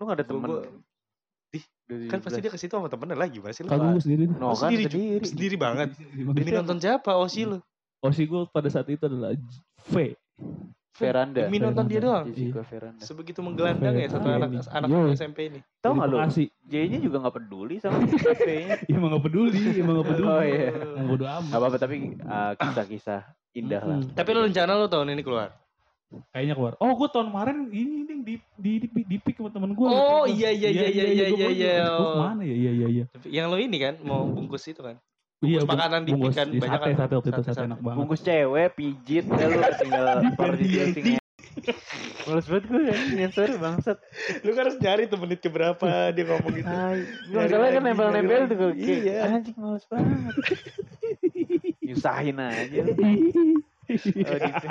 Lu 0.00 0.08
gak 0.08 0.16
ada 0.16 0.24
temen? 0.24 0.48
Gua- 1.52 1.60
Ih, 1.92 2.08
Kan 2.08 2.18
pasti 2.18 2.40
dia 2.40 2.48
ke 2.48 2.56
situ 2.56 2.72
sama 2.72 2.88
temennya 2.88 3.14
lagi 3.14 3.36
pasti 3.38 3.60
lu. 3.60 3.68
Kagak 3.68 3.92
gue 3.92 4.02
sendiri. 4.02 4.22
No 4.30 4.46
Oh, 4.46 4.56
kan 4.56 4.66
sendiri, 4.66 4.88
sendiri. 4.88 5.24
Sendiri 5.26 5.56
banget. 5.56 5.88
Demi 6.32 6.50
nonton 6.50 6.76
siapa? 6.78 7.12
Osi 7.14 7.44
lu. 7.44 7.60
Sih 8.10 8.24
gue 8.24 8.48
pada 8.48 8.66
saat 8.66 8.88
itu 8.88 9.02
adalah 9.02 9.36
V. 9.84 10.16
Veranda. 10.92 11.40
Demi 11.42 11.56
nonton 11.56 11.84
dia 11.86 12.00
doang. 12.00 12.24
Jessica 12.26 12.60
Veranda. 12.62 13.00
Sebegitu 13.00 13.40
menggelandang 13.40 13.94
ya 13.94 14.08
satu 14.08 14.26
Iya, 14.26 14.36
anak 14.38 14.48
ini. 14.50 14.60
anak. 14.68 14.88
SMP 15.14 15.38
ini. 15.48 15.60
Tau 15.78 15.92
gak 15.94 16.06
lu? 16.06 16.16
Kasih. 16.18 16.46
J-nya 16.62 16.98
juga 16.98 17.16
gak 17.20 17.34
peduli 17.34 17.76
sama 17.78 17.96
HP-nya. 18.04 18.76
Emang 18.92 19.08
gak 19.10 19.24
peduli, 19.24 19.62
emang 19.74 19.94
gak 19.98 20.08
peduli. 20.10 20.28
Oh 20.28 20.42
iya. 20.42 20.68
Emang 20.70 21.06
bodo 21.08 21.24
amat. 21.26 21.48
Gak 21.48 21.58
apa-apa 21.58 21.76
tapi 21.78 21.96
uh, 22.18 22.52
kisah-kisah 22.54 23.20
indah 23.52 23.82
lah. 23.82 23.98
Mm-mm. 23.98 24.12
Tapi 24.12 24.28
lu 24.30 24.40
rencana 24.42 24.72
lu 24.74 24.86
tahun 24.86 25.08
ini 25.10 25.22
keluar. 25.22 25.48
Kayaknya 26.32 26.54
keluar. 26.58 26.74
Oh 26.80 26.92
gue 26.96 27.08
tahun 27.08 27.28
kemarin 27.32 27.56
ini 27.72 27.98
nih 28.04 28.18
di 28.20 28.34
di 28.60 28.72
di, 28.84 29.02
di 29.08 29.16
pick 29.20 29.40
sama 29.40 29.50
temen 29.52 29.72
gue. 29.72 29.86
Oh, 29.86 30.24
iya, 30.28 30.52
iya, 30.52 30.68
iya, 30.68 30.88
iya, 30.88 31.06
iya, 31.08 31.26
iya, 31.32 31.48
iya. 31.48 31.74
Gue 31.88 32.08
ke 32.08 32.20
mana 32.20 32.42
ya? 32.44 32.56
Iya 32.56 32.72
iya 32.72 32.86
iya. 32.88 33.04
Tapi 33.08 33.26
Yang 33.32 33.46
lu 33.48 33.56
ini 33.60 33.76
kan 33.80 33.94
mau 34.04 34.22
bungkus 34.28 34.64
itu 34.68 34.80
kan. 34.80 34.96
Iya 35.42 35.66
makanan 35.66 36.06
di 36.06 36.12
bungkus 36.14 36.34
pick 36.34 36.38
kan, 36.38 36.46
di 36.54 36.58
banyak 36.62 36.78
sate 36.78 36.86
kan. 36.86 36.98
sate 37.02 37.12
waktu 37.18 37.30
itu 37.34 37.42
Sate, 37.42 37.62
enak 37.66 37.80
banget. 37.82 37.98
Bungkus 37.98 38.20
cewek, 38.22 38.68
pijit, 38.78 39.24
ya 39.26 39.46
lu 39.50 39.58
tinggal 39.74 40.06
di 40.60 40.66
dressingnya. 40.70 41.20
Males 42.22 42.46
banget 42.46 42.64
gue 42.70 42.82
ya, 42.86 42.96
nyensor 43.18 43.50
bangsat. 43.58 43.98
Lu 44.46 44.50
kan 44.54 44.62
harus 44.70 44.78
nyari 44.78 45.02
tuh 45.10 45.18
menit 45.18 45.42
keberapa 45.42 46.14
dia 46.14 46.24
ngomong 46.30 46.52
gitu. 46.54 46.70
Nyari 46.70 47.02
masalahnya 47.34 47.72
kan 47.74 47.82
nempel-nempel 47.82 48.42
tuh. 48.54 48.70
Iya. 48.78 49.18
Anjing 49.26 49.56
males 49.58 49.84
banget. 49.90 50.34
Nyusahin 51.86 52.38
aja. 52.38 52.82
Oh, 53.84 53.98
gitu. 54.38 54.66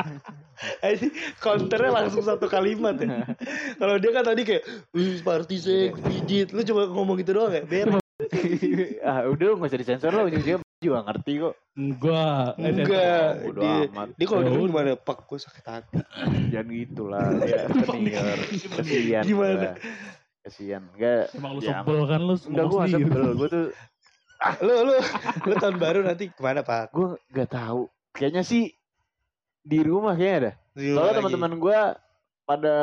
Ini 0.87 1.07
counternya 1.37 1.91
langsung 1.91 2.21
satu 2.21 2.45
kalimat 2.45 2.95
ya. 2.95 3.27
Kalau 3.79 3.95
dia 3.97 4.11
kan 4.11 4.23
tadi 4.23 4.41
kayak, 4.41 4.63
wih 4.91 5.19
party 5.19 5.57
sek, 5.57 5.89
pijit. 5.99 6.47
Lu 6.51 6.63
coba 6.63 6.87
ngomong 6.87 7.15
gitu 7.17 7.33
doang 7.33 7.51
ya, 7.51 7.63
ber. 7.63 7.99
ah 9.03 9.25
udah 9.25 9.45
lu 9.47 9.57
gak 9.57 9.67
usah 9.67 9.81
disensor 9.81 10.13
lah 10.13 10.23
ujung-ujungnya 10.23 10.61
juga 10.77 10.99
ngerti 11.03 11.31
kok. 11.39 11.53
Enggak. 11.73 12.47
Eh, 12.55 12.69
Enggak. 12.71 13.29
Bodo 13.43 13.59
Dia, 13.59 13.75
amat. 13.89 14.07
dia 14.13 14.25
kalau 14.25 14.41
denger 14.41 14.57
udah. 14.57 14.69
gimana, 14.69 14.91
pak 14.95 15.17
gue 15.25 15.39
sakit 15.39 15.65
hati. 15.65 15.97
Jangan 16.49 16.67
gitu 16.69 17.03
lah. 17.05 17.25
Ya, 17.41 17.61
senior. 17.83 18.37
Kesian. 18.77 19.23
Gimana? 19.25 19.69
Kesian. 20.39 20.81
Enggak. 20.87 21.23
Emang 21.33 21.51
lu 21.53 21.61
Ya, 21.61 21.81
sebel 21.81 21.99
kan 22.05 22.21
lu 22.21 22.35
Enggak 22.37 22.65
gue 22.65 22.77
gak 22.77 22.91
sebel. 22.91 23.23
Gue 23.35 23.49
tuh 23.49 23.65
Lu, 24.57 24.73
lu, 24.83 24.95
lu 25.43 25.53
tahun 25.55 25.77
baru 25.77 25.99
nanti 26.01 26.29
ke 26.29 26.41
mana 26.41 26.61
pak? 26.61 26.89
gue 26.89 27.13
gak 27.29 27.49
tahu. 27.51 27.85
Kayaknya 28.11 28.41
sih 28.41 28.73
di 29.61 29.79
rumah 29.85 30.13
kayaknya 30.17 30.37
ada. 30.37 30.51
Soalnya 30.77 31.13
teman-teman 31.21 31.53
gue 31.57 31.79
pada 32.45 32.77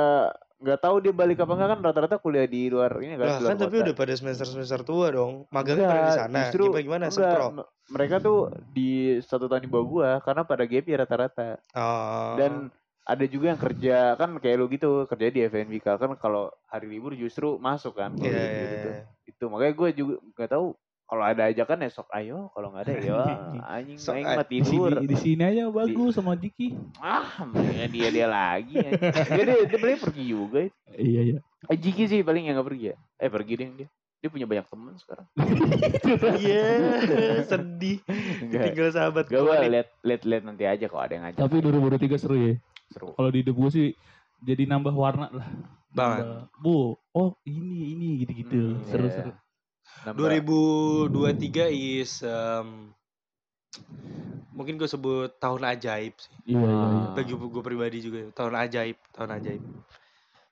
nggak 0.59 0.81
tahu 0.83 0.97
dia 0.99 1.15
balik 1.15 1.39
apa 1.39 1.53
enggak 1.55 1.71
kan 1.71 1.81
rata-rata 1.87 2.17
kuliah 2.19 2.47
di 2.51 2.67
luar 2.67 2.91
ini 2.99 3.15
kan. 3.15 3.39
Luar 3.39 3.55
kan 3.55 3.59
tapi 3.63 3.77
udah 3.79 3.95
pada 3.95 4.13
semester-semester 4.19 4.81
tua 4.83 5.07
dong. 5.15 5.47
Magangnya 5.55 5.87
pada 5.87 6.03
di 6.03 6.13
sana. 6.19 6.37
justru 6.47 6.63
Gimana 6.75 6.83
gimana 6.83 7.05
enggak, 7.11 7.67
mereka 7.95 8.17
tuh 8.19 8.39
di 8.75 9.23
satu 9.23 9.47
tahun 9.47 9.63
di 9.67 9.71
bawah 9.71 9.87
gua 9.87 10.11
karena 10.23 10.43
pada 10.43 10.65
gap 10.67 10.85
year 10.87 10.99
rata-rata. 10.99 11.63
Oh. 11.79 12.35
Dan 12.35 12.75
ada 13.09 13.25
juga 13.25 13.57
yang 13.57 13.61
kerja 13.61 13.97
kan 14.21 14.37
kayak 14.37 14.57
lu 14.61 14.69
gitu 14.69 15.09
kerja 15.09 15.33
di 15.33 15.41
FNB 15.49 15.81
kan 15.81 16.13
kalau 16.21 16.53
hari 16.69 16.93
libur 16.93 17.17
justru 17.17 17.57
masuk 17.57 17.97
kan 17.97 18.13
Iya, 18.21 18.21
gitu, 18.21 18.37
iya, 18.37 18.69
gitu. 18.69 18.89
iya. 18.93 19.03
itu 19.25 19.45
makanya 19.49 19.73
gue 19.73 19.89
juga 19.97 20.15
nggak 20.37 20.51
tahu 20.53 20.67
kalau 21.09 21.25
ada 21.25 21.49
ajakan 21.49 21.83
ya 21.83 21.89
sok 21.89 22.09
ayo 22.13 22.53
kalau 22.53 22.69
nggak 22.69 22.85
ada 22.85 22.93
ya 23.01 23.17
anjing 23.81 23.97
Sok 23.97 24.13
main 24.15 24.27
ayo. 24.29 24.37
mah 24.37 24.45
Di 24.45 24.59
sini, 24.61 24.69
tidur 24.69 24.93
di 25.01 25.17
sini 25.17 25.43
aja 25.43 25.63
bagus 25.73 26.13
sama 26.15 26.37
Jiki. 26.37 26.77
ah 27.01 27.25
mereka 27.49 27.89
dia 27.89 28.09
dia 28.13 28.27
lagi 28.29 28.77
dia 28.77 29.43
dia, 29.49 29.57
dia 29.65 29.79
paling 29.81 29.99
pergi 29.99 30.25
juga 30.29 30.59
itu. 30.69 30.77
Iya 30.93 31.21
iya. 31.33 31.39
eh 31.67 31.79
Jiki 31.81 32.05
sih 32.07 32.21
paling 32.21 32.45
yang 32.45 32.61
nggak 32.61 32.69
pergi 32.69 32.85
ya 32.93 32.97
eh 33.19 33.31
pergi 33.33 33.53
deh 33.57 33.69
dia 33.73 33.89
dia 34.19 34.29
punya 34.29 34.47
banyak 34.51 34.67
teman 34.67 34.95
sekarang 34.99 35.27
Iya, 36.43 36.65
sedih. 37.51 38.03
enggak 38.43 38.63
Tinggal 38.75 38.89
sahabat 38.91 39.25
Gak 39.31 39.41
gua 39.41 39.63
gue 39.63 39.71
lihat 39.71 39.89
lihat 40.03 40.23
lihat 40.27 40.43
nanti 40.43 40.65
aja 40.67 40.87
kalau 40.91 41.03
ada 41.07 41.13
yang 41.15 41.25
ngajak 41.25 41.41
Tapi 41.41 41.57
2023 41.63 42.19
seru 42.21 42.37
ya. 42.37 42.55
seru 42.91 43.09
Kalau 43.15 43.31
di 43.31 43.39
hidup 43.47 43.55
gue 43.55 43.71
sih 43.71 43.89
jadi 44.39 44.67
nambah 44.67 44.95
warna 44.95 45.31
lah. 45.31 45.49
Banget. 45.89 46.47
Bu, 46.61 46.95
oh 46.95 47.31
ini 47.43 47.95
ini 47.97 48.23
gitu-gitu. 48.23 48.79
Hmm, 48.79 48.85
seru 48.87 49.07
iya. 49.09 49.15
seru. 49.19 49.31
Nambah- 50.07 50.43
2023 51.11 51.69
is 51.73 52.23
um, 52.25 52.95
mungkin 54.55 54.75
gue 54.75 54.89
sebut 54.91 55.31
tahun 55.39 55.63
ajaib 55.77 56.15
sih. 56.19 56.33
Iya 56.51 56.59
iya. 56.59 56.67
iya. 56.67 56.79
Ah. 56.83 57.15
Bagi 57.15 57.33
gue 57.35 57.63
pribadi 57.63 57.99
juga 58.03 58.21
tahun 58.35 58.55
ajaib, 58.59 58.97
tahun 59.15 59.31
ajaib. 59.39 59.63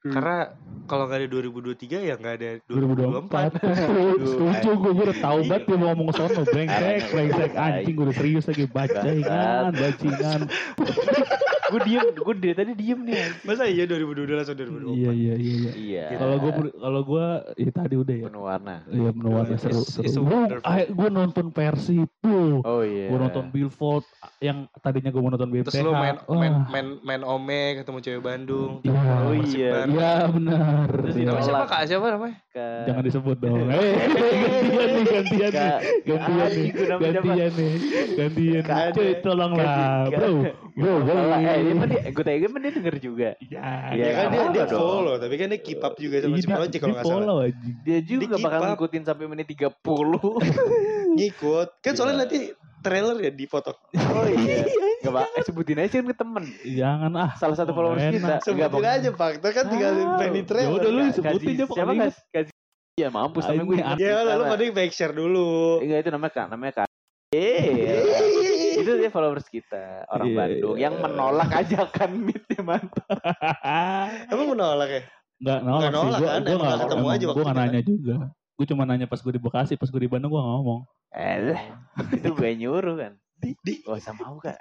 Hmm. 0.07 0.14
Karena 0.14 0.38
kalau 0.87 1.11
nggak 1.11 1.18
ada 1.18 1.29
2023 1.35 2.07
ya 2.07 2.14
nggak 2.14 2.35
ada 2.38 2.51
2024 2.70 3.59
2024. 3.59 4.22
Setuju 4.22 4.70
gue 4.79 4.90
gue 4.94 5.05
udah 5.11 5.18
tau 5.18 5.38
banget 5.42 5.62
dia 5.66 5.77
mau 5.83 5.88
ngomong 5.90 6.11
sono 6.14 6.42
brengsek 6.46 7.11
brengsek 7.11 7.53
anjing 7.59 7.94
gue 7.99 8.05
udah 8.07 8.16
serius 8.16 8.46
lagi 8.46 8.64
bajingan 8.70 9.75
bajingan 9.75 10.40
gue 11.66 11.81
diem 11.83 12.07
gue 12.12 12.35
dari 12.37 12.55
tadi 12.55 12.72
diem 12.72 13.00
nih. 13.00 13.14
Masa 13.42 13.64
iya 13.64 13.85
2022 13.85 14.07
langsung 14.33 14.55
2024? 14.55 14.92
iya 14.92 15.11
iya 15.11 15.35
iya 15.35 15.55
iya 15.57 15.70
iya 15.74 16.05
kalau 16.16 16.37
gue 16.38 16.52
kalau 16.72 17.00
gue 17.02 17.26
ya 17.57 17.70
tadi 17.70 17.94
udah 17.94 18.14
ya 18.14 18.24
penuh 18.26 18.44
warna 18.44 18.76
Iya 18.87 19.11
menawarnya 19.11 19.57
seru 19.57 19.83
It's- 19.83 20.14
seru. 20.14 20.24
Gue 20.88 21.09
nonton 21.09 21.46
Persib 21.48 22.09
tuh. 22.16 22.61
oh 22.61 22.83
iya 22.83 23.09
Gue 23.09 23.18
nonton 23.18 23.44
Billboard 23.48 24.05
yang 24.38 24.59
tadinya 24.76 25.09
gue 25.09 25.18
mau 25.18 25.29
nonton 25.29 25.48
BPH. 25.48 25.64
Terus 25.66 25.83
lu 25.83 25.92
main 25.92 26.16
Wah, 26.20 26.37
main 26.37 26.55
main 26.66 26.87
main 27.00 27.22
Ome 27.22 27.62
ketemu 27.76 27.98
cewek 28.00 28.22
Bandung. 28.22 28.72
Iya. 28.81 29.00
Oh 29.18 29.35
iya. 29.35 29.70
Iya 29.87 30.11
benar. 30.29 30.87
Terus 30.92 31.14
ditolak. 31.14 31.42
siapa 31.42 31.64
kak? 31.66 31.81
Siapa 31.85 32.07
namanya? 32.11 32.37
ke 32.46 32.66
Jangan 32.87 33.02
disebut 33.02 33.37
dong. 33.37 33.57
Eh, 33.66 33.94
gantian 34.07 34.88
nih, 34.88 35.05
gantian 35.05 35.50
nih. 35.50 35.52
Kak- 35.52 35.81
Gantian 36.07 36.48
nih. 36.48 36.68
Gantian 36.96 37.50
nih. 37.52 37.72
Gantian. 38.16 38.62
Kak. 38.62 38.85
Cuy, 38.92 39.11
tolonglah, 39.20 39.66
Kak- 39.66 40.11
bro. 40.12 40.31
Bro, 40.72 40.92
bro. 41.02 41.14
Salah. 41.59 41.73
eh 41.83 41.88
dia 41.88 42.01
gue 42.14 42.23
tanya 42.23 42.49
mah 42.49 42.61
dia 42.61 42.73
denger 42.73 42.97
juga 42.99 43.29
Iya, 43.38 43.64
Iya, 43.90 44.03
Ya 44.03 44.11
kan 44.12 44.27
dia 44.29 44.42
dia 44.51 44.64
dong. 44.66 44.81
follow, 44.81 45.14
tapi 45.16 45.35
kan 45.35 45.47
dia 45.49 45.59
keep 45.59 45.81
up 45.81 45.95
juga 45.97 46.16
sama 46.21 46.35
si 46.35 46.47
project 46.47 46.81
kalau 46.81 46.95
nggak 46.95 47.07
salah. 47.07 47.47
dia 47.83 47.99
juga 48.01 48.25
Di 48.31 48.42
bakal 48.42 48.61
up. 48.61 48.69
ngikutin 48.73 49.03
sampai 49.03 49.25
menit 49.27 49.47
30 49.49 49.73
Ngikut. 51.16 51.69
Kan 51.79 51.92
soalnya 51.92 52.14
Iya. 52.14 52.23
nanti 52.23 52.38
trailer 52.79 53.16
ya 53.19 53.31
dipoto. 53.31 53.73
oh 53.92 54.27
iya 54.27 54.62
Gak 54.99 55.12
pak 55.12 55.27
eh, 55.31 55.45
sebutin 55.45 55.79
aja 55.79 55.92
kan 55.92 56.05
ke 56.05 56.16
temen 56.16 56.45
Jangan 56.64 57.12
ah. 57.14 57.31
salah 57.37 57.55
satu 57.55 57.71
Oh, 57.71 57.77
followers 57.77 58.01
enak. 58.03 58.16
kita 58.16 58.35
Sebutin 58.42 58.73
Pok. 58.73 58.83
aja 58.83 59.11
fakta 59.12 59.49
kan 59.51 59.64
tinggal 59.66 59.92
Ah, 59.92 60.01
di 60.25 60.35
ya 60.35 60.45
trailer. 60.45 60.73
udah 60.73 60.90
lu 60.90 61.03
Kasih- 61.03 61.14
sebutin 61.16 61.47
aja, 61.49 61.64
pokoknya 61.64 61.85
siapa 61.87 62.03
kasih 62.03 62.23
kasih 62.33 62.55
ya 62.97 63.09
mampus 63.09 63.45
namanya 63.45 63.62
gue 63.62 63.77
Ini 63.77 64.01
Ya 64.01 64.16
lah 64.21 64.35
lu 64.35 64.45
mending 64.47 64.73
back 64.73 64.90
share 64.90 65.12
dulu. 65.12 65.79
enggak 65.79 65.99
itu 66.01 66.11
namanya 66.11 66.33
kak 66.33 66.47
namanya 66.49 66.73
kak 66.75 66.88
eh 67.29 67.61
itu 68.87 68.94
dia 68.96 69.11
followers 69.11 69.46
kita 69.51 70.07
orang 70.07 70.27
Iya. 70.31 70.37
Bandung 70.38 70.77
yang 70.79 70.94
menolak 70.96 71.51
ajakan 71.51 72.11
meetnya 72.22 72.62
mantap 72.62 73.03
Emang 74.31 74.46
menolak 74.55 74.88
ya? 74.88 75.03
Enggak 75.37 75.59
nolak, 75.61 75.81
Nggak 75.83 75.92
nolak 75.92 76.16
sih. 76.16 76.22
Gua, 76.22 76.31
kan, 76.31 76.40
gua 76.40 76.49
emang 76.49 76.57
nggak 76.57 76.70
nggak 76.70 76.79
ketemu 76.87 76.96
emang 77.03 77.11
aja 77.11 77.25
Gua 77.27 77.29
waktu 77.29 77.42
nggak 77.42 77.51
itu 77.51 77.61
nanya 77.66 77.81
juga. 77.83 78.16
Gue 78.57 78.64
cuma 78.64 78.83
nanya 78.88 79.05
pas 79.05 79.20
gue 79.20 79.33
di 79.37 79.42
Bekasi, 79.42 79.72
pas 79.77 79.85
gue 79.85 80.01
di 80.01 80.09
Bandung 80.09 80.33
gue 80.33 80.40
nggak 80.40 80.55
ngomong. 80.57 80.81
eh 81.12 81.61
itu 82.16 82.29
gue 82.31 82.51
nyuruh 82.57 82.96
kan 82.96 83.12
Di, 83.37 83.53
di, 83.61 83.85
Gak 83.85 84.01
usah 84.01 84.16
mau 84.16 84.40
kak 84.40 84.57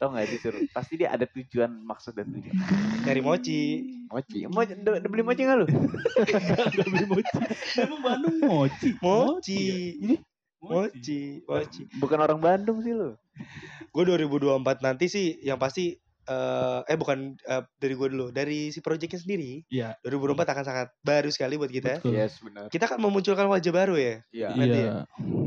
Tau 0.00 0.08
gak 0.08 0.24
disuruh 0.24 0.64
Pasti 0.72 0.96
dia 0.96 1.12
ada 1.12 1.28
tujuan 1.28 1.68
Maksud 1.84 2.16
dan 2.16 2.32
tujuan 2.32 2.56
nyari 3.04 3.20
mochi. 3.20 3.60
Mochi 4.08 4.48
Mochi 4.48 4.72
Udah, 4.72 5.04
udah 5.04 5.10
beli 5.12 5.20
mochi 5.20 5.44
gak 5.44 5.60
lu? 5.60 5.66
Gak 6.32 6.88
beli 6.88 7.04
mochi. 7.04 7.32
Emang 7.76 8.00
Bandung 8.00 8.36
mochi. 8.40 8.88
Mochi. 9.04 9.62
Mochi. 10.00 10.16
Mochi. 10.60 11.42
Mochi. 11.42 11.82
Bukan 11.96 12.18
orang 12.18 12.38
Bandung 12.38 12.80
sih 12.80 12.90
lu 12.90 13.14
Gue 13.94 14.02
2024 14.04 14.58
nanti 14.80 15.06
sih 15.06 15.38
yang 15.40 15.56
pasti 15.56 15.94
eh 16.28 16.80
eh 16.84 16.96
bukan 16.96 17.40
eh, 17.40 17.62
dari 17.78 17.94
gue 17.94 18.08
dulu, 18.08 18.26
dari 18.28 18.68
si 18.68 18.78
projectnya 18.78 19.16
sendiri. 19.16 19.64
Iya. 19.66 19.96
2024 20.04 20.44
akan 20.44 20.64
sangat 20.66 20.88
baru 21.00 21.28
sekali 21.28 21.56
buat 21.56 21.70
kita. 21.70 22.04
Betul. 22.04 22.12
Yes 22.12 22.36
benar 22.38 22.68
Kita 22.68 22.84
akan 22.84 23.00
memunculkan 23.00 23.48
wajah 23.48 23.72
baru 23.72 23.94
ya. 23.96 24.14
Iya 24.28 24.48
nanti 24.52 24.78
Iya. 24.78 24.94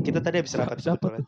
Kita 0.02 0.18
tadi 0.18 0.42
habis 0.42 0.52
rapat 0.52 0.78
Siapa 0.78 1.06
tuh? 1.12 1.26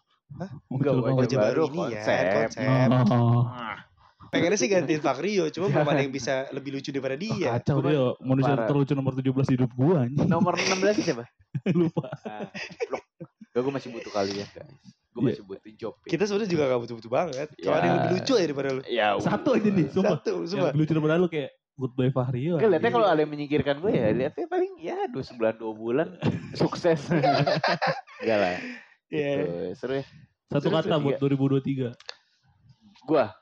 Enggak, 0.67 0.93
wajah 0.99 1.15
Wajah 1.15 1.39
baru, 1.39 1.63
baru, 1.63 1.71
ini 1.71 1.83
ya, 1.95 2.03
konsep. 2.03 2.35
konsep. 2.51 2.89
Oh, 3.15 3.43
Ah, 3.47 3.79
Pengennya 4.27 4.59
sih 4.59 4.67
gantiin 4.67 4.99
Fakrio, 4.99 5.47
cuma 5.55 5.71
belum 5.71 5.87
ada 5.87 6.03
yang 6.03 6.11
bisa 6.11 6.51
lebih 6.51 6.75
lucu 6.75 6.91
daripada 6.91 7.15
dia. 7.15 7.55
kacau 7.55 7.79
Gua 7.79 7.87
dia 7.87 8.03
manusia 8.19 8.51
parah. 8.51 8.67
terlucu 8.67 8.93
nomor 8.93 9.15
17 9.15 9.31
di 9.47 9.55
hidup 9.55 9.71
gua 9.71 10.03
anjing. 10.03 10.27
Nomor 10.27 10.59
16 10.59 10.99
siapa? 10.99 11.31
Lupa. 11.81 12.09
Ah, 12.25 12.49
blok. 12.89 13.05
Gak, 13.55 13.61
gue 13.61 13.73
masih 13.73 13.91
butuh 13.91 14.11
kalian 14.11 14.35
guys 14.37 14.51
Gue 15.15 15.21
Iya. 15.21 15.27
masih 15.31 15.45
butuh 15.47 15.73
job 15.79 15.95
ya. 16.03 16.09
Kita 16.11 16.23
sebenarnya 16.27 16.51
juga 16.51 16.63
gak 16.67 16.81
butuh-butuh 16.83 17.11
banget. 17.13 17.49
Kalau 17.55 17.71
Ya. 17.71 17.79
ada 17.79 17.87
yang 17.87 17.97
lebih 17.97 18.11
lucu 18.19 18.33
aja 18.35 18.45
daripada 18.45 18.69
lu. 18.71 18.83
Ya 18.85 19.07
Satu 19.17 19.49
aja 19.55 19.69
nih, 19.69 19.87
sumpah. 19.89 20.11
Satu, 20.19 20.33
Yang 20.37 20.49
sumpah. 20.51 20.67
lebih 20.69 20.79
lucu 20.81 20.93
daripada 20.93 21.15
lu 21.17 21.29
kayak 21.29 21.51
Goodbye 21.75 22.11
Fahrio. 22.11 22.55
Enggak 22.55 22.71
lihatnya 22.71 22.79
anjing. 22.83 22.95
kalau 22.95 23.07
ada 23.07 23.21
yang 23.21 23.31
menyingkirkan 23.31 23.75
gue 23.79 23.91
ya 23.91 24.07
lihatnya 24.11 24.47
paling 24.47 24.73
ya 24.79 24.99
dua 25.07 25.23
sebulan 25.23 25.55
dua 25.55 25.73
bulan 25.73 26.09
sukses. 26.61 26.99
Enggak 27.11 28.39
lah. 28.39 28.55
Iya. 29.11 29.31
Gitu. 29.39 29.51
Seru 29.75 29.95
ya. 29.99 30.05
Satu 30.51 30.71
Terus 30.71 30.87
kata 30.87 30.99
buat 30.99 31.19
2023. 31.19 31.95
Gua. 33.07 33.35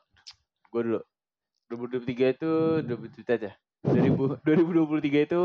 Gua 0.69 0.81
dulu. 0.81 1.01
2023 1.69 2.37
itu 2.37 2.51
2023 2.85 3.37
aja. 3.37 3.53
2000, 3.83 4.45
2023 4.45 5.25
itu 5.25 5.41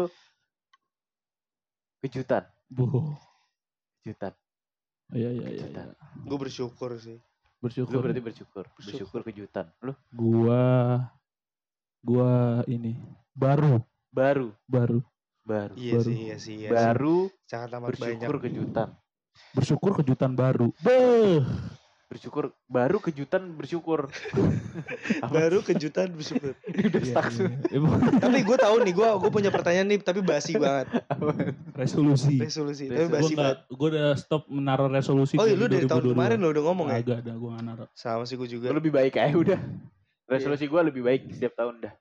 kejutan, 1.99 2.43
Bu. 2.67 3.15
kejutan. 4.03 4.34
Iya 5.12 5.30
iya 5.32 5.47
iya. 5.47 5.63
Kejutan. 5.67 5.86
iya. 5.91 5.95
Gue 6.23 6.38
bersyukur 6.39 6.91
sih. 6.97 7.17
Lu 7.17 7.63
Bersyukur. 7.63 7.99
berarti 7.99 8.21
bersyukur. 8.21 8.65
Bersyukur 8.75 9.21
kejutan. 9.23 9.65
Lu 9.82 9.91
Gua 10.13 11.01
gua 11.99 12.62
ini 12.65 12.95
baru 13.34 13.82
baru, 14.13 14.53
baru 14.69 15.01
baru. 15.41 15.73
Iya 15.75 15.97
Baru. 15.97 16.06
sih, 16.06 16.15
iya 16.21 16.36
sih. 16.38 16.56
Iya 16.62 16.69
sih. 16.69 16.75
Baru 16.75 17.17
Sangat 17.43 17.69
amat 17.73 17.95
banyak. 17.95 18.19
bersyukur 18.19 18.38
kejutan. 18.39 18.89
bersyukur 19.53 19.91
kejutan 19.95 20.32
baru. 20.34 20.67
Beuh. 20.82 21.43
Bersyukur 22.08 22.56
baru 22.72 23.04
kejutan 23.04 23.52
bersyukur. 23.52 24.08
Baru 25.36 25.60
kejutan 25.60 26.08
bersyukur. 26.15 26.56
Udah 26.88 27.04
Iya, 27.04 27.12
stuck 27.12 27.28
iya, 27.36 27.52
iya. 27.67 27.80
Tapi 28.24 28.38
gue 28.48 28.58
tahu 28.58 28.76
nih, 28.88 28.93
gue 28.96 29.08
gue 29.20 29.32
punya 29.32 29.52
pertanyaan 29.52 29.91
nih, 29.91 30.00
tapi 30.00 30.24
basi 30.24 30.56
banget. 30.56 30.88
resolusi. 31.76 32.39
Resolusi, 32.39 32.88
tapi 32.88 32.96
Resolusi. 32.96 33.12
Gue 33.12 33.17
basi 33.20 33.34
banget. 33.36 33.58
gue 33.67 33.88
udah 33.91 34.08
stop 34.15 34.48
menaruh 34.48 34.88
resolusi. 34.88 35.36
Oh 35.36 35.43
iya, 35.43 35.60
lu 35.60 35.67
dari 35.67 35.84
tahun 35.84 36.08
2022. 36.08 36.15
kemarin 36.15 36.38
lo 36.39 36.48
udah 36.56 36.63
ngomong 36.72 36.88
ya? 36.88 36.96
Agak 37.04 37.17
ada, 37.28 37.32
gue 37.36 37.50
nggak 37.52 37.65
naruh. 37.67 37.88
Sama 37.91 38.24
sih 38.24 38.39
gue 38.39 38.48
juga. 38.48 38.72
Lebih 38.72 38.91
baik 38.96 39.20
aja 39.20 39.36
udah. 39.36 39.60
Resolusi 40.32 40.63
gue 40.63 40.82
lebih 40.88 41.04
baik 41.04 41.28
setiap 41.36 41.60
tahun 41.60 41.84
dah. 41.84 41.93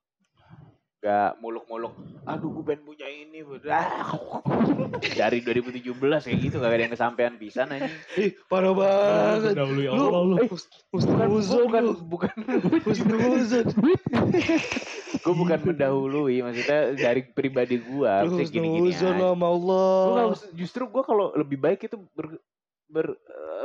Gak 1.07 1.39
muluk-muluk. 1.39 1.95
Aduh 2.27 2.51
gue 2.51 2.65
pengen 2.67 2.83
punya 2.83 3.07
ini. 3.07 3.47
Dari 5.15 5.39
2017 5.39 5.95
kayak 5.95 6.39
gitu 6.41 6.57
gak 6.59 6.67
ada 6.69 6.83
yang 6.83 6.91
kesampaian 6.91 7.35
pisan 7.37 7.71
aja. 7.71 7.87
Ih, 8.19 8.35
parah 8.47 8.75
banget. 8.75 9.55
Lu- 9.55 9.87
Allah 9.87 10.23
lu. 10.25 10.35
eh, 10.37 10.51
Bukan, 10.51 10.67
Husnuzon 11.31 11.63
bukan, 11.63 11.83
lu. 11.85 11.93
bukan. 12.03 12.35
Husnuzon. 12.83 13.67
gue 15.25 15.35
bukan 15.37 15.59
mendahului. 15.63 16.43
Maksudnya 16.43 16.81
dari 16.93 17.23
pribadi 17.25 17.79
gue. 17.79 18.11
Lu 18.27 18.35
Maksudnya 18.35 18.51
gini-gini 18.51 18.91
aja. 18.91 19.15
sama 19.15 19.47
Allah. 19.47 20.35
justru 20.53 20.83
gue 20.85 21.03
kalau 21.03 21.31
lebih 21.35 21.57
baik 21.57 21.87
itu 21.87 22.03
ber, 22.13 22.43
ber- 22.89 23.19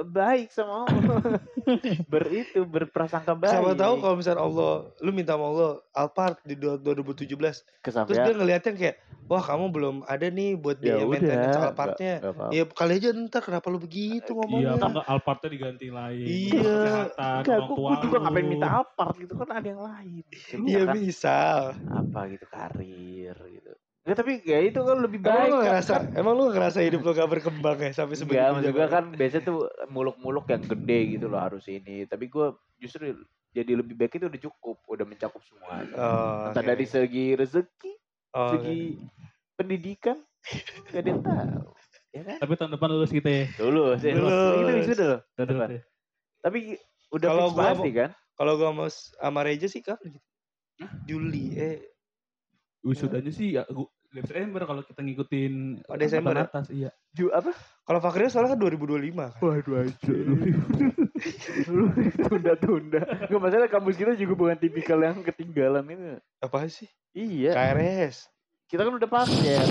baik 0.03 0.47
sama 0.49 0.85
Allah. 0.85 1.39
Ber 2.11 2.25
itu 2.27 2.63
berprasangka 2.63 3.33
baik. 3.33 3.51
Siapa 3.51 3.71
tahu 3.73 3.93
kalau 3.97 4.15
misalnya 4.15 4.41
Allah, 4.41 4.73
lu 4.97 5.09
minta 5.09 5.33
sama 5.33 5.45
Allah 5.47 5.71
Alphard 5.91 6.37
di 6.41 6.55
dua- 6.55 6.77
2017. 6.77 7.27
Terus 7.27 7.57
kesampaian. 7.81 8.23
dia 8.23 8.33
ngeliatnya 8.33 8.71
kayak, 8.71 8.95
wah 9.25 9.39
kamu 9.39 9.65
belum 9.69 9.95
ada 10.03 10.27
nih 10.27 10.55
buat 10.55 10.77
Ya 10.77 10.83
biaya 10.97 11.03
udah, 11.03 11.11
maintenance 11.11 11.57
Alphardnya. 11.57 12.13
Ya 12.49 12.63
kali 12.65 12.93
aja 12.97 13.09
ntar 13.13 13.41
kenapa 13.41 13.67
lu 13.67 13.77
begitu 13.77 14.31
Iya, 14.31 14.37
ngomongnya. 14.37 14.69
apa 14.73 14.85
enggak 14.87 15.07
Alphardnya 15.07 15.49
diganti 15.49 15.87
lain. 15.89 16.25
Iya. 16.25 16.79
Orang 17.15 17.43
gue 17.45 17.75
tua 17.75 17.91
juga 17.99 18.17
ngapain 18.19 18.45
minta 18.45 18.67
Alphard 18.71 19.15
gitu 19.17 19.33
kan 19.35 19.49
ada 19.51 19.67
yang 19.67 19.81
lain. 19.81 20.23
Iya 20.61 20.83
misal. 20.89 21.59
apa 21.87 22.19
gitu 22.27 22.45
karir 22.47 23.35
gitu. 23.37 23.71
Enggak 24.02 24.18
tapi 24.18 24.34
ya 24.41 24.58
itu 24.60 24.82
kan 24.82 24.97
lebih 24.97 25.22
Emang 25.22 25.30
baik. 25.30 25.45
lu 25.45 25.56
kan. 25.56 25.66
ngerasa, 25.70 25.93
emang 26.18 26.34
lu 26.34 26.43
ngerasa 26.49 26.80
hidup 26.82 27.02
lu 27.02 27.14
gak 27.14 27.30
berkembang 27.30 27.78
ya 27.78 27.91
sampai 27.93 28.18
Enggak, 28.18 28.18
sebegitu 28.18 28.54
maksud 28.58 28.72
gue 28.74 28.88
kan 28.89 29.04
biasanya 29.14 29.43
tuh 29.45 29.60
muluk-muluk 29.88 30.45
yang 30.49 30.64
gede 30.66 30.99
gitu 31.14 31.26
loh 31.30 31.38
harus 31.38 31.70
ini. 31.70 32.10
Tapi 32.10 32.26
gue 32.26 32.47
justru 32.78 33.14
jadi 33.52 33.72
lebih 33.78 33.93
baik 33.93 34.18
itu 34.18 34.26
udah 34.26 34.41
cukup, 34.41 34.78
udah 34.89 35.06
mencakup 35.06 35.43
semua. 35.45 35.86
Oh, 35.93 36.49
Entah 36.49 36.64
oke. 36.64 36.70
dari 36.72 36.86
segi 36.86 37.36
rezeki, 37.36 37.93
Oh, 38.32 38.56
segi 38.56 38.95
pendidikan, 39.54 40.18
gak 40.89 40.97
ada 40.97 41.10
yang 41.12 41.22
tahu. 41.22 41.68
Ya 42.12 42.22
kan? 42.26 42.38
Tapi 42.39 42.54
tahun 42.56 42.72
depan 42.74 42.89
lulus 42.89 43.12
kita 43.12 43.30
ya. 43.30 43.45
Dulu 43.54 43.84
sih. 43.95 44.12
Lulus. 44.12 44.56
Itu 44.58 44.72
wisuda 44.82 45.04
loh. 45.06 45.20
Tahun 45.32 45.47
Depan. 45.47 45.68
ya. 45.70 45.82
Tapi 46.41 46.58
udah 47.12 47.28
Kalau 47.28 47.45
fix 47.45 47.54
gua 47.54 47.66
pasti 47.70 47.89
kan? 47.93 48.10
Kalau 48.34 48.54
gua 48.56 48.70
mau 48.72 48.89
sama 48.89 49.39
Reja 49.43 49.68
sih 49.68 49.80
kapan 49.80 50.16
gitu? 50.16 50.28
Juli, 51.06 51.54
eh 51.54 51.90
Wisudanya 52.82 53.29
sih 53.29 53.55
ya 53.55 53.63
gua- 53.69 53.89
Desember 54.11 54.67
kalau 54.67 54.84
kita 54.84 54.99
ngikutin 54.99 55.86
Oh, 55.88 55.95
Desember 55.95 56.36
ya? 56.36 56.43
atas 56.43 56.67
iya. 56.67 56.91
Ju 57.15 57.32
apa? 57.32 57.55
kalau 57.88 57.99
Fakria 57.99 58.27
soalnya 58.27 58.55
kan 58.55 58.59
2025 58.59 59.32
kan. 59.32 59.39
Waduh 59.39 59.75
aja. 59.88 60.11
Lu 61.71 61.86
tunda-tunda. 62.27 63.01
Gak 63.32 63.39
masalah 63.39 63.71
kampus 63.71 63.95
kita 63.95 64.11
juga 64.15 64.34
bukan 64.36 64.57
tipikal 64.57 64.99
yang 64.99 65.23
ketinggalan 65.23 65.86
itu. 65.88 66.19
Apa 66.39 66.67
sih? 66.67 66.91
Iya. 67.11 67.55
KRS. 67.55 68.27
Kita 68.72 68.82
kan 68.82 68.93
udah 68.95 69.09
paket. 69.09 69.67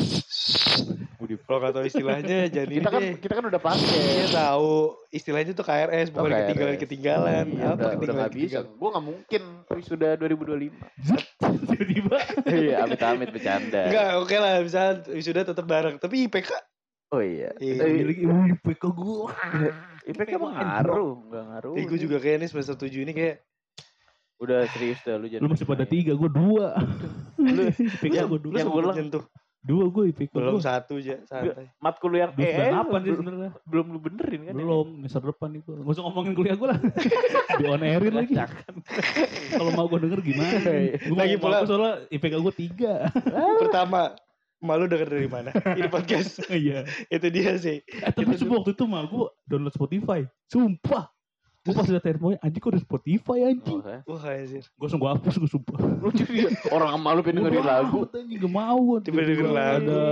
Kalau 1.41 1.59
nggak 1.59 1.73
tahu 1.73 1.85
istilahnya 1.85 2.39
jadi 2.59 2.75
Kita 2.75 2.91
kan 2.91 3.01
deh. 3.01 3.15
kita 3.17 3.33
kan 3.33 3.45
udah 3.45 3.57
Dia 3.57 3.69
paket. 3.71 4.27
tahu 4.31 4.73
istilahnya 5.11 5.53
tuh 5.53 5.63
KRS 5.63 6.07
bukan 6.11 6.21
Oh, 6.21 6.29
KRS. 6.29 6.41
ketinggalan-ketinggalan. 6.45 7.45
Iya, 7.49 7.65
Apa 7.65 7.73
udah, 7.73 7.75
udah 7.75 7.91
ketinggalan 7.97 8.21
gak 8.21 8.35
bisa. 8.35 8.59
Gue 8.67 8.89
gak 8.91 9.07
mungkin 9.07 9.43
wisuda 9.71 10.09
2025. 10.15 10.75
Tiba-tiba 11.67 12.17
Iya, 12.61 12.77
amit-amit 12.83 13.29
bercanda. 13.31 13.81
Enggak, 13.87 14.09
oke 14.19 14.37
lah, 14.37 14.53
misalnya 14.61 14.95
wisuda 15.09 15.41
tetap 15.43 15.65
bareng. 15.65 15.97
Tapi 15.97 16.27
IPK 16.27 16.51
Oh 17.11 17.19
iya. 17.19 17.51
Iya. 17.59 17.83
Eh, 17.83 18.07
lagi 18.07 18.23
wih 18.23 18.55
PK 18.61 18.83
gua. 18.89 19.35
IPK 20.05 20.31
mah 20.37 20.51
ngaruh, 20.55 21.19
enggak 21.21 21.45
ngaruh. 21.45 21.75
Eh, 21.75 21.83
gue 21.83 21.99
juga 21.99 22.17
kayak 22.17 22.37
ini 22.39 22.47
semester 22.47 22.79
7 22.79 23.03
ini 23.03 23.11
kayak 23.11 23.43
Udah 24.41 24.65
serius 24.73 24.99
dah 25.05 25.15
lu 25.15 25.29
jangan. 25.29 25.45
Lu 25.45 25.53
masih 25.53 25.67
pada 25.69 25.85
tiga, 25.85 26.13
gua 26.13 26.31
dua. 26.33 26.67
Lu 27.37 27.63
IPK 28.01 28.09
yang- 28.11 28.27
gua 28.27 28.41
dua. 28.41 28.53
Yang 28.57 28.69
ulang. 28.73 28.97
nyentuh. 28.97 29.25
Dua 29.61 29.85
gua 29.87 30.09
IPK 30.09 30.33
Belum 30.33 30.57
gua. 30.57 30.65
satu 30.65 30.97
aja, 30.97 31.21
santai. 31.23 31.69
matkul 31.77 32.17
yang 32.17 32.33
Dua 32.33 32.41
eh, 32.41 32.49
sembilan 32.49 32.73
delapan 32.73 32.97
sih 32.97 33.05
belum, 33.05 33.21
sebenarnya. 33.21 33.51
belum 33.63 33.87
lu 33.87 33.99
benerin 34.01 34.41
kan? 34.43 34.55
Belum, 34.57 34.87
semester 34.99 35.23
depan 35.29 35.51
itu. 35.55 35.71
Gak 35.77 35.93
usah 35.93 36.03
ngomongin 36.03 36.33
kuliah 36.33 36.57
gua 36.57 36.69
lah. 36.73 36.79
Di 37.61 37.65
on 37.69 37.85
airin 37.85 38.15
lagi. 38.17 38.35
Kalau 39.51 39.71
mau 39.71 39.85
gua 39.85 40.01
denger 40.01 40.21
gimana? 40.23 40.57
Gua 41.05 41.19
Lagi 41.19 41.37
pula- 41.37 41.65
soalnya 41.65 41.93
IPK 42.09 42.35
gua 42.39 42.55
tiga. 42.55 42.93
Pertama, 43.63 44.17
malu 44.59 44.89
denger 44.89 45.09
dari 45.11 45.29
mana? 45.29 45.53
Ini 45.53 45.89
podcast. 45.89 46.41
Iya. 46.49 46.89
Itu 47.07 47.29
dia 47.29 47.53
sih. 47.57 47.85
Eh 47.85 48.11
tapi 48.11 48.33
sumpah 48.35 48.57
waktu 48.57 48.73
itu 48.73 48.85
mah 48.85 49.05
gue 49.05 49.29
download 49.45 49.73
Spotify. 49.73 50.25
Sumpah. 50.47 51.13
Gue 51.61 51.77
pas 51.77 51.85
liat 51.85 52.01
telepon 52.01 52.41
anjing 52.41 52.57
kok 52.57 52.73
ada 52.73 52.81
Spotify 52.81 53.39
anjing. 53.45 53.79
Oh, 53.79 53.85
kan? 53.85 54.01
Wah, 54.09 54.25
anjir. 54.33 54.65
Gue 54.65 54.81
langsung 54.81 54.97
gue 54.97 55.11
hapus 55.13 55.35
gue 55.37 55.51
sumpah. 55.51 55.77
Orang 56.73 56.97
malu 56.99 57.21
pengen 57.21 57.45
dengerin 57.45 57.61
lagu. 57.63 58.09
anjing 58.09 58.41
gak 58.41 58.49
mau. 58.51 58.97
Tiba 58.97 59.21
dengerin 59.21 59.53
lagu. 59.53 59.93
Ada 59.93 60.03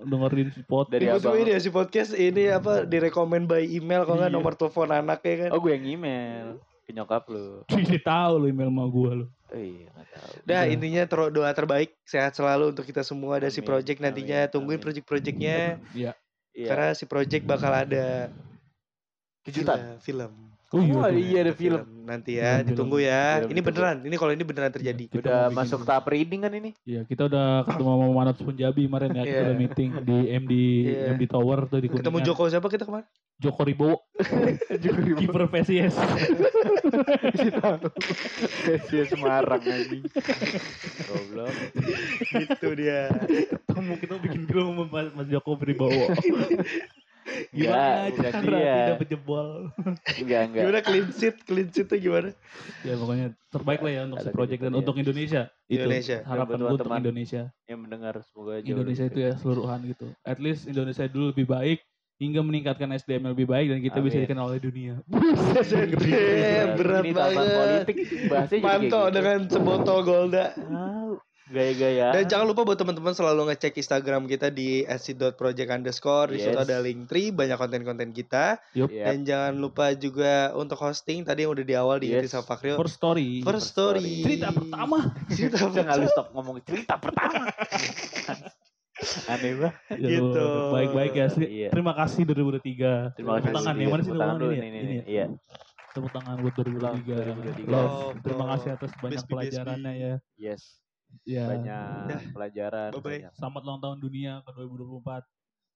dengerin 0.00 0.48
si 0.48 0.62
podcast. 0.64 0.96
Dari 0.96 1.06
abang. 1.12 1.34
ini 1.36 1.50
ya 1.52 1.60
si 1.60 1.68
podcast 1.68 2.10
ini 2.12 2.42
apa 2.48 2.72
direkomend 2.84 3.44
by 3.44 3.60
email 3.62 4.02
kalau 4.02 4.16
nggak 4.16 4.32
Iya. 4.32 4.38
nomor 4.40 4.52
telepon 4.56 4.88
anaknya 4.88 5.34
kan. 5.44 5.48
Oh 5.52 5.60
gue 5.60 5.72
yang 5.72 5.84
email 5.84 6.46
ke 6.82 6.92
nyokap 6.92 7.28
lu. 7.28 7.60
Jadi 7.68 8.00
tahu 8.00 8.32
lo 8.40 8.46
email 8.48 8.72
sama 8.72 8.84
gue 8.86 9.10
lo. 9.12 9.26
Oh 9.28 9.60
iya 9.60 9.92
nggak 9.92 10.08
tahu. 10.08 10.32
Dah 10.42 10.62
Iya. 10.64 10.72
intinya 10.72 11.02
tero- 11.04 11.28
doa 11.28 11.52
terbaik 11.52 11.92
sehat 12.02 12.32
selalu 12.32 12.72
untuk 12.72 12.88
kita 12.88 13.04
semua 13.04 13.36
ada 13.36 13.52
si 13.52 13.60
project 13.60 14.00
nantinya 14.00 14.48
amin, 14.48 14.52
tungguin 14.52 14.80
project-projectnya 14.80 15.84
Iya. 15.92 16.16
karena 16.56 16.96
si 16.96 17.04
project 17.04 17.44
bakal 17.44 17.68
ada 17.70 18.32
Kejutan. 19.44 20.00
film. 20.00 20.53
Oh 20.74 20.82
iya. 20.82 20.94
Oh, 20.98 21.06
iya 21.08 21.38
ada 21.40 21.54
film. 21.54 21.80
nanti 22.04 22.36
ya 22.36 22.58
Film, 22.58 22.68
ditunggu 22.68 22.98
film. 22.98 23.08
ya. 23.08 23.22
Film 23.24 23.46
ini 23.46 23.54
ditunggu. 23.54 23.68
beneran. 23.72 23.96
Ini 24.02 24.16
kalau 24.18 24.32
ini 24.32 24.44
beneran 24.44 24.70
terjadi. 24.70 25.04
Kita 25.06 25.20
Udah 25.22 25.42
masuk 25.48 25.78
dulu. 25.80 25.88
tahap 25.88 26.04
reading 26.06 26.40
kan 26.42 26.52
ini? 26.52 26.70
Iya 26.82 27.00
kita 27.04 27.22
udah 27.24 27.46
ketemu 27.64 27.88
sama 27.88 28.06
Manat 28.12 28.36
Punjabi 28.36 28.82
kemarin 28.84 29.10
ya. 29.10 29.22
Kita 29.22 29.30
Iya. 29.30 29.40
udah 29.40 29.56
meeting 29.56 29.90
di 30.02 30.16
MD 30.28 30.52
Iya. 30.84 31.06
MD 31.14 31.22
Tower 31.24 31.58
tuh 31.64 31.78
di 31.78 31.88
Ketemu 31.88 32.02
Kuningan. 32.12 32.26
Joko 32.26 32.42
siapa 32.46 32.66
kita 32.66 32.84
kemarin? 32.84 33.06
Joko 33.34 33.60
Ribowo. 33.62 33.96
Kiper 35.18 35.42
PSIS. 35.48 35.94
Sia 38.86 39.04
Semarang 39.10 39.58
anjing. 39.60 40.04
Goblok. 41.04 41.54
Itu 42.32 42.68
dia. 42.74 43.10
Ketemu 43.64 43.92
kita 43.96 44.14
bikin 44.20 44.42
film 44.44 44.66
sama 44.72 44.84
Mas, 44.86 45.08
Mas 45.14 45.28
Joko 45.28 45.56
Ribowo. 45.56 45.90
Gimana 47.50 48.10
cara 48.10 48.38
dia. 48.38 48.76
tidak 48.84 48.98
berjebol? 49.00 49.48
Enggak, 50.20 50.40
enggak. 50.46 50.62
Gimana 50.62 50.80
clean 50.80 51.08
sheet? 51.10 51.36
Clean 51.42 51.68
sheet 51.68 51.86
tuh 51.86 51.98
gimana? 51.98 52.30
Ya 52.82 52.94
pokoknya 52.94 53.26
terbaik 53.48 53.80
lah 53.80 53.92
ya 53.92 54.00
untuk 54.04 54.18
si 54.18 54.28
Ada 54.28 54.34
project 54.34 54.60
dan 54.60 54.72
untuk 54.74 54.94
Indonesia. 54.94 55.42
Itu 55.64 55.80
Indonesia. 55.80 56.16
harapan 56.22 56.56
buat 56.56 56.70
gue 56.70 56.76
untuk. 56.76 57.00
Indonesia. 57.00 57.42
Yang 57.64 57.80
mendengar 57.80 58.14
semoga 58.22 58.52
jauh 58.58 58.70
Indonesia 58.70 59.04
itu 59.04 59.18
ya 59.18 59.32
seluruhan 59.36 59.78
gitu. 59.86 60.06
At 60.20 60.38
least 60.38 60.66
Indonesia 60.66 61.04
dulu 61.06 61.32
lebih 61.32 61.46
baik 61.46 61.78
hingga 62.14 62.40
meningkatkan 62.40 62.88
SDM 62.92 63.26
lebih 63.26 63.44
baik 63.44 63.66
dan 63.68 63.78
kita 63.80 63.98
bisa 63.98 64.16
Amin. 64.16 64.24
dikenal 64.24 64.44
oleh 64.46 64.60
dunia. 64.62 64.94
Eh, 65.74 66.64
berat 66.78 67.02
Ini 67.02 67.10
taman 67.10 67.34
banget. 67.34 67.54
politik 67.58 67.96
bahasanya 68.28 68.62
Mantap 68.62 68.84
gitu. 68.86 69.00
dengan 69.12 69.38
sebotol 69.48 69.98
Golda. 70.02 70.46
Gaya-gaya. 71.44 72.08
Dan 72.10 72.24
jangan 72.24 72.46
lupa 72.48 72.64
buat 72.64 72.74
teman-teman 72.74 73.12
selalu 73.12 73.52
ngecek 73.52 73.76
Instagram 73.76 74.24
kita 74.24 74.48
di 74.48 74.80
@project 75.30 75.68
underscore. 75.68 76.32
Di 76.32 76.40
situ 76.40 76.56
Yes. 76.56 76.64
ada 76.64 76.80
link 76.80 77.04
tree, 77.04 77.28
banyak 77.28 77.54
konten-konten 77.54 78.10
kita. 78.10 78.56
Yep. 78.72 78.88
Dan 78.88 79.16
jangan 79.24 79.52
lupa 79.54 79.92
juga 79.92 80.56
untuk 80.56 80.80
hosting 80.80 81.20
tadi 81.20 81.44
yang 81.44 81.52
udah 81.52 81.60
di 81.62 81.74
awal 81.74 82.00
diingetin 82.00 82.24
Yes. 82.24 82.32
sama 82.32 82.48
Fakrio. 82.48 82.80
First 82.80 82.96
story. 82.96 83.44
First 83.44 83.68
story. 83.70 84.24
Cerita 84.24 84.48
pertama. 84.50 85.12
Cerita 85.28 85.56
Jangan 85.68 85.96
lu 86.00 86.08
stop 86.08 86.32
ngomong 86.32 86.56
cerita 86.64 86.96
pertama. 86.96 87.44
Aneh 89.28 89.52
banget. 89.58 89.74
Ya, 90.00 90.08
Gitu. 90.16 90.46
Baik-baik 90.70 91.12
ya. 91.12 91.26
Iya. 91.36 91.68
Terima 91.68 91.92
kasih 91.92 92.22
2023. 92.24 93.12
Terima 93.18 93.36
kasih. 93.36 93.52
tangan 93.52 93.74
ya. 93.76 93.86
Mana 93.90 94.00
sih 94.00 94.08
Tepuk 94.08 94.22
tangan 94.22 94.36
dulu 94.38 94.52
ini? 94.54 94.68
Ini. 94.70 94.96
Iya. 95.04 95.26
Tepuk 95.92 96.08
tangan 96.08 96.34
buat 96.40 96.54
2023. 96.56 97.14
2023. 97.20 97.68
Love. 97.68 97.68
Love, 97.68 98.16
Terima 98.22 98.44
kasih 98.56 98.68
atas 98.72 98.90
banyak 98.96 99.20
BSB. 99.20 99.28
pelajarannya 99.28 99.92
ya. 99.92 100.14
Yes. 100.40 100.62
Ya. 101.22 101.46
Banyak 101.46 102.30
pelajaran. 102.30 102.90
Bye-bye. 102.92 103.04
banyak. 103.22 103.32
Selamat 103.32 103.60
ulang 103.62 103.80
tahun 103.80 103.98
dunia 103.98 104.32
ke 104.42 104.50
2024. 104.52 105.22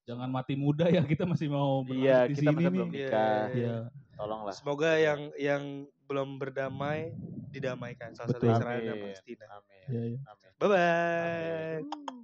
Jangan 0.08 0.28
mati 0.32 0.54
muda 0.56 0.88
ya 0.88 1.04
kita 1.04 1.22
masih 1.22 1.52
mau 1.52 1.84
Iya, 1.84 2.24
di 2.26 2.32
kita 2.34 2.40
sini 2.42 2.54
masih 2.56 2.64
nih. 2.64 2.74
belum 2.74 2.90
Iya, 2.90 3.06
nikah. 3.06 3.42
iya, 3.52 3.54
Iya. 3.54 3.76
Tolonglah. 4.16 4.54
Semoga 4.56 4.90
yang 4.96 5.20
yang 5.36 5.62
belum 6.08 6.40
berdamai 6.40 7.12
didamaikan. 7.52 8.16
Salah 8.16 8.34
satu. 8.34 8.48
Israel 8.48 8.80
dan 8.80 8.94
Amin. 8.96 9.04
Palestina. 9.12 9.44
Amin. 9.52 9.84
Iya, 9.86 10.02
iya. 10.16 10.18
Amin. 10.26 10.50
Bye 10.56 10.68
bye. 10.68 12.17